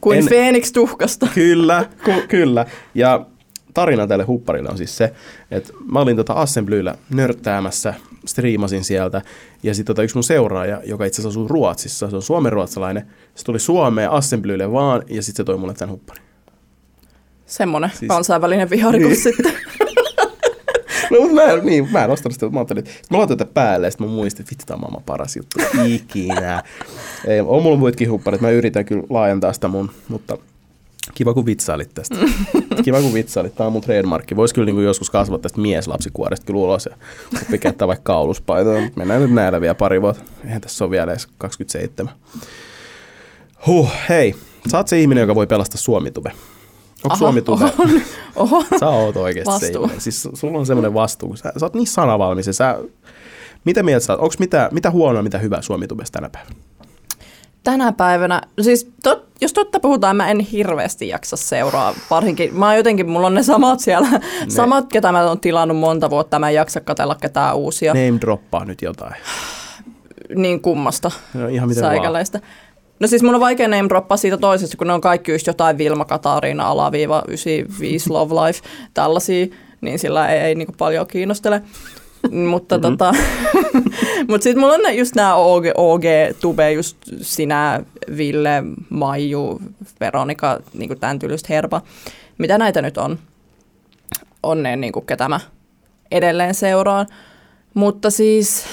Kuin 0.02 0.20
en, 0.20 0.26
Phoenix 0.26 0.72
tuhkasta. 0.72 1.28
Kyllä, 1.34 1.86
ku, 2.06 2.12
kyllä. 2.28 2.66
Ja 2.96 3.26
tarina 3.74 4.08
tälle 4.08 4.24
hupparille 4.24 4.70
on 4.70 4.78
siis 4.78 4.98
se, 4.98 5.14
että 5.52 5.74
mä 5.92 6.00
olin 6.00 6.16
tota 6.16 6.34
Assemblyllä 6.34 6.96
nörttäämässä, 7.10 7.94
striimasin 8.26 8.84
sieltä, 8.84 9.22
ja 9.64 9.74
sitten 9.74 9.96
tota 9.96 10.04
yksi 10.04 10.16
mun 10.16 10.24
seuraaja, 10.24 10.82
joka 10.86 11.06
itse 11.06 11.22
asiassa 11.22 11.30
asuu 11.40 11.48
Ruotsissa, 11.48 12.10
se 12.10 12.16
on 12.16 12.22
suomenruotsalainen, 12.22 13.08
se 13.36 13.46
tuli 13.46 13.60
Suomeen 13.60 14.12
Assemblylle 14.12 14.72
vaan, 14.72 15.04
ja 15.10 15.24
sitten 15.24 15.44
se 15.44 15.44
toi 15.44 15.58
mulle 15.58 15.74
tämän 15.74 15.94
hupparin. 15.94 16.24
Semmoinen 17.46 17.90
siis, 17.94 18.10
kansainvälinen 18.10 18.70
viharikos 18.70 19.10
niin. 19.10 19.22
sitten. 19.22 19.54
no, 21.12 21.20
mutta 21.20 21.36
mä, 21.36 21.44
en, 21.44 21.66
niin, 21.66 21.92
mä 21.92 22.04
en 22.04 22.10
ostanut 22.10 22.34
sitä, 22.34 22.50
mä 22.50 22.60
ajattelin, 22.60 22.80
että 22.80 22.92
mä 23.12 23.18
laitan 23.18 23.38
tätä 23.38 23.52
päälle, 23.54 23.88
ja 23.88 23.92
sitten 23.92 24.08
mä 24.08 24.14
muistin, 24.14 24.44
että 24.44 24.52
vittu, 24.52 24.66
tämä 24.66 24.76
on 24.76 24.82
maailman 24.82 25.04
paras 25.06 25.36
juttu 25.36 25.60
ikinä. 25.86 26.64
Ei, 27.28 27.40
on 27.40 27.64
mulla 27.64 27.78
muitakin 27.78 28.12
hupparit, 28.12 28.42
mä 28.42 28.50
yritän 28.50 28.86
kyllä 28.86 29.04
laajentaa 29.10 29.54
sitä 29.54 29.68
mun, 29.68 29.92
mutta 30.08 30.38
Kiva 31.14 31.34
kun 31.34 31.46
vitsailit 31.46 31.94
tästä. 31.94 32.16
Kiva 32.86 33.02
kun 33.02 33.14
vitsailit. 33.14 33.56
Tämä 33.56 33.68
on 33.68 33.74
mun 33.74 33.82
trademarkki. 33.82 34.36
Voisi 34.36 34.54
kyllä 34.54 34.66
niin 34.66 34.76
kuin 34.76 34.86
joskus 34.86 35.10
kasvaa 35.10 35.38
tästä 35.38 35.62
mieslapsikuoresta 35.62 36.46
kyllä 36.46 36.60
ulos 36.60 36.86
ja 36.86 36.96
pikättää 37.52 37.88
vaikka 37.88 38.14
kauluspaitoa. 38.14 38.82
Mennään 38.96 39.22
nyt 39.22 39.34
näillä 39.34 39.62
vielä 39.62 39.76
pari 39.76 40.02
vuotta. 40.02 40.24
Eihän 40.46 40.62
tässä 40.62 40.84
ole 40.86 40.92
vielä 40.92 41.12
edes 41.12 41.28
27. 41.38 42.14
Huh, 43.68 43.92
hei. 44.10 44.36
Sä 44.72 44.78
oot 44.78 44.88
se 44.88 45.02
ihminen, 45.02 45.22
joka 45.22 45.36
voi 45.36 45.48
pelastaa 45.48 45.78
Suomitube. 45.78 46.32
Onko 47.04 47.16
Suomi 47.16 47.42
Tube? 47.42 47.74
Oho. 48.36 48.64
Sä 48.80 48.88
oot 48.88 49.18
oikeasti 49.18 49.52
vastuu. 49.54 49.90
se 49.90 50.00
Siis 50.00 50.30
sulla 50.34 50.60
on 50.60 50.66
semmoinen 50.66 50.94
vastuu. 50.94 51.36
Sä, 51.36 51.54
sä 51.58 51.66
oot 51.66 51.74
niin 51.74 51.88
sanavalmis. 51.88 52.46
Sä, 52.52 52.80
mitä 53.66 53.84
mieltä 53.84 54.06
sä 54.06 54.14
oot? 54.14 54.22
Onko 54.22 54.36
mitä, 54.40 54.70
mitä 54.72 54.92
huonoa, 54.92 55.24
mitä 55.24 55.38
hyvää 55.38 55.62
Suomi 55.62 55.88
Tubesta 55.88 56.20
tänä 56.20 56.30
päivänä? 56.30 56.56
Tänä 57.64 57.92
päivänä, 57.92 58.42
siis 58.62 58.92
tot, 59.04 59.26
jos 59.42 59.54
totta 59.54 59.80
puhutaan, 59.80 60.16
mä 60.16 60.32
en 60.32 60.40
hirveästi 60.40 61.08
jaksa 61.08 61.38
seuraa. 61.38 61.94
Varsinkin, 62.10 62.56
mä 62.56 62.76
jotenkin, 62.76 63.10
mulla 63.10 63.28
on 63.28 63.34
ne 63.34 63.44
samat 63.44 63.80
siellä, 63.80 64.10
ne. 64.10 64.20
samat, 64.48 64.86
ketä 64.92 65.12
mä 65.12 65.24
oon 65.24 65.40
tilannut 65.40 65.78
monta 65.78 66.10
vuotta, 66.10 66.40
mä 66.40 66.50
en 66.50 66.56
jaksa 66.56 66.82
katella 66.82 67.16
ketään 67.16 67.56
uusia. 67.56 67.94
Name 67.94 68.22
droppaa 68.22 68.66
nyt 68.66 68.82
jotain. 68.82 69.16
niin 70.36 70.62
kummasta. 70.62 71.12
No 71.34 71.48
ihan 71.48 71.68
miten. 71.68 71.84
Vaan. 71.84 72.32
No 73.00 73.08
siis 73.08 73.24
mun 73.24 73.36
on 73.36 73.42
vaikea 73.42 73.68
name 73.68 73.90
droppaa 73.90 74.18
siitä 74.18 74.38
toisesta, 74.38 74.78
kun 74.78 74.88
ne 74.88 74.94
on 74.94 75.02
kaikki 75.02 75.32
just 75.32 75.48
jotain 75.48 75.78
Vilma 75.78 76.06
Katariina, 76.06 76.68
alaviiva 76.68 77.24
95 77.28 78.10
Love 78.10 78.34
Life, 78.34 78.60
tällaisia, 78.94 79.48
niin 79.82 80.00
sillä 80.00 80.28
ei, 80.28 80.40
ei 80.40 80.56
niinku 80.56 80.74
paljon 80.78 81.08
kiinnostele. 81.08 81.62
mutta 82.52 82.78
mm-hmm. 82.78 82.98
tota, 82.98 83.14
mut 84.30 84.42
sitten 84.42 84.60
mulla 84.60 84.74
on 84.74 84.98
just 84.98 85.16
nämä 85.16 85.36
OG, 85.36 85.66
OG 85.76 86.04
tube, 86.42 86.72
just 86.72 86.98
sinä, 87.22 87.84
Ville, 88.18 88.64
Maiju, 88.90 89.62
Veronika, 90.00 90.60
niinku 90.74 90.96
tämän 90.96 91.20
tyylistä 91.20 91.48
herpa. 91.50 91.82
Mitä 92.38 92.58
näitä 92.58 92.82
nyt 92.82 92.98
on? 92.98 93.20
On 94.44 94.64
ne, 94.64 94.76
niinku, 94.76 95.02
ketä 95.02 95.30
mä 95.30 95.40
edelleen 96.12 96.56
seuraan. 96.56 97.08
Mutta 97.74 98.10
siis 98.10 98.66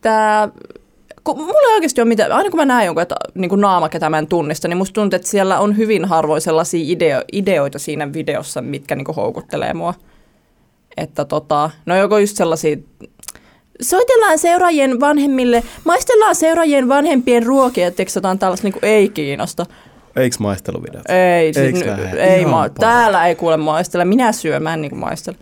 tämä 0.00 0.48
kun 1.34 1.44
mulla 1.44 1.68
ei 1.68 1.74
oikeasti 1.74 2.00
ole 2.00 2.08
mitään, 2.08 2.32
aina 2.32 2.50
kun 2.50 2.60
mä 2.60 2.64
näen 2.64 2.86
jonkun 2.86 3.02
että, 3.02 3.16
niin 3.34 3.48
kuin 3.48 3.60
naama, 3.60 3.88
ketä 3.88 4.10
mä 4.10 4.18
en 4.18 4.26
tunnista, 4.26 4.68
niin 4.68 4.76
musta 4.76 4.94
tuntuu, 4.94 5.16
että 5.16 5.28
siellä 5.28 5.60
on 5.60 5.76
hyvin 5.76 6.04
harvoin 6.04 6.40
sellaisia 6.40 6.80
ideo, 6.84 7.22
ideoita 7.32 7.78
siinä 7.78 8.12
videossa, 8.12 8.62
mitkä 8.62 8.96
niin 8.96 9.04
kuin 9.04 9.16
houkuttelee 9.16 9.74
mua. 9.74 9.94
Että 10.96 11.24
tota, 11.24 11.70
no 11.86 11.96
joko 11.96 12.18
just 12.18 12.36
sellaisia, 12.36 12.76
soitellaan 13.82 14.38
seuraajien 14.38 15.00
vanhemmille, 15.00 15.62
maistellaan 15.84 16.34
seuraajien 16.34 16.88
vanhempien 16.88 17.46
ruokia, 17.46 17.86
että 17.86 18.02
jotain 18.14 18.38
tällaista 18.38 18.66
niin 18.66 18.72
kuin 18.72 18.84
ei 18.84 19.08
kiinnosta. 19.08 19.66
Eikö 20.16 20.36
maisteluvideot? 20.38 21.04
Ei, 21.08 21.54
siis, 21.54 21.84
ei 22.16 22.44
ma- 22.44 22.68
täällä 22.68 23.26
ei 23.26 23.34
kuule 23.34 23.56
maistella. 23.56 24.04
Minä 24.04 24.32
syön, 24.32 24.62
mä 24.62 24.74
en 24.74 24.80
niin 24.80 24.90
kuin 24.90 25.00
maistella. 25.00 25.38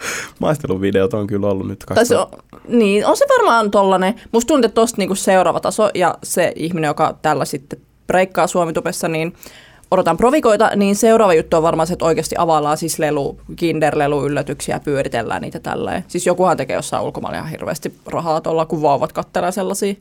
Maisteluvideot 0.38 1.14
on 1.14 1.26
kyllä 1.26 1.46
ollut 1.46 1.68
nyt 1.68 1.84
kaksi. 1.84 2.14
on, 2.14 2.26
niin, 2.68 3.06
on 3.06 3.16
se 3.16 3.26
varmaan 3.38 3.70
tollanen. 3.70 4.14
Musta 4.32 4.48
tuntuu, 4.48 4.66
että 4.66 4.74
tosta 4.74 4.96
niinku 4.98 5.14
seuraava 5.14 5.60
taso 5.60 5.90
ja 5.94 6.14
se 6.22 6.52
ihminen, 6.56 6.88
joka 6.88 7.18
tällä 7.22 7.44
sitten 7.44 7.80
breikkaa 8.06 8.46
Suomitupessa, 8.46 9.08
niin 9.08 9.34
odotan 9.90 10.16
provikoita, 10.16 10.76
niin 10.76 10.96
seuraava 10.96 11.34
juttu 11.34 11.56
on 11.56 11.62
varmaan 11.62 11.86
se, 11.86 11.92
että 11.92 12.04
oikeasti 12.04 12.34
availlaan 12.38 12.76
siis 12.76 12.98
lelu, 12.98 13.40
kinderlelu 13.56 14.26
yllätyksiä 14.26 14.80
pyöritellään 14.80 15.42
niitä 15.42 15.60
tälleen. 15.60 16.04
Siis 16.08 16.26
jokuhan 16.26 16.56
tekee 16.56 16.76
jossain 16.76 17.04
ulkomailla 17.04 17.38
ihan 17.38 17.50
hirveästi 17.50 17.98
rahaa 18.06 18.40
tuolla, 18.40 18.66
kun 18.66 18.82
vauvat 18.82 19.12
kattelee 19.12 19.52
sellaisia. 19.52 19.94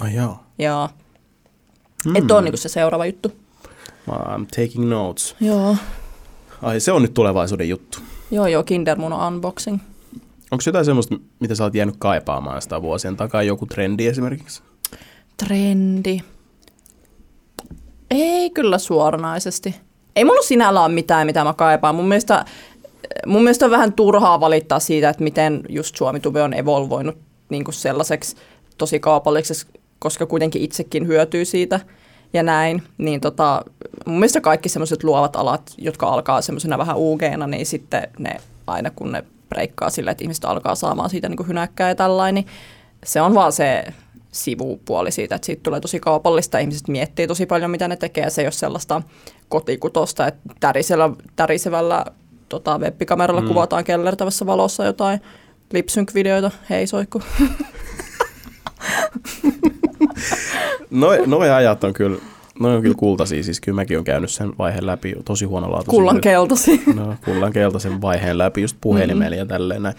Ai 0.00 0.14
joo. 0.14 0.36
Joo. 0.58 0.88
Mm. 2.06 2.16
Että 2.16 2.36
on 2.36 2.44
niinku 2.44 2.56
se 2.56 2.68
seuraava 2.68 3.06
juttu. 3.06 3.32
I'm 4.10 4.46
taking 4.56 4.88
notes. 4.88 5.36
Joo. 5.40 5.76
Ai 6.62 6.80
se 6.80 6.92
on 6.92 7.02
nyt 7.02 7.14
tulevaisuuden 7.14 7.68
juttu. 7.68 7.98
Joo, 8.30 8.46
joo, 8.46 8.62
Kindermuno 8.62 9.28
unboxing. 9.28 9.78
Onko 10.50 10.62
jotain 10.66 10.84
semmoista, 10.84 11.16
mitä 11.40 11.54
sä 11.54 11.64
oot 11.64 11.74
jäänyt 11.74 11.94
kaipaamaan 11.98 12.62
sitä 12.62 12.82
vuosien 12.82 13.16
takaa, 13.16 13.42
joku 13.42 13.66
trendi 13.66 14.06
esimerkiksi? 14.06 14.62
Trendi? 15.36 16.20
Ei 18.10 18.50
kyllä 18.50 18.78
suoranaisesti. 18.78 19.74
Ei 20.16 20.24
mulla 20.24 20.42
sinällä 20.42 20.84
ole 20.84 20.94
mitään, 20.94 21.26
mitä 21.26 21.44
mä 21.44 21.52
kaipaan. 21.52 21.94
Mun 21.94 22.08
mielestä, 22.08 22.44
mun 23.26 23.42
mielestä 23.42 23.64
on 23.64 23.70
vähän 23.70 23.92
turhaa 23.92 24.40
valittaa 24.40 24.80
siitä, 24.80 25.08
että 25.08 25.24
miten 25.24 25.62
just 25.68 25.96
Suomi-tube 25.96 26.42
on 26.42 26.54
evolvoinut 26.54 27.18
niin 27.48 27.64
kuin 27.64 27.74
sellaiseksi 27.74 28.36
tosi 28.78 29.00
kaupalliseksi, 29.00 29.66
koska 29.98 30.26
kuitenkin 30.26 30.62
itsekin 30.62 31.06
hyötyy 31.06 31.44
siitä 31.44 31.80
ja 32.32 32.42
näin. 32.42 32.82
Niin 32.98 33.20
tota, 33.20 33.64
mun 34.06 34.18
mielestä 34.18 34.40
kaikki 34.40 34.68
semmoiset 34.68 35.04
luovat 35.04 35.36
alat, 35.36 35.74
jotka 35.78 36.06
alkaa 36.06 36.42
semmoisena 36.42 36.78
vähän 36.78 36.96
uugeena, 36.96 37.46
niin 37.46 37.66
sitten 37.66 38.08
ne 38.18 38.36
aina 38.66 38.90
kun 38.90 39.12
ne 39.12 39.24
breikkaa 39.48 39.90
sille, 39.90 40.10
että 40.10 40.24
ihmiset 40.24 40.44
alkaa 40.44 40.74
saamaan 40.74 41.10
siitä 41.10 41.28
niin 41.28 41.48
hynäkkää 41.48 41.88
ja 41.88 41.94
tällainen, 41.94 42.44
niin 42.44 42.54
se 43.04 43.20
on 43.20 43.34
vaan 43.34 43.52
se 43.52 43.84
sivupuoli 44.32 45.10
siitä, 45.10 45.34
että 45.34 45.46
siitä 45.46 45.62
tulee 45.62 45.80
tosi 45.80 46.00
kaupallista. 46.00 46.58
Ihmiset 46.58 46.88
miettii 46.88 47.26
tosi 47.26 47.46
paljon, 47.46 47.70
mitä 47.70 47.88
ne 47.88 47.96
tekee, 47.96 48.30
se 48.30 48.42
ei 48.42 48.46
ole 48.46 48.52
sellaista 48.52 49.02
kotikutosta, 49.48 50.26
että 50.26 50.40
tärisellä, 50.60 51.10
tärisevällä 51.36 52.04
tota, 52.48 52.78
webbikameralla 52.78 53.40
mm. 53.40 53.48
kuvataan 53.48 53.84
kellertävässä 53.84 54.46
valossa 54.46 54.84
jotain 54.84 55.20
lipsynk-videoita. 55.72 56.50
Hei 56.70 56.86
soikku. 56.86 57.22
Noi, 60.90 61.22
noi 61.26 61.50
ajat 61.50 61.84
on 61.84 61.92
kyllä 61.92 62.18
No 62.60 62.74
on 62.74 62.82
kyllä 62.82 62.94
kultaisia, 62.98 63.42
siis 63.42 63.60
kyllä 63.60 63.76
mäkin 63.76 63.96
olen 63.96 64.04
käynyt 64.04 64.30
sen 64.30 64.52
vaiheen 64.58 64.86
läpi 64.86 65.14
tosi 65.24 65.44
huonolaatuisia. 65.44 65.90
Kullan 65.90 66.20
keltaisia. 66.20 66.78
No, 66.94 67.14
kullan 67.24 67.52
keltaisen 67.52 68.00
vaiheen 68.00 68.38
läpi 68.38 68.62
just 68.62 68.76
puhelimella 68.80 69.24
mm-hmm. 69.24 69.38
ja 69.38 69.46
tälleen 69.46 69.82
näin. 69.82 69.94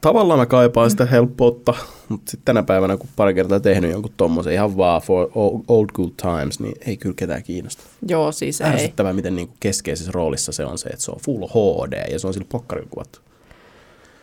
Tavallaan 0.00 0.38
mä 0.38 0.46
kaipaan 0.46 0.90
sitä 0.90 1.06
helppoutta, 1.06 1.74
mutta 2.08 2.30
sitten 2.30 2.44
tänä 2.44 2.62
päivänä, 2.62 2.96
kun 2.96 3.08
pari 3.16 3.34
kertaa 3.34 3.60
tehnyt 3.60 3.90
jonkun 3.90 4.12
tommosen 4.16 4.52
ihan 4.52 4.76
vaan 4.76 5.02
for 5.02 5.30
old 5.68 5.88
good 5.94 6.10
times, 6.22 6.60
niin 6.60 6.74
ei 6.86 6.96
kyllä 6.96 7.14
ketään 7.14 7.42
kiinnosta. 7.42 7.82
Joo, 8.08 8.32
siis 8.32 8.60
ei. 8.60 8.66
Ärsyttävää, 8.66 9.12
miten 9.12 9.36
niinku 9.36 9.54
keskeisessä 9.60 10.12
roolissa 10.14 10.52
se 10.52 10.64
on 10.64 10.78
se, 10.78 10.88
että 10.88 11.04
se 11.04 11.10
on 11.10 11.18
full 11.24 11.46
HD 11.46 12.12
ja 12.12 12.18
se 12.18 12.26
on 12.26 12.34
sillä 12.34 12.46
pokkarilla 12.48 12.88
kuvattu. 12.90 13.18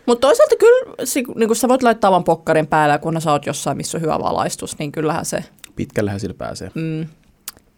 Mutta 0.10 0.28
toisaalta 0.28 0.55
kyllä, 0.55 0.95
niin 1.36 1.47
kun 1.47 1.55
sä 1.55 1.68
voit 1.68 1.84
laittaa 1.84 2.12
vaan 2.12 2.24
pokkarin 2.24 2.68
päällä, 2.68 2.97
kun 2.97 3.22
sä 3.22 3.32
oot 3.32 3.45
jossain, 3.45 3.78
missä 3.78 3.97
on 3.97 4.01
hyvä 4.01 4.20
valaistus, 4.20 4.80
niin 4.80 4.91
kyllähän 4.91 5.26
se... 5.26 5.43
Pitkällähän 5.76 6.20
sillä 6.20 6.34
pääsee. 6.34 6.72
Mm, 6.76 7.07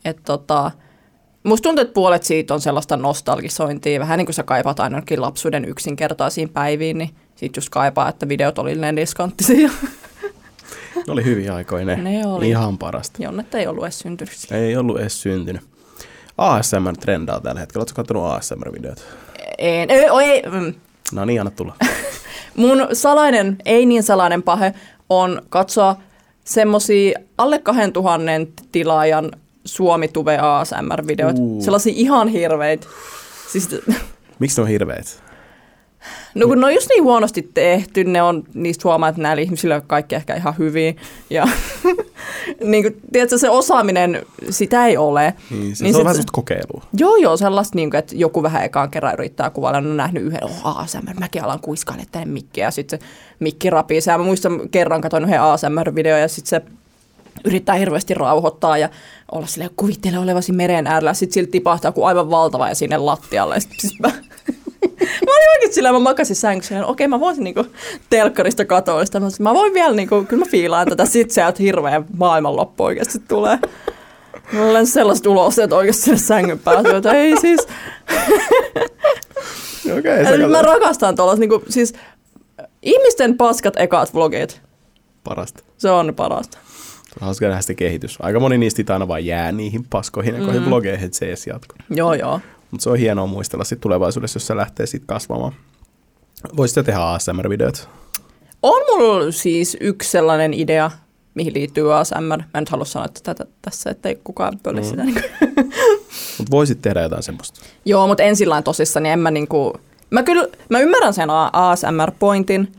et 0.06 0.18
tota, 0.26 0.72
musta 1.44 1.64
tuntuu, 1.64 1.82
että 1.82 1.94
puolet 1.94 2.24
siitä 2.24 2.54
on 2.54 2.62
sellaista 2.62 2.98
nostalgisointia, 2.98 4.00
vähän 4.00 4.18
niin 4.18 4.26
kuin 4.26 4.34
sä 4.34 4.44
kaipaat 4.44 4.80
ainakin 4.80 5.22
lapsuuden 5.22 5.66
yksinkertaisiin 5.66 6.50
päiviin, 6.50 6.98
niin 6.98 7.10
sit 7.36 7.56
just 7.56 7.70
kaipaa, 7.70 8.10
että 8.10 8.30
videot 8.30 8.60
oli 8.60 8.76
neliskanttisia. 8.76 9.70
Ne 10.96 11.14
oli 11.14 11.26
hyviä 11.26 11.56
aikoja 11.56 11.86
ne. 11.86 11.96
ne 12.12 12.28
oli. 12.28 12.50
Ihan 12.50 12.78
parasta. 12.78 13.24
Jonnet 13.24 13.56
ei 13.56 13.68
ollut 13.68 13.84
edes 13.84 14.00
syntynyt. 14.00 14.34
Ei 14.52 14.78
ollut 14.78 15.00
edes 15.00 15.22
syntynyt. 15.22 15.62
ASMR 16.38 16.98
trendaa 17.00 17.40
tällä 17.40 17.60
hetkellä. 17.60 17.82
Oletko 17.82 17.96
katsonut 17.96 18.24
ASMR-videot? 18.24 19.04
En. 19.58 19.90
Ei, 19.90 20.06
ei. 20.24 20.44
No 21.12 21.26
niin, 21.26 21.42
anna 21.42 21.52
tulla. 21.52 21.76
Mun 22.56 22.88
salainen, 22.94 23.58
ei 23.66 23.86
niin 23.86 24.04
salainen 24.04 24.44
pahe 24.44 24.74
on 25.10 25.42
katsoa 25.50 25.96
semmosia 26.44 27.20
alle 27.38 27.60
2000 27.60 28.24
tilaajan 28.72 29.32
Suomi 29.66 30.08
Tuve 30.08 30.38
ASMR-videot. 30.38 31.36
Uh. 31.40 31.64
Sellaisia 31.64 31.94
ihan 31.96 32.28
hirveitä. 32.28 32.88
Siis... 33.52 33.70
Miksi 34.40 34.58
ne 34.58 34.64
on 34.64 34.70
hirveitä? 34.70 35.31
No 36.36 36.48
kun 36.48 36.60
ne 36.60 36.66
on 36.66 36.74
just 36.74 36.90
niin 36.90 37.04
huonosti 37.04 37.50
tehty, 37.54 38.04
ne 38.04 38.22
on, 38.22 38.44
niistä 38.54 38.82
huomaa, 38.84 39.10
että 39.10 39.22
näillä 39.22 39.42
ihmisillä 39.42 39.76
on 39.76 39.82
kaikki 39.88 40.16
ehkä 40.16 40.36
ihan 40.36 40.56
hyvin. 40.58 40.98
Ja 41.30 41.48
niin 42.64 42.84
kuin, 42.84 43.02
tiedätkö, 43.12 43.38
se 43.38 43.50
osaaminen, 43.50 44.26
sitä 44.50 44.86
ei 44.86 44.98
ole. 44.98 45.34
Niin, 45.50 45.76
se, 45.76 45.84
niin 45.84 45.94
se 45.94 46.00
on 46.00 46.04
vähän 46.04 46.16
sellaista 46.16 46.32
kokeilua. 46.32 46.84
Joo, 46.98 47.16
joo, 47.16 47.38
sellaista, 47.38 47.76
niin 47.76 47.90
kuin, 47.90 48.00
että 48.00 48.16
joku 48.16 48.44
vähän 48.44 48.64
ekaan 48.64 48.92
kerran 48.92 49.14
yrittää 49.14 49.50
kuvailla, 49.50 49.78
on 49.78 49.98
nähnyt 49.98 50.24
yhden, 50.24 50.44
oh, 50.44 50.62
ASMR, 50.64 51.20
mäkin 51.20 51.44
alan 51.44 51.60
kuiskailla 51.60 52.04
tänne 52.12 52.34
mikkiä, 52.34 52.66
ja 52.66 52.72
sitten 52.72 53.00
se 53.00 53.06
mikki 53.40 53.70
rapii. 53.70 54.00
Mä 54.08 54.18
muistan 54.18 54.70
kerran 54.70 55.02
katsoin 55.02 55.24
yhden 55.24 55.42
ASMR-video, 55.42 56.18
ja 56.18 56.28
sitten 56.28 56.50
se 56.50 56.72
yrittää 57.46 57.76
hirveästi 57.76 58.14
rauhoittaa 58.14 58.78
ja 58.78 58.90
olla 59.32 59.48
sille 59.48 59.70
kuvittele 59.76 60.20
olevasi 60.20 60.52
meren 60.52 60.88
äärellä, 60.88 61.14
sitten 61.14 61.34
silti 61.34 61.52
tipahtaa 61.52 61.92
kuin 61.92 62.08
aivan 62.08 62.30
valtava 62.30 62.70
ja 62.70 62.76
sinne 62.76 62.98
lattialle. 62.98 63.60
Sitten 63.60 63.80
siis 63.80 64.00
mä, 64.00 64.12
mä 65.26 65.32
olin 65.32 65.50
oikein 65.54 65.74
sillä, 65.74 65.92
mä 65.92 66.00
makasin 66.00 66.36
sängyssä, 66.36 66.86
okei, 66.86 67.08
mä 67.08 67.20
voisin 67.20 67.44
niinku 67.44 67.66
telkkarista 68.10 68.66
katoa 68.66 69.06
sitä. 69.06 69.22
Mä 69.40 69.54
voin 69.54 69.74
vielä, 69.74 69.96
niinku, 69.96 70.24
kyllä 70.24 70.46
mä 70.46 70.52
fiilaan 70.52 70.88
tätä, 70.88 71.06
sit 71.06 71.32
se 71.32 71.42
hirveä 71.60 72.02
maailmanloppu 72.18 72.84
oikeasti 72.84 73.20
tulee. 73.28 73.60
Mä 74.52 74.66
olen 74.66 74.88
sellaiset 74.88 75.26
ulos, 75.26 75.60
että 75.60 75.76
oikeasti 75.76 76.02
sinne 76.02 76.18
sängyn 76.18 76.60
päätyy, 76.60 76.96
että 76.96 77.12
ei 77.12 77.38
siis. 77.38 77.60
Okei, 79.98 80.22
okay, 80.22 80.48
mä 80.48 80.62
rakastan 80.62 81.16
tuolla, 81.16 81.36
niinku, 81.36 81.64
siis 81.70 81.94
ihmisten 82.82 83.38
paskat 83.38 83.74
ekat 83.78 84.14
vlogit. 84.14 84.62
Parasta. 85.24 85.64
Se 85.78 85.90
on 85.90 86.14
parasta. 86.16 86.58
Hauska 87.20 87.48
nähdä 87.48 87.62
sitä 87.62 87.74
kehitys. 87.74 88.18
Aika 88.22 88.40
moni 88.40 88.58
niistä 88.58 88.94
aina 88.94 89.08
vaan 89.08 89.26
jää 89.26 89.52
niihin 89.52 89.86
paskoihin 89.90 90.36
ja 90.36 90.42
mm. 90.42 90.66
vlogeihin, 90.66 91.06
että 91.06 91.18
se 91.18 91.28
edes 91.28 91.48
jatkuu. 91.48 91.78
Joo, 91.90 92.14
joo. 92.14 92.40
Mutta 92.72 92.84
se 92.84 92.90
on 92.90 92.98
hienoa 92.98 93.28
muistella 93.28 93.64
sitten 93.64 93.82
tulevaisuudessa, 93.82 94.38
jos 94.38 94.48
se 94.48 94.56
lähtee 94.56 94.86
sitten 94.86 95.08
kasvamaan. 95.08 95.54
Voisitte 96.58 96.84
tehdä 96.84 97.00
ASMR-videot? 97.00 97.90
On 98.64 98.82
mulla 98.90 99.32
siis 99.32 99.78
yksi 99.80 100.10
sellainen 100.10 100.54
idea, 100.54 100.92
mihin 101.34 101.54
liittyy 101.54 101.94
ASMR. 101.98 102.38
Mä 102.54 102.58
en 102.58 102.66
halua 102.70 102.86
sanoa 102.86 103.08
tätä 103.24 103.46
tässä, 103.62 103.90
ettei 103.90 104.20
kukaan 104.24 104.60
pölle 104.64 104.82
mm. 104.82 104.88
sitä. 104.90 105.04
Niin 105.04 105.24
mutta 106.38 106.52
voisit 106.52 106.82
tehdä 106.82 107.02
jotain 107.02 107.24
semmoista. 107.24 107.60
Joo, 107.86 108.08
mutta 108.08 108.24
en 108.24 108.36
sillä 108.36 108.62
tosissa, 108.62 109.00
niin 109.00 109.14
en 109.14 109.20
mä 109.20 109.32
niinku... 109.32 109.74
Mä 110.10 110.24
kyllä, 110.24 110.48
mä 110.70 110.80
ymmärrän 110.80 111.14
sen 111.14 111.30
ASMR-pointin, 111.54 112.72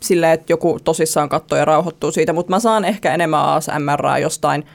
silleen, 0.00 0.32
että 0.32 0.52
joku 0.52 0.78
tosissaan 0.84 1.28
katsoo 1.28 1.58
ja 1.58 1.64
rauhoittuu 1.64 2.12
siitä, 2.12 2.32
mutta 2.32 2.50
mä 2.50 2.60
saan 2.60 2.84
ehkä 2.84 3.14
enemmän 3.14 3.44
ASMRaa 3.44 4.18
jostain– 4.18 4.66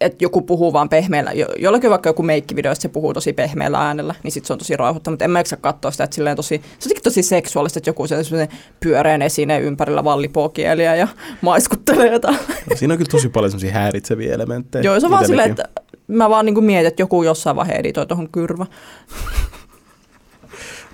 että 0.00 0.24
joku 0.24 0.42
puhuu 0.42 0.72
vaan 0.72 0.88
pehmeällä, 0.88 1.32
jo, 1.32 1.46
jollakin 1.58 1.90
vaikka 1.90 2.08
joku 2.08 2.22
meikkivideo, 2.22 2.72
että 2.72 2.82
se 2.82 2.88
puhuu 2.88 3.14
tosi 3.14 3.32
pehmeällä 3.32 3.78
äänellä, 3.78 4.14
niin 4.22 4.32
sitten 4.32 4.46
se 4.46 4.52
on 4.52 4.58
tosi 4.58 4.76
rauhoittava, 4.76 5.12
mutta 5.12 5.24
en 5.24 5.30
mä 5.30 5.40
eksä 5.40 5.56
katsoa 5.56 5.90
sitä, 5.90 6.04
että 6.04 6.14
silleen 6.14 6.36
tosi, 6.36 6.62
se 6.78 6.88
on 6.96 7.02
tosi 7.02 7.22
seksuaalista, 7.22 7.78
että 7.78 7.90
joku 7.90 8.06
se 8.06 8.48
pyöreän 8.80 9.22
esine 9.22 9.60
ympärillä 9.60 10.04
vallipoo 10.04 10.48
kieliä 10.48 10.94
ja 10.94 11.08
maiskuttelee 11.40 12.12
jotain. 12.12 12.38
No, 12.70 12.76
siinä 12.76 12.94
on 12.94 12.98
kyllä 12.98 13.10
tosi 13.10 13.28
paljon 13.28 13.50
semmoisia 13.50 13.72
häiritseviä 13.72 14.34
elementtejä. 14.34 14.82
Joo, 14.82 15.00
se 15.00 15.06
on 15.06 15.12
vaan 15.12 15.26
silleen, 15.26 15.50
että 15.50 15.68
mä 16.06 16.30
vaan 16.30 16.46
niin 16.46 16.64
mietin, 16.64 16.86
että 16.86 17.02
joku 17.02 17.22
jossain 17.22 17.56
vaiheessa 17.56 17.80
editoi 17.80 18.06
tuohon 18.06 18.28
kyrvä. 18.28 18.66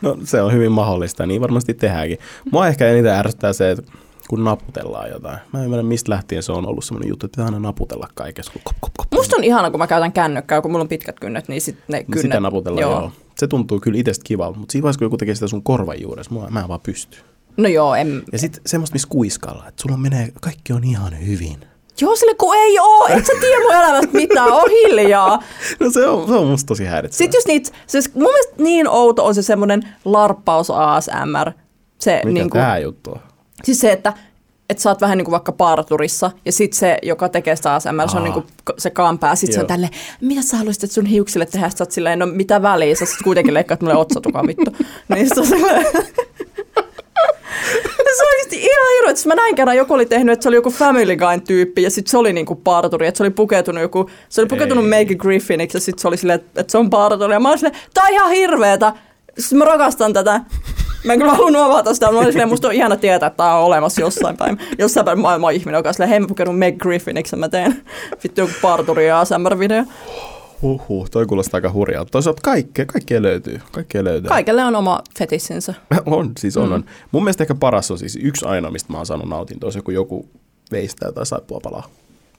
No 0.02 0.16
se 0.24 0.42
on 0.42 0.52
hyvin 0.52 0.72
mahdollista, 0.72 1.26
niin 1.26 1.40
varmasti 1.40 1.74
tehdäänkin. 1.74 2.18
Mua 2.52 2.68
ehkä 2.68 2.88
eniten 2.88 3.12
ärsyttää 3.12 3.52
se, 3.52 3.70
että 3.70 3.92
kun 4.32 4.44
naputellaan 4.44 5.10
jotain. 5.10 5.38
Mä 5.52 5.58
en 5.58 5.64
ymmärrä, 5.64 5.82
mistä 5.82 6.12
lähtien 6.12 6.42
se 6.42 6.52
on 6.52 6.66
ollut 6.68 6.84
sellainen 6.84 7.08
juttu, 7.08 7.26
että 7.26 7.36
pitää 7.36 7.44
aina 7.44 7.58
naputella 7.58 8.08
kaikessa. 8.14 8.52
Kop, 8.64 8.76
kop, 8.80 8.92
kop. 8.96 9.06
Musta 9.14 9.36
on 9.36 9.44
ihana, 9.44 9.70
kun 9.70 9.80
mä 9.80 9.86
käytän 9.86 10.12
kännykkää, 10.12 10.60
kun 10.60 10.70
mulla 10.70 10.82
on 10.82 10.88
pitkät 10.88 11.20
kynnet, 11.20 11.48
niin 11.48 11.60
sit 11.60 11.78
ne 11.88 12.04
kynnet... 12.04 12.22
Sitä 12.22 12.40
naputellaan, 12.40 12.80
joo. 12.80 13.00
joo. 13.00 13.12
Se 13.38 13.46
tuntuu 13.46 13.80
kyllä 13.80 13.98
itsestä 13.98 14.22
kivalta, 14.24 14.58
mutta 14.58 14.72
siinä 14.72 14.82
vaiheessa, 14.82 14.98
kun 14.98 15.06
joku 15.06 15.16
tekee 15.16 15.34
sitä 15.34 15.48
sun 15.48 15.62
korvan 15.62 16.02
juuressa, 16.02 16.34
mä, 16.34 16.46
mä 16.50 16.60
en 16.60 16.68
vaan 16.68 16.80
pysty. 16.80 17.18
No 17.56 17.68
joo, 17.68 17.94
en... 17.94 18.22
Ja 18.32 18.38
sitten 18.38 18.62
semmoista, 18.66 18.94
missä 18.94 19.08
kuiskalla, 19.08 19.68
että 19.68 19.82
sulla 19.82 19.96
menee, 19.96 20.28
kaikki 20.40 20.72
on 20.72 20.84
ihan 20.84 21.26
hyvin. 21.26 21.56
Joo, 22.00 22.16
sille 22.16 22.34
kun 22.34 22.54
ei 22.56 22.78
oo, 22.78 23.06
et 23.06 23.26
sä 23.26 23.32
tiedä 23.40 23.62
mun 23.62 23.74
elämästä 23.74 24.12
mitään, 24.12 24.52
on 24.52 24.70
hiljaa. 24.70 25.42
No 25.80 25.90
se 25.90 26.08
on, 26.08 26.28
se 26.28 26.34
on 26.34 26.46
musta 26.46 26.66
tosi 26.66 26.84
häiritsevää. 26.84 27.18
Sitten 27.18 27.38
just 27.38 27.46
niitä, 27.46 27.70
siis 27.86 28.14
mun 28.14 28.22
mielestä 28.32 28.62
niin 28.62 28.88
outo 28.88 29.24
on 29.24 29.34
se 29.34 29.42
semmoinen 29.42 29.82
larppaus 30.04 30.70
ASMR. 30.70 31.52
Se, 31.98 32.20
Mikä 32.24 32.28
niin 32.28 32.50
kuin, 32.50 32.60
tää 32.62 32.78
juttu 32.78 33.10
on? 33.10 33.31
Siis 33.62 33.80
se, 33.80 33.92
että 33.92 34.12
että 34.70 34.82
sä 34.82 34.90
oot 34.90 35.00
vähän 35.00 35.18
niin 35.18 35.24
kuin 35.24 35.32
vaikka 35.32 35.52
parturissa, 35.52 36.30
ja 36.44 36.52
sitten 36.52 36.78
se, 36.78 36.98
joka 37.02 37.28
tekee 37.28 37.56
sitä 37.56 37.74
ASMR, 37.74 38.08
se 38.10 38.16
on 38.16 38.24
niin 38.24 38.32
kuin 38.32 38.46
se 38.78 38.90
kampää, 38.90 39.34
sitten 39.34 39.54
se 39.54 39.60
on 39.60 39.66
tälle, 39.66 39.90
mitä 40.20 40.42
sä 40.42 40.56
haluaisit, 40.56 40.84
että 40.84 40.94
sun 40.94 41.06
hiuksille 41.06 41.46
tehdä, 41.46 41.68
sä 41.68 41.76
oot 41.80 41.90
silleen, 41.90 42.18
no 42.18 42.26
mitä 42.26 42.62
väliä, 42.62 42.94
sä 42.94 43.06
sitten 43.06 43.24
kuitenkin 43.24 43.54
leikkaat 43.54 43.80
mulle 43.80 43.96
otsatukan 43.96 44.46
vittu. 44.46 44.76
niin 45.14 45.28
se 45.34 45.40
on 45.40 45.46
silleen, 45.46 45.86
se 48.16 48.22
on 48.22 48.42
ihan 48.52 48.88
hirveä, 48.96 49.10
että 49.10 49.28
mä 49.28 49.34
näin 49.34 49.54
kerran, 49.54 49.76
joku 49.76 49.94
oli 49.94 50.06
tehnyt, 50.06 50.32
että 50.32 50.42
se 50.42 50.48
oli 50.48 50.56
joku 50.56 50.70
Family 50.70 51.16
Guy-tyyppi 51.16 51.82
ja 51.82 51.90
sitten 51.90 52.10
se 52.10 52.18
oli 52.18 52.32
niinku 52.32 52.54
parturi, 52.54 53.06
että 53.06 53.18
se 53.18 53.22
oli 53.22 53.30
pukeutunut 53.30 53.82
joku, 53.82 54.10
se 54.28 54.40
oli 54.40 54.48
pukeutunut 54.48 54.88
Maggie 54.88 55.16
Griffiniksi 55.16 55.76
ja 55.76 55.80
sitten 55.80 56.02
se 56.02 56.08
oli 56.08 56.16
silleen, 56.16 56.40
että, 56.40 56.60
että 56.60 56.70
se 56.70 56.78
on 56.78 56.90
parturi 56.90 57.32
ja 57.32 57.40
mä 57.40 57.48
olin 57.48 57.58
silleen, 57.58 57.80
tää 57.94 58.04
on 58.04 58.12
ihan 58.12 58.30
hirveetä, 58.30 58.92
siis 59.38 59.52
mä 59.52 59.64
rakastan 59.64 60.12
tätä. 60.12 60.40
Mä 61.04 61.12
en 61.12 61.18
kyllä 61.18 61.32
halunnut 61.32 61.62
avata 61.62 61.94
sitä, 61.94 62.12
mutta 62.12 62.26
silleen, 62.26 62.48
musta 62.48 62.68
on 62.68 62.74
ihana 62.74 62.96
tietää, 62.96 63.26
että 63.26 63.36
tämä 63.36 63.54
on 63.54 63.64
olemassa 63.64 64.00
jossain 64.00 64.36
päin. 64.36 64.58
Jossain 64.78 65.04
päin 65.04 65.18
maailman 65.18 65.54
ihminen, 65.54 65.78
joka 65.78 65.88
on 65.88 65.94
silleen, 65.94 66.10
hei 66.10 66.20
mä 66.20 66.26
pukenut 66.26 66.58
Meg 66.58 66.78
Griffiniksi, 66.78 67.36
mä 67.36 67.48
teen 67.48 67.82
vittu 68.24 68.40
joku 68.40 68.52
parturi 68.62 69.08
ja 69.08 69.20
ASMR-video. 69.20 69.84
Huhhuh, 70.62 71.10
toi 71.10 71.26
kuulostaa 71.26 71.58
aika 71.58 71.72
hurjalta. 71.72 72.10
Toisaalta 72.10 72.42
kaikkea, 72.42 72.86
kaikkea 72.86 73.22
löytyy. 73.22 73.60
Kaikkea 73.72 74.04
löytyy. 74.04 74.28
Kaikelle 74.28 74.64
on 74.64 74.76
oma 74.76 75.00
fetissinsä. 75.18 75.74
on, 76.06 76.32
siis 76.38 76.56
on, 76.56 76.68
mm. 76.68 76.74
on. 76.74 76.84
Mun 77.12 77.24
mielestä 77.24 77.44
ehkä 77.44 77.54
paras 77.54 77.90
on 77.90 77.98
siis 77.98 78.18
yksi 78.22 78.46
aina, 78.46 78.70
mistä 78.70 78.92
mä 78.92 78.98
oon 78.98 79.06
saanut 79.06 79.28
nautintoa, 79.28 79.70
se 79.70 79.80
kun 79.80 79.94
joku 79.94 80.28
veistää 80.72 81.12
tai 81.12 81.26
saippua 81.26 81.60
palaa. 81.62 81.88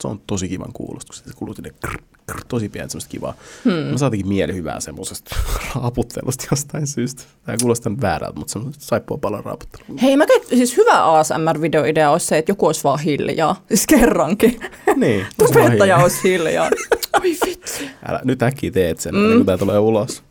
Se 0.02 0.08
on 0.08 0.22
tosi 0.28 0.50
kivan 0.50 0.74
kuulostus. 0.74 1.18
Se 1.18 1.34
kuuluu 1.36 1.56
krr, 1.82 1.98
krr, 2.28 2.42
tosi 2.48 2.70
pientä 2.70 2.92
semmoista 2.92 3.10
kivaa. 3.10 3.34
Hmm. 3.64 3.74
Mä 3.74 4.26
mieli 4.26 4.54
hyvää 4.54 4.80
semmoisesta 4.80 5.36
raaputtelusta 5.76 6.48
jostain 6.52 6.88
syystä. 6.88 7.24
Tämä 7.46 7.58
kuulostaa 7.62 7.92
nyt 7.92 8.02
väärältä, 8.02 8.40
mutta 8.40 8.54
semmoista 8.54 8.86
saippua 8.86 9.18
palan 9.18 9.44
raaputtelu. 9.44 9.84
Hei, 10.02 10.18
mä 10.18 10.26
käyn, 10.26 10.42
siis 10.48 10.78
hyvä 10.78 11.04
ASMR-videoidea 11.04 12.12
olisi 12.12 12.26
se, 12.26 12.38
että 12.38 12.52
joku 12.52 12.66
olisi 12.66 12.84
vaan 12.84 13.00
hiljaa. 13.00 13.64
Siis 13.68 13.88
kerrankin. 13.88 14.60
Niin. 14.96 15.26
Tubettaja 15.38 15.98
olisi 15.98 16.24
hiljaa. 16.24 16.70
Oi 17.22 17.38
vitsi. 17.46 17.90
Älä, 18.10 18.22
nyt 18.24 18.44
äkkiä 18.44 18.72
teet 18.72 19.00
sen, 19.00 19.16
mm. 19.16 19.34
kun 19.38 19.46
tämä 19.46 19.58
tulee 19.58 19.80
ulos. 19.80 20.24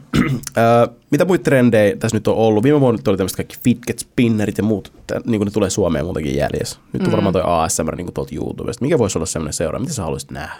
mitä 1.10 1.24
muita 1.24 1.42
trendejä 1.42 1.96
tässä 1.96 2.16
nyt 2.16 2.28
on 2.28 2.36
ollut? 2.36 2.62
Viime 2.62 2.80
vuonna 2.80 3.02
oli 3.06 3.16
tämmöiset 3.16 3.36
kaikki 3.36 3.58
fidget 3.64 3.98
spinnerit 3.98 4.58
ja 4.58 4.64
muut, 4.64 4.92
tää, 5.06 5.20
niin 5.24 5.38
kuin 5.38 5.46
ne 5.46 5.50
tulee 5.50 5.70
Suomeen 5.70 6.04
muutenkin 6.04 6.36
jäljessä. 6.36 6.78
Nyt 6.92 7.02
on 7.02 7.08
mm. 7.08 7.12
varmaan 7.12 7.32
toi 7.32 7.42
ASMR 7.44 7.96
niin 7.96 8.14
tuolta 8.14 8.34
YouTubesta. 8.34 8.84
Mikä 8.84 8.98
voisi 8.98 9.18
olla 9.18 9.26
semmoinen 9.26 9.52
seura? 9.52 9.78
Mitä 9.78 9.92
sä 9.92 10.02
haluaisit 10.02 10.30
nähdä? 10.30 10.54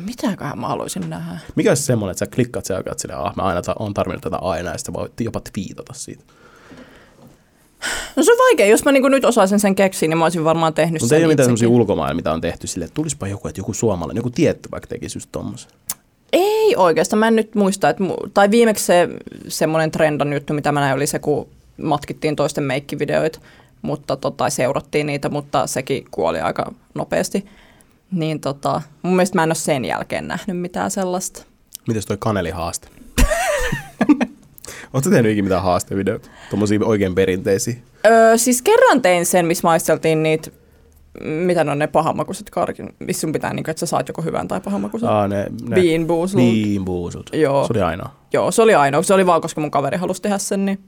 Mitäköhän 0.00 0.58
mä 0.58 0.68
haluaisin 0.68 1.10
nähdä? 1.10 1.38
Mikä 1.56 1.70
olisi 1.70 1.82
semmoinen, 1.82 2.10
että 2.10 2.24
sä 2.24 2.30
klikkaat 2.34 2.64
sen 2.64 2.76
aikaa, 2.76 2.92
että 2.92 3.02
silleen, 3.02 3.20
ah, 3.20 3.36
mä 3.36 3.42
aina 3.42 3.62
ta- 3.62 3.76
on 3.78 3.94
tarvinnut 3.94 4.22
tätä 4.22 4.36
aina, 4.36 4.70
ja 4.70 4.78
sitten 4.78 4.94
voit 4.94 5.20
jopa 5.20 5.40
twiitata 5.40 5.92
siitä. 5.94 6.24
No 8.16 8.22
se 8.22 8.32
on 8.32 8.38
vaikea. 8.38 8.66
Jos 8.66 8.84
mä 8.84 8.92
niinku 8.92 9.08
nyt 9.08 9.24
osaisin 9.24 9.60
sen 9.60 9.74
keksiä, 9.74 10.08
niin 10.08 10.18
mä 10.18 10.24
olisin 10.24 10.44
varmaan 10.44 10.74
tehnyt 10.74 11.02
Mutta 11.02 11.08
sen 11.08 11.18
ei 11.18 11.24
ole 11.24 11.32
mitään 11.32 11.46
sellaisia 11.46 11.68
ulkomailla, 11.68 12.14
mitä 12.14 12.32
on 12.32 12.40
tehty 12.40 12.66
sille, 12.66 12.84
että 12.84 12.94
tulispa 12.94 13.28
joku, 13.28 13.48
että 13.48 13.60
joku 13.60 13.74
suomalainen, 13.74 14.16
joku 14.16 14.30
tietty 14.30 14.68
vaikka 14.70 14.86
tekisi 14.86 15.16
just 15.16 15.28
tommosen. 15.32 15.70
Ei 16.32 16.76
oikeastaan, 16.76 17.20
mä 17.20 17.28
en 17.28 17.36
nyt 17.36 17.54
muista, 17.54 17.88
että, 17.88 18.04
mu- 18.04 18.30
tai 18.34 18.50
viimeksi 18.50 18.84
se 18.84 19.08
semmoinen 19.48 19.90
trendan 19.90 20.32
juttu, 20.32 20.54
mitä 20.54 20.72
mä 20.72 20.80
näin, 20.80 20.96
oli 20.96 21.06
se, 21.06 21.18
kun 21.18 21.48
matkittiin 21.82 22.36
toisten 22.36 22.64
meikkivideoita, 22.64 23.40
mutta 23.82 24.16
tota, 24.16 24.50
seurattiin 24.50 25.06
niitä, 25.06 25.28
mutta 25.28 25.66
sekin 25.66 26.04
kuoli 26.10 26.40
aika 26.40 26.72
nopeasti. 26.94 27.46
Niin 28.12 28.40
tota, 28.40 28.82
mun 29.02 29.16
mielestä 29.16 29.38
mä 29.38 29.42
en 29.42 29.48
ole 29.48 29.54
sen 29.54 29.84
jälkeen 29.84 30.28
nähnyt 30.28 30.58
mitään 30.60 30.90
sellaista. 30.90 31.42
Mites 31.88 32.06
toi 32.06 32.16
kanelihaaste? 32.20 32.88
Oletko 34.92 35.10
tehnyt 35.10 35.32
ikinä 35.32 35.44
mitään 35.44 35.62
haastevideoita? 35.62 36.28
Tuommoisia 36.50 36.80
oikein 36.84 37.14
perinteisiä. 37.14 37.74
Öö, 38.06 38.38
siis 38.38 38.62
kerran 38.62 39.02
tein 39.02 39.26
sen, 39.26 39.46
missä 39.46 39.68
maisteltiin 39.68 40.22
niitä, 40.22 40.50
mitä 41.24 41.64
ne 41.64 41.70
on 41.70 41.78
ne 41.78 41.86
pahamakuiset 41.86 42.50
karkin, 42.50 42.88
missä 42.98 43.20
sun 43.20 43.32
pitää, 43.32 43.54
niin 43.54 43.64
kuin, 43.64 43.70
että 43.70 43.80
sä 43.80 43.86
saat 43.86 44.08
joko 44.08 44.22
hyvän 44.22 44.48
tai 44.48 44.60
pahamakuisen. 44.60 45.08
Aa, 45.08 45.28
ne, 45.28 45.46
ne. 45.68 45.74
Bean 45.74 46.06
Boozled. 46.06 46.42
Bean 46.42 46.84
Boozled. 46.84 47.40
Joo. 47.40 47.66
Se 47.66 47.72
oli 47.72 47.82
ainoa. 47.82 48.10
Joo, 48.32 48.50
se 48.50 48.62
oli 48.62 48.74
ainoa. 48.74 49.02
Se 49.02 49.14
oli 49.14 49.26
vaan, 49.26 49.40
koska 49.40 49.60
mun 49.60 49.70
kaveri 49.70 49.96
halusi 49.96 50.22
tehdä 50.22 50.38
sen, 50.38 50.64
niin 50.64 50.78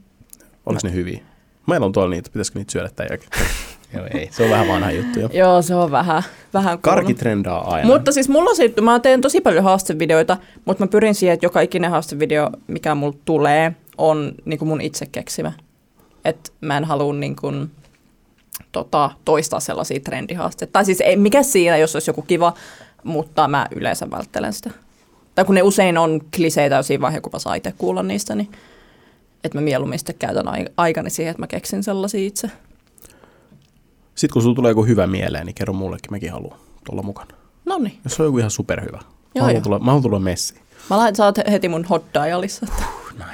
Oliko 0.65 0.81
ne 0.83 0.93
hyviä? 0.93 1.19
Meillä 1.67 1.85
on 1.85 1.91
tuolla 1.91 2.09
niitä, 2.09 2.29
pitäisikö 2.33 2.59
niitä 2.59 2.71
syödä 2.71 2.89
tämän 2.95 3.09
jälkeen? 3.11 3.31
Joo, 3.93 4.07
ei. 4.13 4.29
Se 4.31 4.43
on 4.43 4.49
vähän 4.49 4.67
vanha 4.67 4.91
juttu 4.91 5.19
jo. 5.19 5.29
joo, 5.33 5.61
se 5.61 5.75
on 5.75 5.91
vähän, 5.91 6.23
vähän. 6.53 6.79
Karki 6.79 7.13
trendaa 7.13 7.73
aina. 7.73 7.87
Mutta 7.87 8.11
siis 8.11 8.29
mulla 8.29 8.49
on 8.49 8.55
se, 8.55 8.73
mä 8.81 8.99
teen 8.99 9.21
tosi 9.21 9.41
paljon 9.41 9.63
haastevideoita, 9.63 10.37
mutta 10.65 10.83
mä 10.83 10.87
pyrin 10.87 11.15
siihen, 11.15 11.33
että 11.33 11.45
joka 11.45 11.61
ikinen 11.61 11.91
haastevideo, 11.91 12.49
mikä 12.67 12.95
mulla 12.95 13.17
tulee, 13.25 13.75
on 13.97 14.31
niin 14.45 14.67
mun 14.67 14.81
itse 14.81 15.05
keksimä. 15.05 15.51
Että 16.25 16.51
mä 16.61 16.77
en 16.77 16.85
halua 16.85 17.13
niin 17.13 17.35
kuin, 17.35 17.71
tota, 18.71 19.11
toistaa 19.25 19.59
sellaisia 19.59 19.99
trendihaasteita. 19.99 20.71
Tai 20.71 20.85
siis 20.85 21.01
ei 21.01 21.15
mikä 21.15 21.43
siinä, 21.43 21.77
jos 21.77 21.95
olisi 21.95 22.09
joku 22.09 22.21
kiva, 22.21 22.53
mutta 23.03 23.47
mä 23.47 23.67
yleensä 23.75 24.11
välttelen 24.11 24.53
sitä. 24.53 24.71
Tai 25.35 25.45
kun 25.45 25.55
ne 25.55 25.61
usein 25.61 25.97
on 25.97 26.21
kliseitä 26.35 26.75
jo 26.75 26.83
siinä 26.83 27.01
vaiheessa, 27.01 27.21
kun 27.21 27.31
mä 27.33 27.39
saan 27.39 27.57
itse 27.57 27.73
kuulla 27.77 28.03
niistä, 28.03 28.35
niin 28.35 28.51
että 29.43 29.57
mä 29.57 29.61
mieluummin 29.61 29.99
sitten 29.99 30.15
käytän 30.19 30.47
ai- 30.47 30.65
aikani 30.77 31.09
siihen, 31.09 31.31
että 31.31 31.41
mä 31.41 31.47
keksin 31.47 31.83
sellaisia 31.83 32.27
itse. 32.27 32.51
Sitten 34.15 34.33
kun 34.33 34.41
sulla 34.41 34.55
tulee 34.55 34.71
joku 34.71 34.85
hyvä 34.85 35.07
mieleen, 35.07 35.45
niin 35.45 35.55
kerro 35.55 35.73
mullekin, 35.73 36.11
mäkin 36.11 36.31
haluan 36.31 36.59
olla 36.91 37.01
mukana. 37.01 37.35
No 37.65 37.77
niin. 37.77 37.99
Jos 38.03 38.15
se 38.15 38.23
on 38.23 38.27
joku 38.27 38.37
ihan 38.37 38.51
superhyvä. 38.51 38.97
Mä 38.97 39.03
Joo, 39.35 39.41
haluan 39.43 39.55
joo. 39.55 39.63
tulla, 39.63 39.79
mä 39.79 39.85
haluan 39.85 40.03
tulla 40.03 40.19
messiin. 40.19 40.61
Mä 40.89 40.97
laitan, 40.97 41.15
sä 41.15 41.25
oot 41.25 41.37
heti 41.51 41.69
mun 41.69 41.85
hot 41.85 42.05
dialissa. 42.13 42.67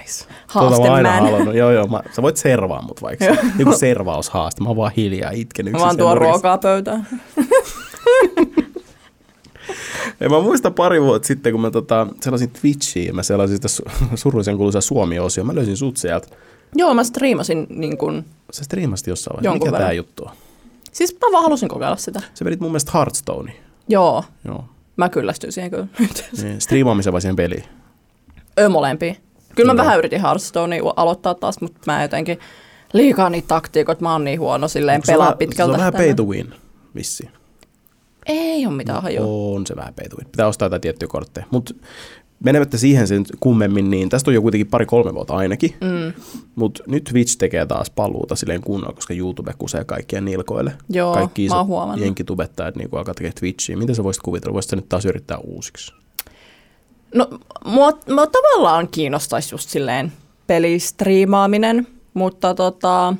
Nice. 0.07 0.25
Tuota 0.53 0.87
mä 0.87 0.93
aina 0.93 1.09
man. 1.09 1.23
halunnut. 1.23 1.55
Joo, 1.55 1.71
joo. 1.71 1.87
Mä, 1.87 2.01
sä 2.15 2.21
voit 2.21 2.37
servaa 2.37 2.81
mut 2.81 3.01
vaikka. 3.01 3.25
Joku 3.59 3.77
servaushaaste. 3.77 4.63
Mä 4.63 4.69
oon 4.69 4.77
vaan 4.77 4.91
hiljaa 4.97 5.31
itken 5.31 5.65
Mä 5.65 5.69
yksin 5.69 5.81
vaan 5.81 5.95
siellä 5.95 6.11
tuon 6.11 6.17
ruokaa 6.17 6.57
pöytään. 6.57 7.07
Ja 10.19 10.29
mä 10.29 10.39
muistan 10.41 10.73
pari 10.73 11.01
vuotta 11.01 11.27
sitten, 11.27 11.51
kun 11.51 11.61
mä 11.61 11.71
tota, 11.71 12.07
selasin 12.21 12.49
Twitchiin, 12.49 13.15
mä 13.15 13.23
selasin 13.23 13.57
sitä 13.57 13.67
su- 13.67 14.05
surullisen 14.15 14.57
kuuluisa 14.57 14.81
Suomi-osio. 14.81 15.43
Mä 15.43 15.55
löysin 15.55 15.77
sut 15.77 15.97
sieltä. 15.97 16.27
Joo, 16.75 16.93
mä 16.93 17.03
striimasin 17.03 17.67
niin 17.69 17.97
kun, 17.97 18.25
Sä 18.51 18.63
striimasit 18.63 19.07
jossain 19.07 19.35
vaiheessa. 19.35 19.53
Mikä 19.53 19.65
verran. 19.71 19.81
tää 19.81 19.93
juttu 19.93 20.23
on? 20.23 20.31
siis 20.91 21.13
mä 21.13 21.31
vaan 21.31 21.43
halusin 21.43 21.69
kokeilla 21.69 21.95
sitä. 21.95 22.21
Se 22.33 22.45
vedit 22.45 22.59
mun 22.59 22.71
mielestä 22.71 22.91
Hearthstonea. 22.93 23.53
Joo, 23.87 24.23
Joo. 24.45 24.65
mä 24.97 25.09
kyllästyin 25.09 25.53
siihen 25.53 25.71
kyllä. 25.71 25.87
Niin, 26.41 26.61
striimaamisen 26.61 27.13
vai 27.13 27.21
siihen 27.21 27.35
peliin? 27.35 27.63
Ö, 28.59 28.69
molempia. 28.69 29.15
Kyllä 29.57 29.73
mä 29.73 29.79
Joo. 29.79 29.85
vähän 29.85 29.97
yritin 29.97 30.21
Hearthstonea 30.21 30.81
aloittaa 30.95 31.35
taas, 31.35 31.61
mutta 31.61 31.79
mä 31.85 32.01
jotenkin 32.01 32.39
liikaa 32.93 33.29
niitä 33.29 33.47
taktiikoita, 33.47 34.01
mä 34.01 34.11
oon 34.11 34.23
niin 34.23 34.39
huono 34.39 34.67
silleen 34.67 35.01
Se 35.05 35.11
on 35.11 35.13
pelaa 35.15 35.25
vähän- 35.25 35.37
pitkältä. 35.37 35.71
Se 35.71 35.75
on 35.75 35.79
vähän 35.79 35.93
pay 35.93 36.13
to 36.13 36.23
win, 36.23 36.53
vissiin. 36.95 37.29
Ei 38.25 38.65
ole 38.65 38.73
mitään 38.75 39.01
hajua. 39.03 39.25
On 39.55 39.67
se 39.67 39.75
vähän 39.75 39.93
pay 39.93 40.09
to 40.09 40.17
win. 40.17 40.27
Pitää 40.31 40.47
ostaa 40.47 40.65
jotain 40.65 40.81
tiettyjä 40.81 41.07
kortteja. 41.07 41.45
Mutta 41.51 41.73
menemättä 42.43 42.77
siihen 42.77 43.07
sen 43.07 43.25
kummemmin, 43.39 43.89
niin 43.89 44.09
tästä 44.09 44.31
on 44.31 44.35
jo 44.35 44.41
kuitenkin 44.41 44.67
pari-kolme 44.67 45.13
vuotta 45.13 45.35
ainakin. 45.35 45.75
Mm. 45.81 46.13
Mutta 46.55 46.83
nyt 46.87 47.03
Twitch 47.03 47.37
tekee 47.37 47.65
taas 47.65 47.89
paluuta 47.89 48.35
silleen 48.35 48.61
kunnolla, 48.61 48.93
koska 48.95 49.13
YouTube 49.13 49.53
kusee 49.57 49.83
kaikkien 49.83 50.25
nilkoille. 50.25 50.71
Joo, 50.89 51.13
Kaikki 51.13 51.47
mä 51.49 51.57
oon 51.57 51.67
huomannut. 51.67 52.05
jenkitubettajat 52.05 52.75
niin 52.75 52.89
alkaa 52.91 53.13
tekemään 53.13 53.33
Twitchiä. 53.39 53.77
Miten 53.77 53.95
sä 53.95 54.03
voisit 54.03 54.23
kuvitella? 54.23 54.53
Voisit 54.53 54.69
sä 54.69 54.75
nyt 54.75 54.89
taas 54.89 55.05
yrittää 55.05 55.37
uusiksi? 55.37 55.93
No, 57.15 57.27
mua, 57.65 57.91
mua 58.09 58.27
tavallaan 58.27 58.87
kiinnostaisi 58.87 59.53
just 59.55 59.69
silleen 59.69 60.11
pelistriimaaminen, 60.47 61.87
mutta 62.13 62.53
tota, 62.55 63.13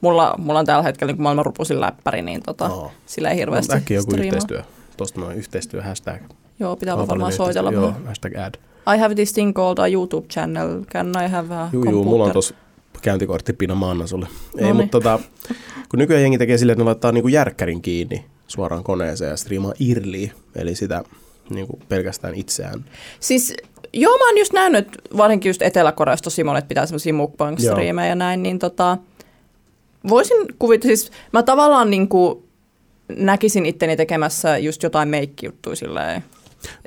mulla, 0.00 0.34
mulla 0.38 0.58
on 0.58 0.66
tällä 0.66 0.82
hetkellä 0.82 1.12
niin 1.12 1.22
maailman 1.22 1.46
rupusin 1.46 1.80
läppäri, 1.80 2.22
niin 2.22 2.42
tota, 2.42 2.68
Oo. 2.68 2.92
sillä 3.06 3.30
ei 3.30 3.36
hirveästi 3.36 3.72
No, 3.72 3.78
äkkiä 3.78 3.96
joku 3.96 4.10
striimaa. 4.10 4.26
yhteistyö. 4.26 4.62
Tuosta 4.96 5.20
noin 5.20 5.38
yhteistyö 5.38 5.82
hashtag. 5.82 6.22
Joo, 6.60 6.76
pitää 6.76 6.92
Kaupallinen 6.96 7.08
varmaan 7.08 7.32
soitella. 7.32 7.72
Joo, 7.72 7.94
hashtag 8.06 8.32
ad. 8.36 8.54
I 8.94 8.98
have 8.98 9.14
this 9.14 9.32
thing 9.32 9.54
called 9.54 9.78
a 9.78 9.86
YouTube 9.86 10.26
channel. 10.28 10.84
Can 10.84 11.08
I 11.26 11.28
have 11.28 11.54
a 11.54 11.68
Juu, 11.72 11.84
juu, 11.90 12.04
mulla 12.04 12.24
on 12.24 12.32
tuossa 12.32 12.54
käyntikortti 13.02 13.52
Pina 13.52 13.74
Manna 13.74 14.06
sulle. 14.06 14.26
Ei, 14.56 14.60
Noniin. 14.60 14.76
mutta 14.76 14.90
tota, 15.00 15.18
kun 15.88 15.98
nykyään 15.98 16.22
jengi 16.22 16.38
tekee 16.38 16.58
silleen, 16.58 16.74
että 16.74 16.82
ne 16.82 16.86
laittaa 16.86 17.12
niinku 17.12 17.28
järkkärin 17.28 17.82
kiinni 17.82 18.24
suoraan 18.46 18.84
koneeseen 18.84 19.30
ja 19.30 19.36
striimaa 19.36 19.72
irliä, 19.80 20.32
eli 20.54 20.74
sitä 20.74 21.04
niinku 21.50 21.78
pelkästään 21.88 22.34
itseään. 22.34 22.84
Siis 23.20 23.54
joo, 23.92 24.18
mä 24.18 24.28
oon 24.28 24.38
just 24.38 24.52
nähnyt, 24.52 24.88
varsinkin 25.16 25.50
just 25.50 25.62
Etelä-Koreasta 25.62 26.24
tosi 26.24 26.44
monet 26.44 26.68
pitää 26.68 26.86
semmoisia 26.86 27.14
mukbang-striimejä 27.14 28.08
ja 28.08 28.14
näin, 28.14 28.42
niin 28.42 28.58
tota, 28.58 28.98
voisin 30.08 30.36
kuvitella, 30.58 30.96
siis 30.96 31.12
mä 31.32 31.42
tavallaan 31.42 31.90
niinku 31.90 32.44
näkisin 33.16 33.66
itteni 33.66 33.96
tekemässä 33.96 34.58
just 34.58 34.82
jotain 34.82 35.08
meikkijuttuja 35.08 35.76
silleen. 35.76 36.24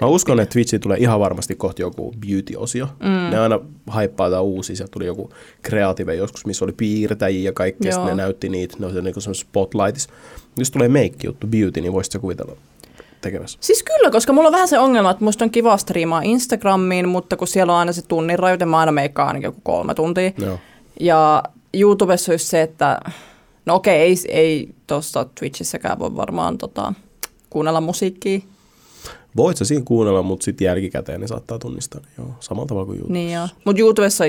Mä 0.02 0.08
uskon, 0.08 0.40
että 0.40 0.54
Twitchiin 0.54 0.82
tulee 0.82 0.98
ihan 0.98 1.20
varmasti 1.20 1.56
kohti 1.56 1.82
joku 1.82 2.14
beauty-osio. 2.28 2.88
Mm. 3.00 3.32
Ne 3.32 3.40
aina 3.40 3.60
haippaa 3.88 4.28
jotain 4.28 4.44
uusia. 4.44 4.76
Sieltä 4.76 4.92
tuli 4.92 5.06
joku 5.06 5.30
kreative 5.62 6.16
joskus, 6.16 6.46
missä 6.46 6.66
oli 6.66 6.72
piirtäjiä 6.72 7.44
ja 7.44 7.54
kaikkea. 7.54 7.92
Sitten 7.92 8.18
ne 8.18 8.24
näytti 8.24 8.50
niitä. 8.50 8.76
Ne 8.80 8.86
oli 8.86 9.02
niinku 9.02 9.22
semmoisessa 9.22 9.48
spotlightissa. 9.50 10.10
Jos 10.58 10.72
tulee 10.72 10.88
meikki-juttu, 10.88 11.48
beauty, 11.48 11.82
niin 11.82 11.94
voisit 11.94 12.12
sä 12.12 12.20
kuvitella 12.20 12.58
tekemässä. 13.26 13.58
Siis 13.62 13.84
kyllä, 13.84 14.12
koska 14.12 14.34
mulla 14.34 14.48
on 14.48 14.54
vähän 14.54 14.68
se 14.68 14.80
ongelma, 14.80 15.12
että 15.12 15.24
musta 15.24 15.46
on 15.46 15.52
kiva 15.52 15.78
striimaa 15.78 16.22
Instagramiin, 16.22 17.10
mutta 17.10 17.38
kun 17.38 17.48
siellä 17.48 17.74
on 17.74 17.80
aina 17.80 17.92
se 17.92 18.02
tunnin 18.02 18.40
rajoite, 18.40 18.66
mä 18.66 18.80
aina 18.80 18.92
meikkaan 18.92 19.28
ainakin 19.28 19.48
joku 19.48 19.62
kolme 19.64 19.94
tuntia. 19.94 20.32
Joo. 20.38 20.60
Ja 21.00 21.44
YouTubessa 21.74 22.32
olisi 22.32 22.46
se, 22.46 22.62
että 22.62 23.00
no 23.66 23.76
okei, 23.76 24.02
ei, 24.02 24.16
ei 24.30 24.70
tuossa 24.88 25.26
Twitchissäkään 25.40 26.00
voi 26.00 26.16
varmaan 26.16 26.58
tota, 26.58 26.94
kuunnella 27.50 27.82
musiikkia. 27.82 28.40
Voit 29.38 29.58
sä 29.58 29.66
siinä 29.66 29.84
kuunnella, 29.86 30.24
mutta 30.24 30.44
sitten 30.44 30.66
jälkikäteen 30.66 31.22
ne 31.22 31.28
saattaa 31.28 31.60
tunnistaa. 31.60 32.02
Joo, 32.18 32.28
samalla 32.40 32.68
tavalla 32.68 32.86
kuin 32.86 32.96
YouTube. 32.98 33.14
Niin 33.14 33.32
joo. 33.34 33.48
Mutta 33.66 33.80
YouTubessa, 33.82 34.24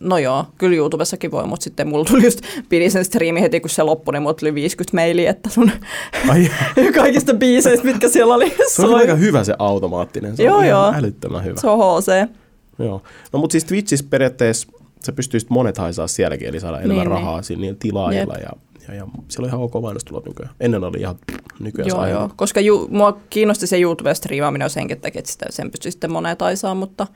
no 0.00 0.18
joo, 0.18 0.44
kyllä 0.58 0.76
YouTubessakin 0.76 1.30
voi, 1.30 1.46
mutta 1.46 1.64
sitten 1.64 1.88
mulla 1.88 2.04
tuli 2.04 2.24
just, 2.24 2.40
pidin 2.68 2.90
sen 2.90 3.04
striimi 3.04 3.40
heti 3.40 3.60
kun 3.60 3.70
se 3.70 3.82
loppui, 3.82 4.12
niin 4.12 4.22
mulla 4.22 4.34
tuli 4.34 4.54
50 4.54 4.96
mailia, 4.96 5.30
että 5.30 5.50
sun 5.50 5.70
Ai, 6.30 6.50
kaikista 7.02 7.34
biiseistä, 7.34 7.86
mitkä 7.86 8.08
siellä 8.08 8.34
oli. 8.34 8.54
se 8.68 8.86
on 8.86 8.94
aika 8.94 9.14
hyvä 9.14 9.44
se 9.44 9.54
automaattinen. 9.58 10.36
Se 10.36 10.42
Joo, 10.42 10.56
on 10.58 10.66
joo. 10.68 10.92
älyttömän 10.96 11.44
hyvä. 11.44 11.60
Se 11.60 11.66
on 11.68 11.78
HC. 12.02 12.30
Joo. 12.78 13.02
No 13.32 13.38
mutta 13.38 13.52
siis 13.52 13.64
Twitchissä 13.64 14.06
periaatteessa 14.10 14.68
sä 15.06 15.12
pystyisit 15.12 15.50
monetaisaa 15.50 16.06
sielläkin, 16.06 16.48
eli 16.48 16.60
saada 16.60 16.76
enemmän 16.80 16.96
Niin, 16.96 17.08
niin, 17.08 17.10
rahaa 17.10 17.40
niin. 17.48 17.60
niillä 17.60 17.76
tilaajilla. 17.80 18.34
Ja, 18.34 18.50
ja, 18.88 18.94
ja, 18.94 19.06
siellä 19.28 19.46
on 19.46 19.48
ihan 19.48 19.60
ok 19.60 19.82
mainostulot 19.82 20.26
nykyään. 20.26 20.54
Ennen 20.60 20.84
oli 20.84 20.98
ihan 21.00 21.16
nykyään 21.60 21.88
Joo, 21.88 22.06
joo. 22.06 22.30
Koska 22.36 22.60
ju, 22.60 22.88
mua 22.90 23.18
kiinnosti 23.30 23.66
se 23.66 23.76
YouTube-striimaaminen 23.80 24.64
jo 24.64 24.68
senkin 24.68 25.00
takia, 25.00 25.18
että 25.18 25.32
sitä, 25.32 25.46
sen 25.50 25.70
pystyy 25.70 25.90
sitten 25.90 26.12
monetaisaa, 26.12 26.74
mutta 26.74 27.06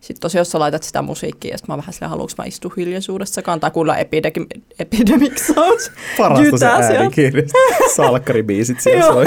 sitten 0.00 0.20
tosiaan, 0.20 0.40
jos 0.40 0.50
sä 0.50 0.58
laitat 0.58 0.82
sitä 0.82 1.02
musiikkia, 1.02 1.50
ja 1.50 1.58
sit 1.58 1.68
mä 1.68 1.76
vähän 1.76 1.92
silleen, 1.92 2.10
haluanko 2.10 2.32
mä 2.38 2.44
istua 2.44 2.72
hiljaisuudessakaan, 2.76 3.60
tai 3.60 3.70
kuulla 3.70 3.96
epidemic, 3.96 4.50
epidemic 4.78 5.38
sounds. 5.38 5.90
Parasta 6.18 6.58
se 6.58 6.66
äänikirjasta. 6.66 7.58
Salkkaribiisit 7.96 8.80
siellä 8.80 9.06
soi. 9.06 9.24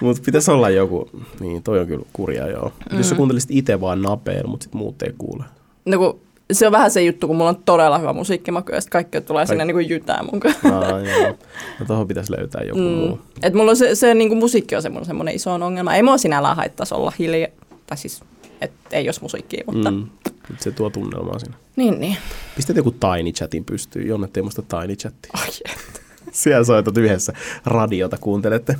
Mutta 0.00 0.22
pitäisi 0.26 0.50
olla 0.50 0.70
joku, 0.70 1.10
niin 1.40 1.62
toi 1.62 1.78
on 1.80 1.86
kyllä 1.86 2.06
kurja 2.12 2.50
joo. 2.50 2.72
Mm. 2.92 2.98
Jos 2.98 3.08
sä 3.08 3.14
kuuntelisit 3.14 3.50
itse 3.52 3.80
vaan 3.80 4.02
napeen, 4.02 4.48
mutta 4.48 4.64
sit 4.64 4.74
muut 4.74 5.02
ei 5.02 5.12
kuule. 5.18 5.44
No 5.84 5.98
kun, 5.98 6.20
se 6.52 6.66
on 6.66 6.72
vähän 6.72 6.90
se 6.90 7.02
juttu, 7.02 7.26
kun 7.26 7.36
mulla 7.36 7.50
on 7.50 7.62
todella 7.64 7.98
hyvä 7.98 8.12
musiikkimaku, 8.12 8.72
ja 8.72 8.80
sitten 8.80 8.92
kaikki 8.92 9.20
tulee 9.20 9.46
sinne 9.46 9.62
Ai. 9.62 9.66
niin 9.66 9.74
kuin 9.74 9.88
jytää 9.88 10.22
mun 10.22 10.40
kanssa. 10.40 10.68
Aa, 10.68 11.00
joo. 11.00 11.38
No 11.80 11.86
tohon 11.86 12.08
pitäisi 12.08 12.32
löytää 12.36 12.62
joku 12.62 12.80
mm. 12.80 12.84
Muu. 12.84 13.20
Et 13.42 13.54
mulla 13.54 13.70
on 13.70 13.76
se, 13.76 13.94
se 13.94 14.14
niin 14.14 14.28
kuin 14.28 14.38
musiikki 14.38 14.76
on 14.76 14.82
semmoinen, 14.82 15.06
semmoinen 15.06 15.34
iso 15.34 15.52
ongelma. 15.54 15.94
Ei 15.94 16.02
mua 16.02 16.18
sinällään 16.18 16.56
haittaisi 16.56 16.94
olla 16.94 17.12
hiljaa, 17.18 17.50
tai 17.86 17.98
siis, 17.98 18.20
et 18.60 18.72
ei 18.92 19.04
jos 19.04 19.20
musiikkia, 19.20 19.64
mutta 19.66 19.90
mm. 19.90 20.06
Se 20.58 20.70
tuo 20.70 20.90
tunnelmaa 20.90 21.38
siinä. 21.38 21.54
niin 21.76 22.00
niin. 22.00 22.16
Pistät 22.56 22.76
joku 22.76 22.90
Tiny 22.90 23.32
Chatin 23.32 23.64
pystyyn, 23.64 24.08
Jonne 24.08 24.28
tee 24.32 24.42
musta 24.42 24.62
Tiny 24.62 24.96
Chatti. 24.96 25.28
Ai, 25.32 25.48
Siellä 26.32 26.64
soitat 26.64 26.96
yhdessä 26.96 27.32
radiota, 27.64 28.16
kuuntelette. 28.20 28.76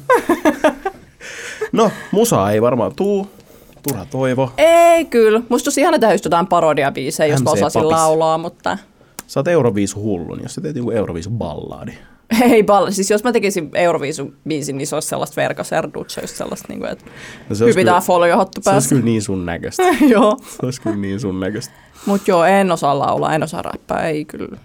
no, 1.72 1.90
musaa 2.10 2.52
ei 2.52 2.62
varmaan 2.62 2.94
tuu. 2.96 3.30
Turha 3.88 4.04
toivo. 4.06 4.52
Ei 4.56 5.04
kyllä. 5.04 5.40
Musta 5.48 5.68
olisi 5.68 5.80
ihana 5.80 5.98
tehdä 5.98 6.14
just 6.14 6.24
jotain 6.24 6.46
parodiabiisejä, 6.46 7.34
jos 7.34 7.40
MC 7.42 7.46
osaisin 7.48 7.82
Papis. 7.82 7.96
laulaa, 7.96 8.38
mutta 8.38 8.78
Sä 9.26 9.40
oot 9.40 9.48
Euroviisu 9.48 10.02
hullu, 10.02 10.34
niin 10.34 10.42
jos 10.42 10.54
sä 10.54 10.60
teet 10.60 10.76
joku 10.76 10.90
Euroviisu 10.90 11.30
ballaadi. 11.30 11.92
Ei 12.42 12.62
ball, 12.62 12.90
siis 12.90 13.10
jos 13.10 13.24
mä 13.24 13.32
tekisin 13.32 13.70
Euroviisu-biisin, 13.74 14.72
niin 14.78 14.86
se 14.86 14.96
olisi 14.96 15.08
sellaista 15.08 15.36
verkaserduut, 15.42 16.16
just 16.22 16.36
sellaista, 16.36 16.68
niin 16.68 16.80
kuin, 16.80 16.92
että 16.92 17.04
No 17.48 17.54
se 17.56 17.72
kyllä, 17.72 18.00
foliohattu 18.00 18.60
se 18.62 18.70
olisi 18.70 18.74
päässä. 18.74 18.88
kyllä 18.88 19.04
niin 19.04 19.22
sun 19.22 19.46
näköistä. 19.46 19.82
joo. 20.14 20.36
Se 20.50 20.56
olisi 20.62 20.80
kyllä 20.80 20.96
niin 20.96 21.20
sun 21.20 21.40
näköistä. 21.40 21.74
Mutta 22.06 22.30
joo, 22.30 22.44
en 22.44 22.72
osaa 22.72 22.98
laulaa, 22.98 23.34
en 23.34 23.42
osaa 23.42 23.62
räppää, 23.62 24.08
ei 24.08 24.24
kyllä. 24.24 24.58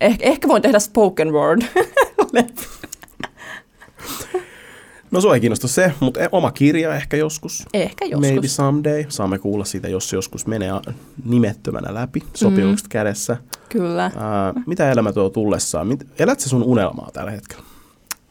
Eh, 0.00 0.16
ehkä 0.20 0.48
voin 0.48 0.62
tehdä 0.62 0.78
spoken 0.78 1.32
word. 1.32 1.62
No 5.14 5.20
sua 5.20 5.34
ei 5.34 5.40
kiinnosta 5.40 5.68
se, 5.68 5.92
mutta 6.00 6.20
e- 6.20 6.28
oma 6.32 6.50
kirja 6.50 6.94
ehkä 6.94 7.16
joskus. 7.16 7.64
ehkä 7.74 8.04
joskus. 8.04 8.30
Maybe 8.30 8.48
someday. 8.48 9.04
Saamme 9.08 9.38
kuulla 9.38 9.64
siitä, 9.64 9.88
jos 9.88 10.10
se 10.10 10.16
joskus 10.16 10.46
menee 10.46 10.70
nimettömänä 11.24 11.94
läpi, 11.94 12.22
sopimukset 12.34 12.86
mm. 12.86 12.88
kädessä. 12.88 13.36
Kyllä. 13.68 14.02
Ää, 14.02 14.54
mitä 14.66 14.90
elämä 14.90 15.12
tuo 15.12 15.30
tullessaan? 15.30 15.98
Elät 16.18 16.40
sä 16.40 16.48
sun 16.48 16.62
unelmaa 16.62 17.10
tällä 17.12 17.30
hetkellä? 17.30 17.64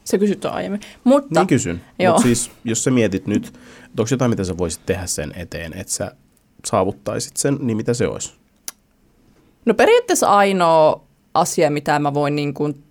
Se 0.04 0.18
kysytty 0.18 0.48
aiemmin. 0.48 0.80
Mutta 1.04 1.40
Niin 1.40 1.46
kysyn. 1.46 1.80
Mutta 2.08 2.22
siis, 2.22 2.50
jos 2.64 2.84
sä 2.84 2.90
mietit 2.90 3.26
nyt, 3.26 3.46
että 3.46 4.02
onko 4.02 4.08
jotain, 4.10 4.30
mitä 4.30 4.44
sä 4.44 4.58
voisit 4.58 4.86
tehdä 4.86 5.06
sen 5.06 5.32
eteen, 5.36 5.72
että 5.72 5.92
sä 5.92 6.14
saavuttaisit 6.66 7.36
sen, 7.36 7.58
niin 7.60 7.76
mitä 7.76 7.94
se 7.94 8.06
olisi? 8.06 8.32
no 9.66 9.74
periaatteessa 9.74 10.28
ainoa 10.28 11.04
asia, 11.34 11.70
mitä 11.70 11.98
mä 11.98 12.14
voin 12.14 12.36
niin 12.36 12.54
kuin 12.54 12.84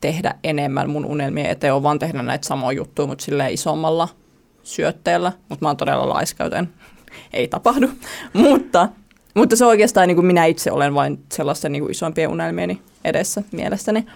tehdä 0.00 0.34
enemmän 0.44 0.90
mun 0.90 1.04
unelmien 1.04 1.50
eteen, 1.50 1.74
on 1.74 1.82
vaan 1.82 1.98
tehdä 1.98 2.22
näitä 2.22 2.46
samoja 2.46 2.76
juttuja, 2.76 3.06
mutta 3.06 3.24
sille 3.24 3.52
isommalla 3.52 4.08
syötteellä. 4.62 5.32
Mutta 5.48 5.64
mä 5.64 5.68
oon 5.68 5.76
todella 5.76 6.08
laiska, 6.08 6.44
joten 6.44 6.68
ei 7.32 7.48
tapahdu. 7.48 7.88
mutta, 8.32 8.88
mutta 9.34 9.56
se 9.56 9.66
oikeastaan 9.66 10.08
niin 10.08 10.16
kuin 10.16 10.26
minä 10.26 10.44
itse 10.44 10.72
olen 10.72 10.94
vain 10.94 11.24
sellaisten 11.32 11.72
niin 11.72 11.82
kuin 11.82 11.90
isompien 11.90 12.30
unelmieni 12.30 12.82
edessä 13.04 13.42
mielestäni. 13.52 14.06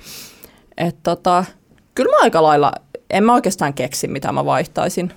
Että 0.76 1.00
tota, 1.02 1.44
kyllä 1.94 2.10
mä 2.10 2.22
aika 2.22 2.42
lailla, 2.42 2.72
en 3.10 3.24
mä 3.24 3.34
oikeastaan 3.34 3.74
keksi, 3.74 4.08
mitä 4.08 4.32
mä 4.32 4.44
vaihtaisin. 4.44 5.12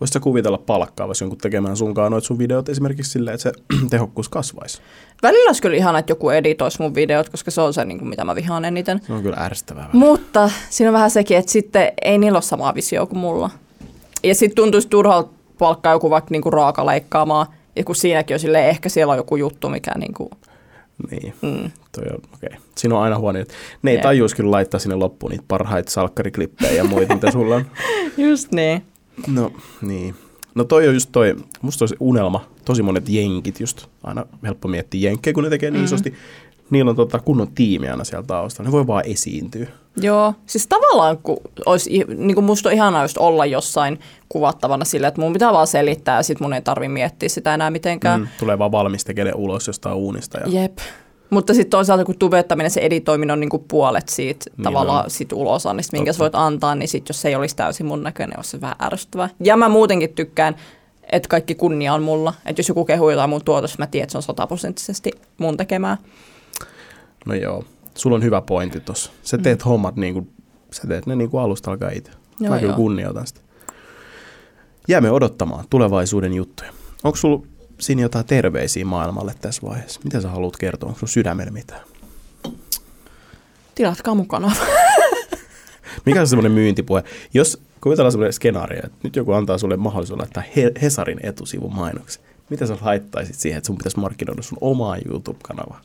Voisit 0.00 0.12
sä 0.12 0.20
kuvitella 0.20 0.58
palkkaavasi 0.58 1.24
jonkun 1.24 1.38
tekemään 1.38 1.76
sunkaan 1.76 2.12
noit 2.12 2.24
sun 2.24 2.38
videot 2.38 2.68
esimerkiksi 2.68 3.10
silleen, 3.12 3.34
että 3.34 3.42
se 3.42 3.52
tehokkuus 3.90 4.28
kasvaisi? 4.28 4.82
Välillä 5.22 5.48
olisi 5.48 5.62
kyllä 5.62 5.76
ihana, 5.76 5.98
että 5.98 6.12
joku 6.12 6.30
editoisi 6.30 6.82
mun 6.82 6.94
videot, 6.94 7.28
koska 7.28 7.50
se 7.50 7.60
on 7.60 7.74
se, 7.74 7.84
niin 7.84 7.98
kuin, 7.98 8.08
mitä 8.08 8.24
mä 8.24 8.34
vihaan 8.34 8.64
eniten. 8.64 9.00
Se 9.06 9.12
on 9.12 9.22
kyllä 9.22 9.36
ärsyttävää. 9.36 9.88
Mutta 9.92 10.50
siinä 10.70 10.90
on 10.90 10.94
vähän 10.94 11.10
sekin, 11.10 11.36
että 11.36 11.52
sitten 11.52 11.92
ei 12.02 12.18
niillä 12.18 12.36
ole 12.36 12.42
samaa 12.42 12.74
visioa 12.74 13.06
kuin 13.06 13.18
mulla. 13.18 13.50
Ja 14.24 14.34
sitten 14.34 14.56
tuntuisi 14.56 14.88
turhalta 14.88 15.30
palkkaa 15.58 15.92
joku 15.92 16.10
vaikka 16.10 16.28
niinku 16.30 16.50
raaka 16.50 16.86
leikkaamaan, 16.86 17.46
ja 17.76 17.84
kun 17.84 17.96
siinäkin 17.96 18.34
on 18.34 18.40
silleen, 18.40 18.68
ehkä 18.68 18.88
siellä 18.88 19.10
on 19.10 19.16
joku 19.16 19.36
juttu, 19.36 19.68
mikä 19.68 19.92
niinku, 19.98 20.30
Niin, 21.10 21.34
mm, 21.42 21.70
toi 21.92 22.04
on, 22.10 22.20
okei. 22.34 22.48
Okay. 22.48 22.58
Siinä 22.76 22.96
on 22.96 23.02
aina 23.02 23.18
huono. 23.18 23.38
Ne 23.82 23.90
ei 23.90 23.98
tajuus 23.98 24.34
kyllä 24.34 24.50
laittaa 24.50 24.80
sinne 24.80 24.96
loppuun 24.96 25.30
niitä 25.30 25.44
parhaita 25.48 25.90
salkkariklippejä 25.90 26.72
ja 26.72 26.84
muita, 26.84 27.14
mitä 27.14 27.30
sulla 27.30 27.54
on. 27.54 27.66
just 28.16 28.52
niin. 28.52 28.82
No, 29.26 29.52
niin. 29.82 30.14
No 30.56 30.64
toi 30.64 30.88
on 30.88 30.94
just 30.94 31.08
toi, 31.12 31.36
musta 31.62 31.82
olisi 31.82 31.96
unelma. 32.00 32.44
Tosi 32.64 32.82
monet 32.82 33.08
jenkit 33.08 33.60
just, 33.60 33.86
aina 34.02 34.26
helppo 34.42 34.68
miettiä 34.68 35.10
jenkkejä, 35.10 35.34
kun 35.34 35.44
ne 35.44 35.50
tekee 35.50 35.70
niin 35.70 35.80
Mm. 35.80 35.84
isosti. 35.84 36.14
Niillä 36.70 36.90
on 36.90 36.96
tota 36.96 37.18
kunnon 37.18 37.48
tiimi 37.54 37.88
aina 37.88 38.04
siellä 38.04 38.26
taustalla. 38.26 38.68
Ne 38.68 38.72
voi 38.72 38.86
vaan 38.86 39.04
esiintyä. 39.06 39.66
Joo, 40.00 40.34
siis 40.46 40.66
tavallaan 40.66 41.18
kun 41.18 41.36
olisi, 41.66 42.04
niin 42.16 42.34
kuin 42.34 42.44
musta 42.44 42.68
on 42.68 42.74
ihanaa 42.74 43.04
just 43.04 43.18
olla 43.18 43.46
jossain 43.46 44.00
kuvattavana 44.28 44.84
sillä, 44.84 45.08
että 45.08 45.20
mun 45.20 45.32
pitää 45.32 45.52
vaan 45.52 45.66
selittää 45.66 46.16
ja 46.16 46.22
sit 46.22 46.40
mun 46.40 46.52
ei 46.52 46.62
tarvi 46.62 46.88
miettiä 46.88 47.28
sitä 47.28 47.54
enää 47.54 47.70
mitenkään. 47.70 48.20
Mm, 48.20 48.26
tulee 48.38 48.58
vaan 48.58 48.72
valmis 48.72 49.04
tekemään 49.04 49.36
ulos 49.36 49.66
jostain 49.66 49.96
uunista. 49.96 50.38
Ja... 50.38 50.62
Jep. 50.62 50.78
Mutta 51.30 51.54
sitten 51.54 51.70
toisaalta 51.70 52.04
kun 52.04 52.18
tubettaminen, 52.18 52.70
se 52.70 52.80
editoiminen 52.80 53.32
on 53.32 53.40
niinku 53.40 53.58
puolet 53.58 54.08
siitä 54.08 54.44
Niin 54.50 54.56
niin 54.56 54.64
tavallaan 54.64 55.04
on. 55.04 55.10
sit 55.10 55.32
ulosannista, 55.32 55.96
minkä 55.96 56.08
Totta. 56.08 56.16
sä 56.18 56.22
voit 56.22 56.34
antaa, 56.34 56.74
niin 56.74 56.88
sit 56.88 57.08
jos 57.08 57.22
se 57.22 57.28
ei 57.28 57.34
olisi 57.34 57.56
täysin 57.56 57.86
mun 57.86 58.02
näköinen, 58.02 58.38
olisi 58.38 58.50
se 58.50 58.60
vähän 58.60 58.76
ärsyttävää. 58.82 59.28
Ja 59.40 59.56
mä 59.56 59.68
muutenkin 59.68 60.14
tykkään, 60.14 60.56
että 61.12 61.28
kaikki 61.28 61.54
kunnia 61.54 61.94
on 61.94 62.02
mulla. 62.02 62.34
Että 62.46 62.60
jos 62.60 62.68
joku 62.68 62.84
kehuu 62.84 63.10
jotain 63.10 63.30
mun 63.30 63.44
tuotosta, 63.44 63.78
mä 63.78 63.86
tiedän, 63.86 64.04
että 64.04 64.12
se 64.12 64.18
on 64.18 64.22
sataprosenttisesti 64.22 65.10
mun 65.38 65.56
tekemää. 65.56 65.96
No 67.26 67.34
joo, 67.34 67.64
sulla 67.94 68.16
on 68.16 68.22
hyvä 68.22 68.40
pointti 68.40 68.80
tossa. 68.80 69.10
Sä 69.22 69.38
teet 69.38 69.64
mm. 69.64 69.68
hommat 69.68 69.96
niin 69.96 70.14
kuin, 70.14 70.30
sä 70.70 70.82
teet 70.88 71.06
ne 71.06 71.16
niin 71.16 71.30
kuin 71.30 71.42
alusta 71.42 71.70
alkaa 71.70 71.90
itse. 71.90 72.10
Mä 72.48 72.58
kyllä 72.58 72.74
kunnioitan 72.74 73.26
sitä. 73.26 73.40
Jäämme 74.88 75.10
odottamaan 75.10 75.64
tulevaisuuden 75.70 76.34
juttuja. 76.34 76.70
Onko 77.04 77.16
sulla 77.16 77.46
siinä 77.80 78.02
jotain 78.02 78.26
terveisiä 78.26 78.84
maailmalle 78.84 79.34
tässä 79.40 79.62
vaiheessa? 79.68 80.00
Mitä 80.04 80.20
sä 80.20 80.28
haluat 80.28 80.56
kertoa? 80.56 80.88
Onko 80.88 80.98
sulla 80.98 81.10
sydämellä 81.10 81.50
mitään? 81.52 81.80
Tilatkaa 83.74 84.14
mukana. 84.14 84.52
Mikä 86.06 86.20
on 86.20 86.26
semmoinen 86.28 86.52
myyntipuhe? 86.52 87.04
Jos 87.34 87.60
kuvitellaan 87.80 88.12
semmoinen 88.12 88.32
skenaario, 88.32 88.78
että 88.84 88.98
nyt 89.02 89.16
joku 89.16 89.32
antaa 89.32 89.58
sulle 89.58 89.76
mahdollisuuden 89.76 90.20
laittaa 90.20 90.42
He- 90.56 90.72
Hesarin 90.82 91.20
etusivun 91.22 91.74
mainoksen. 91.74 92.22
Mitä 92.50 92.66
sä 92.66 92.76
laittaisit 92.80 93.34
siihen, 93.34 93.58
että 93.58 93.66
sun 93.66 93.76
pitäisi 93.76 93.98
markkinoida 94.00 94.42
sun 94.42 94.58
omaa 94.60 94.96
YouTube-kanavaa? 95.08 95.80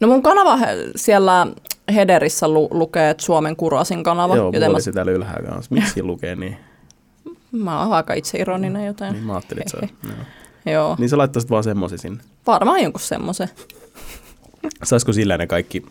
No 0.00 0.08
mun 0.08 0.22
kanava 0.22 0.58
siellä 0.96 1.46
Hederissä 1.94 2.48
lu- 2.48 2.68
lukee, 2.70 3.10
että 3.10 3.22
Suomen 3.24 3.56
Kurasin 3.56 4.02
kanava. 4.04 4.36
Joo, 4.36 4.46
joten 4.46 4.60
mulla 4.60 4.78
mä, 4.78 4.82
oli 4.86 4.92
täällä 4.92 5.12
ylhäällä 5.12 5.48
kanssa. 5.50 5.74
Miksi 5.74 6.02
lukee 6.02 6.36
niin? 6.36 6.56
Mä 7.52 7.82
oon 7.82 7.92
aika 7.92 8.14
itseironinen, 8.14 8.86
joten 8.86 9.12
Niin 9.12 9.24
mä 9.24 9.32
ajattelin, 9.32 9.62
että 9.62 9.70
se 9.70 9.76
on. 9.82 10.10
Joo. 10.10 10.26
joo. 10.74 10.96
Niin 10.98 11.08
sä 11.08 11.18
laittaisit 11.18 11.50
vaan 11.50 11.64
semmoisen 11.64 11.98
sinne. 11.98 12.22
Varmaan 12.46 12.82
jonkun 12.82 13.00
semmoisen. 13.00 13.48
Saisiko 14.82 15.12
sillä 15.12 15.38
ne 15.38 15.46
kaikki 15.46 15.82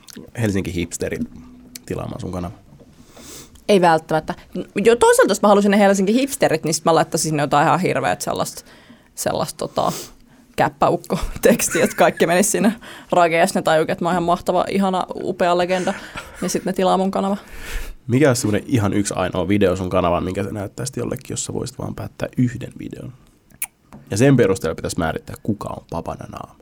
Helsinki 0.42 0.74
hipsterit 0.74 1.22
tilaamaan 1.86 2.22
sun 2.22 2.32
kanava? 2.32 2.54
Ei 3.70 3.82
välttämättä. 3.82 4.34
Jo 4.76 4.96
toisaalta, 4.96 5.32
jos 5.32 5.42
mä 5.42 5.48
halusin 5.48 5.72
ne 5.72 5.80
Helsingin 5.80 6.16
hipsterit, 6.16 6.64
niin 6.64 6.74
sit 6.74 6.86
mä 6.86 6.96
laittaisin 6.96 7.30
sinne 7.30 7.44
jotain 7.44 7.68
ihan 7.68 7.80
hirveät 7.80 8.22
sellaista, 8.22 8.64
sellaista 9.16 9.58
tota, 9.58 9.92
käppäukko-tekstiä, 10.56 11.84
että 11.84 11.96
kaikki 11.96 12.28
menisi 12.28 12.50
sinne 12.50 12.74
ja 13.40 13.48
sit 13.48 13.56
ne 13.56 13.62
tajuivat, 13.62 13.90
että 13.90 14.06
mä 14.06 14.10
oon 14.10 14.14
ihan 14.14 14.24
mahtava, 14.24 14.66
ihana, 14.70 15.06
upea 15.16 15.58
legenda, 15.58 15.94
niin 16.42 16.50
sitten 16.50 16.72
ne 16.72 16.76
tilaa 16.76 16.98
mun 16.98 17.12
kanava. 17.12 17.38
Mikä 18.10 18.30
on 18.30 18.36
semmoinen 18.36 18.64
ihan 18.70 18.94
yksi 18.94 19.14
ainoa 19.18 19.48
video 19.48 19.76
sun 19.76 19.90
kanavan, 19.90 20.24
minkä 20.24 20.44
sä 20.44 20.50
näyttäisit 20.52 20.98
jollekin, 20.98 21.26
jos 21.30 21.46
sä 21.46 21.54
voisit 21.54 21.80
vaan 21.80 21.96
päättää 21.96 22.30
yhden 22.38 22.72
videon? 22.80 23.14
Ja 24.12 24.18
sen 24.18 24.38
perusteella 24.38 24.76
pitäisi 24.76 25.00
määrittää, 25.00 25.36
kuka 25.44 25.70
on 25.70 25.84
papana 25.90 26.26
naama. 26.32 26.56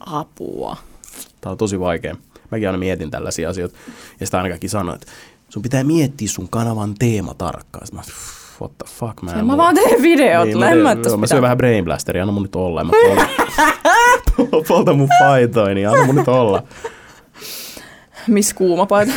Apua. 0.00 0.76
Tämä 1.40 1.50
on 1.50 1.58
tosi 1.58 1.80
vaikea. 1.80 2.16
Mäkin 2.50 2.68
aina 2.68 2.78
mietin 2.78 3.10
tällaisia 3.10 3.50
asioita. 3.50 3.76
Ja 4.20 4.26
sitä 4.26 4.36
aina 4.36 4.48
kaikki 4.48 4.68
sanoo, 4.68 4.94
että 4.94 5.06
sun 5.48 5.62
pitää 5.62 5.84
miettiä 5.84 6.28
sun 6.28 6.48
kanavan 6.48 6.94
teema 6.98 7.34
tarkkaan. 7.34 7.86
Sitten 7.86 7.98
mä, 7.98 8.02
"Pff, 8.06 8.60
what 8.60 8.78
the 8.78 8.86
fuck, 8.98 9.22
mä 9.22 9.32
en 9.32 9.46
mä 9.46 9.56
vaan 9.56 9.74
teen 9.74 10.02
videot, 10.02 10.44
Niin, 10.46 10.58
mä, 10.58 10.70
joo, 10.70 10.82
mä 10.82 10.96
pitää. 10.96 11.26
syön 11.26 11.42
vähän 11.42 11.56
Brain 11.58 11.84
Blasteria, 11.84 12.22
anna 12.22 12.32
mun 12.32 12.42
nyt 12.42 12.56
olla. 12.56 12.84
Mä 12.84 12.90
poltan, 13.06 13.28
poltan 14.68 14.96
mun 14.98 15.08
paitoja, 15.20 15.74
niin 15.74 15.88
anna 15.88 16.04
mun 16.06 16.14
nyt 16.14 16.28
olla. 16.28 16.62
Miss 18.28 18.54
kuuma 18.54 18.86
paita. 18.86 19.12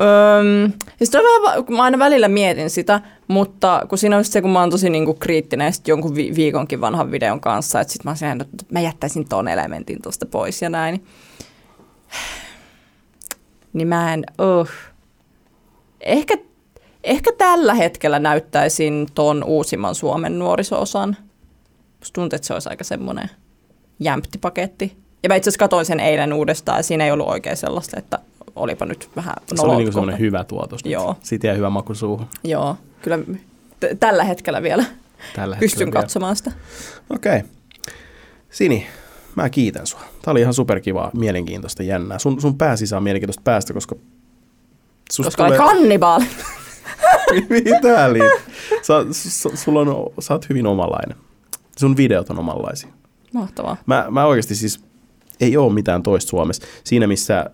Öm, 0.00 0.72
siis 0.98 1.10
toi 1.10 1.22
vähän, 1.22 1.64
mä 1.68 1.82
aina 1.82 1.98
välillä 1.98 2.28
mietin 2.28 2.70
sitä, 2.70 3.00
mutta 3.28 3.86
kun 3.88 3.98
siinä 3.98 4.16
on 4.16 4.24
se, 4.24 4.42
kun 4.42 4.50
mä 4.50 4.60
oon 4.60 4.70
tosi 4.70 4.90
niinku 4.90 5.14
kriittinen 5.14 5.72
sit 5.72 5.88
jonkun 5.88 6.14
vi- 6.14 6.34
viikonkin 6.34 6.80
vanhan 6.80 7.10
videon 7.10 7.40
kanssa, 7.40 7.80
että 7.80 7.92
sit 7.92 8.04
mä 8.04 8.14
oon 8.22 8.40
että 8.40 8.64
mä 8.70 8.80
jättäisin 8.80 9.28
ton 9.28 9.48
elementin 9.48 10.02
tuosta 10.02 10.26
pois 10.26 10.62
ja 10.62 10.70
näin. 10.70 11.04
Niin 13.72 13.88
mä 13.88 14.14
en, 14.14 14.24
uh. 14.60 14.68
Ehkä, 16.00 16.34
ehkä 17.04 17.32
tällä 17.38 17.74
hetkellä 17.74 18.18
näyttäisin 18.18 19.06
ton 19.14 19.44
uusimman 19.44 19.94
Suomen 19.94 20.38
nuoriso-osan. 20.38 21.16
Musta 21.98 22.12
tuntuu, 22.12 22.36
että 22.36 22.46
se 22.46 22.54
olisi 22.54 22.68
aika 22.68 22.84
semmoinen 22.84 23.30
jämpti 24.00 24.38
paketti. 24.38 24.96
Ja 25.22 25.28
mä 25.28 25.34
itse 25.34 25.50
asiassa 25.50 25.58
katsoin 25.58 25.86
sen 25.86 26.00
eilen 26.00 26.32
uudestaan 26.32 26.78
ja 26.78 26.82
siinä 26.82 27.04
ei 27.04 27.12
ollut 27.12 27.28
oikein 27.28 27.56
sellaista, 27.56 27.98
että 27.98 28.18
olipa 28.56 28.84
nyt 28.86 29.10
vähän 29.16 29.34
Se 29.54 29.62
oli 29.62 29.76
niinku 29.76 29.92
semmoinen 29.92 30.20
hyvä 30.20 30.44
tuotos. 30.44 30.80
Joo. 30.84 31.16
Siitä 31.22 31.46
jäi 31.46 31.56
hyvä 31.56 31.70
maku 31.70 31.94
suuhun. 31.94 32.26
Joo, 32.44 32.76
kyllä 33.02 33.18
t- 33.80 34.00
tällä 34.00 34.24
hetkellä 34.24 34.62
vielä 34.62 34.84
Tällä 35.34 35.56
pystyn 35.56 35.78
hetkellä 35.78 35.92
vielä. 35.92 36.02
katsomaan 36.02 36.36
sitä. 36.36 36.52
Okei. 37.10 37.36
Okay. 37.36 37.48
Sini, 38.50 38.86
mä 39.34 39.50
kiitän 39.50 39.86
sua. 39.86 40.00
Tää 40.22 40.32
oli 40.32 40.40
ihan 40.40 40.54
superkivaa, 40.54 41.10
mielenkiintoista, 41.14 41.82
jännää. 41.82 42.18
Sun, 42.18 42.40
sun 42.40 42.58
pääsisä 42.58 42.96
on 42.96 43.02
mielenkiintoista 43.02 43.42
päästä, 43.44 43.72
koska... 43.74 43.94
Koska 45.16 45.44
tulee... 45.44 45.58
kannibaali. 45.58 46.24
Mitä? 47.50 48.08
Sä, 48.82 48.94
s- 49.12 49.48
sulla 49.54 49.80
on, 49.80 50.12
sä 50.18 50.34
oot 50.34 50.48
hyvin 50.48 50.66
omanlainen. 50.66 51.18
Sun 51.78 51.96
videot 51.96 52.30
on 52.30 52.38
omanlaisia. 52.38 52.88
Mahtavaa. 53.32 53.76
Mä, 53.86 54.06
mä 54.10 54.26
oikeasti 54.26 54.54
siis, 54.54 54.84
ei 55.40 55.56
ole 55.56 55.72
mitään 55.72 56.02
toista 56.02 56.30
Suomessa. 56.30 56.66
Siinä 56.84 57.06
missä 57.06 57.50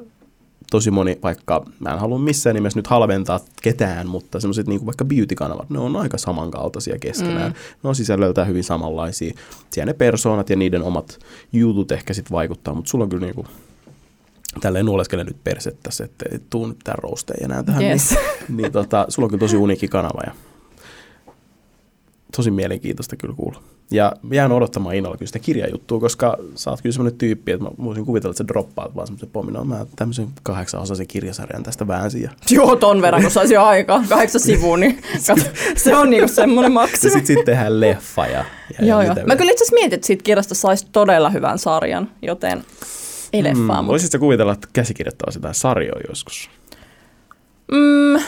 tosi 0.71 0.91
moni, 0.91 1.18
vaikka 1.23 1.64
mä 1.81 1.91
en 1.91 1.99
halua 1.99 2.18
missään 2.18 2.55
nimessä 2.55 2.79
nyt 2.79 2.87
halventaa 2.87 3.41
ketään, 3.62 4.07
mutta 4.07 4.41
semmoiset 4.41 4.66
niin 4.66 4.87
vaikka 4.87 5.05
beauty-kanavat, 5.05 5.71
ne 5.71 5.79
on 5.79 5.97
aika 5.97 6.18
samankaltaisia 6.18 6.99
keskenään. 6.99 7.53
Mm. 7.53 7.59
Ne 7.83 7.89
on 7.89 7.95
sisällöltään 7.95 8.49
hyvin 8.49 8.64
samanlaisia. 8.64 9.35
Siellä 9.71 9.91
ne 9.91 9.95
persoonat 9.95 10.51
ja 10.51 10.57
niiden 10.57 10.83
omat 10.83 11.18
jutut 11.53 11.93
ehkä 11.93 12.14
sitten 12.14 12.33
vaikuttaa, 12.33 12.75
mutta 12.75 12.91
sulla 12.91 13.05
on 13.05 13.09
kyllä 13.09 13.27
niin 13.27 13.35
kuin, 13.35 13.47
tälleen 14.61 14.87
nuoleskelen 14.87 15.27
nyt 15.27 15.45
persettä 15.45 15.91
että 16.05 16.25
et 16.33 16.43
tuu 16.51 16.66
nyt 16.66 16.79
tämän 16.85 16.99
roosteen 16.99 17.45
enää 17.45 17.62
tähän. 17.62 17.83
Yes. 17.83 18.11
Niin, 18.11 18.57
niin 18.57 18.73
tota, 18.73 19.07
sulla 19.09 19.27
on 19.27 19.31
kyllä 19.31 19.41
tosi 19.41 19.57
uniikki 19.57 19.89
kanava 19.89 20.21
ja 20.27 20.33
tosi 22.37 22.51
mielenkiintoista 22.51 23.16
kyllä 23.16 23.35
kuulla. 23.35 23.62
Ja 23.91 24.12
jään 24.31 24.53
odottamaan 24.53 24.95
innolla 24.95 25.16
kyllä 25.16 25.26
sitä 25.26 25.39
kirjajuttua, 25.39 26.01
koska 26.01 26.37
sä 26.55 26.70
oot 26.70 26.83
kyllä 26.83 26.93
semmoinen 26.93 27.18
tyyppi, 27.18 27.53
että 27.53 27.64
mä 27.64 27.70
voisin 27.85 28.05
kuvitella, 28.05 28.31
että 28.31 28.45
sä 28.45 28.49
droppaat 28.49 28.95
vaan 28.95 29.07
semmoisen 29.07 29.28
pommin. 29.33 29.55
No, 29.55 29.64
mä 29.64 29.87
tämmöisen 29.97 30.28
kahdeksan 30.43 30.81
osaisen 30.81 31.07
kirjasarjan 31.07 31.62
tästä 31.62 31.87
väänsin. 31.87 32.22
Ja... 32.22 32.31
Joo, 32.57 32.76
ton 32.76 33.03
verran, 33.03 33.22
kun 33.22 33.31
saisi 33.31 33.55
jo 33.55 33.64
aikaa. 33.64 34.05
Kahdeksan 34.09 34.41
sivua, 34.41 34.76
niin 34.76 35.03
kat, 35.26 35.51
se 35.76 35.97
on 35.97 36.11
niinku 36.11 36.28
semmoinen 36.28 36.72
maksimi. 36.72 37.12
Ja 37.12 37.18
sitten 37.18 37.37
sit 37.37 37.45
tehdään 37.45 37.81
leffa 37.81 38.26
ja, 38.26 38.45
ja, 38.78 38.87
joo, 38.87 39.03
joo. 39.03 39.14
Mä 39.26 39.37
kyllä 39.37 39.53
itse 39.53 39.64
asiassa 39.64 39.74
mietin, 39.74 39.95
että 39.95 40.07
siitä 40.07 40.22
kirjasta 40.22 40.55
saisi 40.55 40.87
todella 40.93 41.31
hyvän 41.31 41.59
sarjan, 41.59 42.11
joten 42.22 42.64
ei 43.33 43.45
leffaa. 43.45 43.62
Mm, 43.62 43.66
mutta... 43.66 43.87
Voisitko 43.87 44.18
kuvitella, 44.18 44.53
että 44.53 44.68
käsikirjoittaa 44.72 45.31
sitä 45.31 45.53
sarjoa 45.53 46.01
joskus? 46.09 46.51
Mm, 47.72 48.22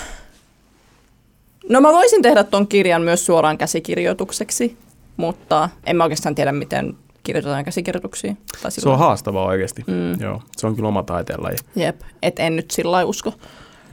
No 1.69 1.81
mä 1.81 1.89
voisin 1.89 2.23
tehdä 2.23 2.45
ton 2.45 2.67
kirjan 2.67 3.03
myös 3.03 3.27
suoraan 3.27 3.59
käsikirjoitukseksi, 3.59 4.77
mutta 5.17 5.69
en 5.87 5.97
mä 5.97 6.05
oikeastaan 6.05 6.35
tiedä, 6.35 6.53
miten 6.53 6.97
kirjoitetaan 7.23 7.65
käsikirjoituksia. 7.65 8.35
Tai 8.63 8.71
se 8.71 8.89
on 8.89 8.99
haastavaa 8.99 9.47
oikeasti. 9.47 9.85
Mm. 9.87 10.21
Joo, 10.21 10.43
se 10.57 10.67
on 10.67 10.77
kyllä 10.77 10.89
oma 10.89 11.03
taiteenlaji. 11.03 11.57
Jep, 11.77 12.01
et 12.23 12.39
en 12.39 12.57
nyt 12.57 12.71
sillä 12.71 13.05
usko. 13.05 13.35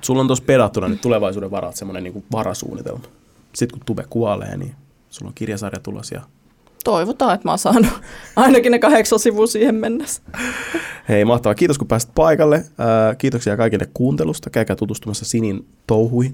Sulla 0.01 0.21
on 0.21 0.27
tuossa 0.27 0.45
pedattuna 0.45 0.87
nyt 0.87 1.01
tulevaisuuden 1.01 1.51
varat 1.51 1.75
semmoinen 1.75 2.03
niin 2.03 2.23
varasuunnitelma. 2.31 3.03
Sitten 3.55 3.79
kun 3.79 3.85
Tube 3.85 4.05
kuolee, 4.09 4.57
niin 4.57 4.75
sulla 5.09 5.29
on 5.29 5.35
kirjasarja 5.35 5.79
tulos 5.79 6.11
ja 6.11 6.21
toivotaan, 6.83 7.35
että 7.35 7.47
mä 7.47 7.51
oon 7.51 7.59
saanut 7.59 7.91
ainakin 8.35 8.71
ne 8.71 8.79
kahdeksan 8.79 9.19
sivua 9.19 9.47
siihen 9.47 9.75
mennessä. 9.75 10.21
Hei, 11.09 11.25
mahtavaa. 11.25 11.55
Kiitos 11.55 11.77
kun 11.77 11.87
pääsit 11.87 12.11
paikalle. 12.15 12.65
kiitoksia 13.17 13.57
kaikille 13.57 13.89
kuuntelusta. 13.93 14.49
Käykää 14.49 14.75
tutustumassa 14.75 15.25
Sinin 15.25 15.67
touhui. 15.87 16.33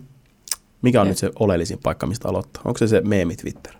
Mikä 0.81 1.01
on 1.01 1.07
Et. 1.07 1.11
nyt 1.11 1.17
se 1.17 1.31
oleellisin 1.39 1.79
paikka, 1.83 2.05
mistä 2.07 2.29
aloittaa? 2.29 2.61
Onko 2.65 2.77
se 2.77 2.87
se 2.87 3.01
meemi 3.01 3.35
Twitter? 3.35 3.73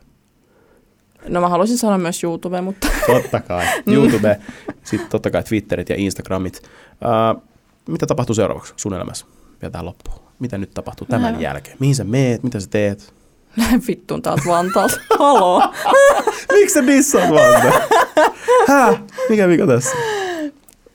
No 1.28 1.42
mä 1.42 1.50
haluaisin 1.50 1.78
sanoa 1.78 1.98
myös 1.98 2.24
YouTube, 2.24 2.62
mutta... 2.62 2.88
Totta 3.08 3.40
kai. 3.40 3.66
YouTube, 3.88 4.40
sitten 4.84 5.10
totta 5.10 5.32
kai 5.32 5.44
Twitterit 5.44 5.90
ja 5.90 5.96
Instagramit. 5.96 6.62
Uh, 6.64 7.42
mitä 7.88 8.06
tapahtuu 8.06 8.36
seuraavaksi 8.36 8.74
sun 8.78 8.94
elämässä? 8.94 9.26
Vielä 9.62 9.72
tähän 9.72 9.86
loppuun. 9.86 10.20
Mitä 10.40 10.58
nyt 10.58 10.74
tapahtuu 10.74 11.08
tämän 11.08 11.24
Lähden. 11.24 11.42
jälkeen? 11.42 11.78
Mihin 11.80 11.96
sä 11.96 12.04
meet? 12.04 12.44
Mitä 12.44 12.60
sä 12.60 12.68
teet? 12.70 13.14
Lähden 13.58 13.82
vittuun 13.88 14.22
taas 14.22 14.40
Vantaalta. 14.48 14.98
Haloo. 15.20 15.62
Miksi 16.54 16.74
sä 16.74 16.88
dissaat 16.88 17.30
Vantaa? 17.30 17.82
Häh? 18.68 19.02
Mikä 19.30 19.48
vika 19.48 19.68
tässä? 19.68 19.96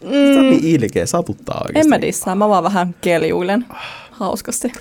Mm. 0.02 0.10
Sä 0.10 0.40
niin 0.42 0.64
ilkeä, 0.64 1.06
satuttaa 1.06 1.60
oikeasti. 1.66 1.80
En 1.80 1.88
mä 1.88 2.00
dissaa, 2.00 2.34
mä 2.34 2.48
vaan 2.48 2.64
vähän 2.64 2.94
keljuilen 3.00 3.66
hauskasti. 4.10 4.72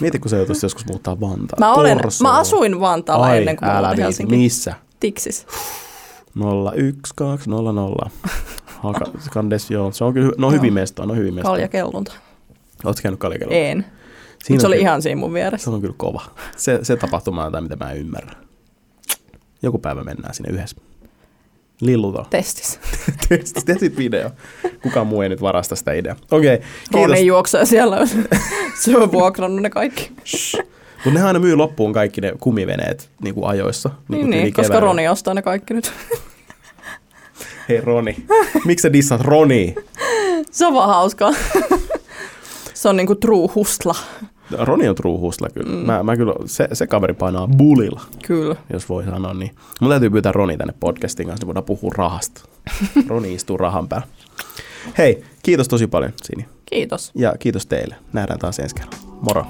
Mieti, 0.00 0.18
kun 0.18 0.30
sä 0.30 0.36
joutuisit 0.36 0.62
joskus 0.72 0.86
muuttaa 0.86 1.20
Vantaa. 1.20 1.56
Mä, 1.58 1.74
olen, 1.74 2.00
mä 2.22 2.32
asuin 2.38 2.80
Vantaalla 2.80 3.26
Ai, 3.26 3.38
ennen 3.38 3.56
kuin 3.56 3.68
älä 3.68 3.94
Helsinki. 3.96 4.36
Missä? 4.36 4.74
Tiksis. 5.00 5.46
01200. 6.38 8.10
Kandes, 9.30 9.70
joo. 9.70 9.92
Se 9.92 10.04
on 10.04 10.14
kyllä, 10.14 10.32
no 10.38 10.50
hyvin 10.50 10.72
mestoa, 10.72 11.06
no 11.06 11.14
hyvin 11.14 11.34
mestoa. 11.34 11.52
Kaljakellunta. 11.52 12.12
Oletko 12.84 13.02
käynyt 13.02 13.20
kaljakellunta? 13.20 13.58
En. 13.58 13.86
Siinä 14.44 14.60
se 14.60 14.66
oli 14.66 14.76
kyllä, 14.76 14.88
ihan 14.88 15.02
siinä 15.02 15.20
mun 15.20 15.34
vieressä. 15.34 15.64
Se 15.64 15.70
on 15.70 15.80
kyllä 15.80 15.94
kova. 15.96 16.22
Se, 16.56 16.78
se 16.82 16.96
tapahtuma 16.96 17.44
on 17.44 17.62
mitä 17.62 17.76
mä 17.76 17.90
en 17.90 17.98
ymmärrä. 17.98 18.32
Joku 19.62 19.78
päivä 19.78 20.04
mennään 20.04 20.34
sinne 20.34 20.52
yhdessä. 20.52 20.76
Lilluta. 21.82 22.24
Testis. 22.30 22.80
Testis, 23.28 23.64
tehtiin 23.64 23.96
video. 23.96 24.30
Kukaan 24.82 25.06
muu 25.06 25.22
ei 25.22 25.28
nyt 25.28 25.40
varasta 25.40 25.76
sitä 25.76 25.92
ideaa. 25.92 26.16
Okei, 26.30 26.54
okay, 26.54 26.66
kiitos. 26.92 27.08
Roni 27.08 27.26
juoksee 27.26 27.66
siellä. 27.66 27.98
Se 28.82 28.96
on 28.96 29.12
vuokrannut 29.12 29.62
ne 29.62 29.70
kaikki. 29.70 30.12
Mutta 31.04 31.14
nehän 31.14 31.26
aina 31.26 31.38
myy 31.38 31.56
loppuun 31.56 31.92
kaikki 31.92 32.20
ne 32.20 32.32
kumiveneet 32.40 33.10
niin 33.22 33.34
kuin 33.34 33.46
ajoissa. 33.46 33.90
Niin, 34.08 34.30
niin, 34.30 34.42
niin 34.42 34.54
koska 34.54 34.80
Roni 34.80 35.08
ostaa 35.08 35.34
ne 35.34 35.42
kaikki 35.42 35.74
nyt. 35.74 35.92
Hei 37.68 37.80
Roni, 37.80 38.16
miksi 38.64 38.82
sä 38.82 38.92
dissat 38.92 39.20
Roni? 39.20 39.74
Se 40.50 40.66
on 40.66 40.74
vaan 40.74 40.88
hauskaa. 40.88 41.32
Se 42.74 42.88
on 42.88 42.96
niinku 42.96 43.14
true 43.14 43.48
hustla. 43.54 43.94
Roni 44.58 44.88
on 44.88 44.94
true 44.94 45.18
hustla 45.18 45.48
kyllä. 45.54 45.72
Mm. 45.72 45.86
Mä, 45.86 46.02
mä 46.02 46.16
kyllä 46.16 46.34
se, 46.46 46.68
se 46.72 46.86
kaveri 46.86 47.14
painaa 47.14 47.48
bulilla. 47.48 48.00
Kyllä. 48.26 48.56
Jos 48.72 48.88
voi 48.88 49.04
sanoa 49.04 49.34
niin. 49.34 49.54
Mun 49.80 49.90
täytyy 49.90 50.10
pyytää 50.10 50.32
Roni 50.32 50.56
tänne 50.56 50.74
podcastin 50.80 51.26
kanssa, 51.26 51.42
niin 51.42 51.46
voidaan 51.46 51.64
puhua 51.64 51.90
rahasta. 51.96 52.42
Roni 53.08 53.34
istuu 53.34 53.56
rahan 53.56 53.88
päällä. 53.88 54.06
Hei, 54.98 55.24
kiitos 55.42 55.68
tosi 55.68 55.86
paljon 55.86 56.12
Sini. 56.22 56.46
Kiitos. 56.66 57.10
Ja 57.14 57.34
kiitos 57.38 57.66
teille. 57.66 57.94
Nähdään 58.12 58.38
taas 58.38 58.58
ensi 58.58 58.74
kerralla. 58.74 58.98
Moro. 59.20 59.46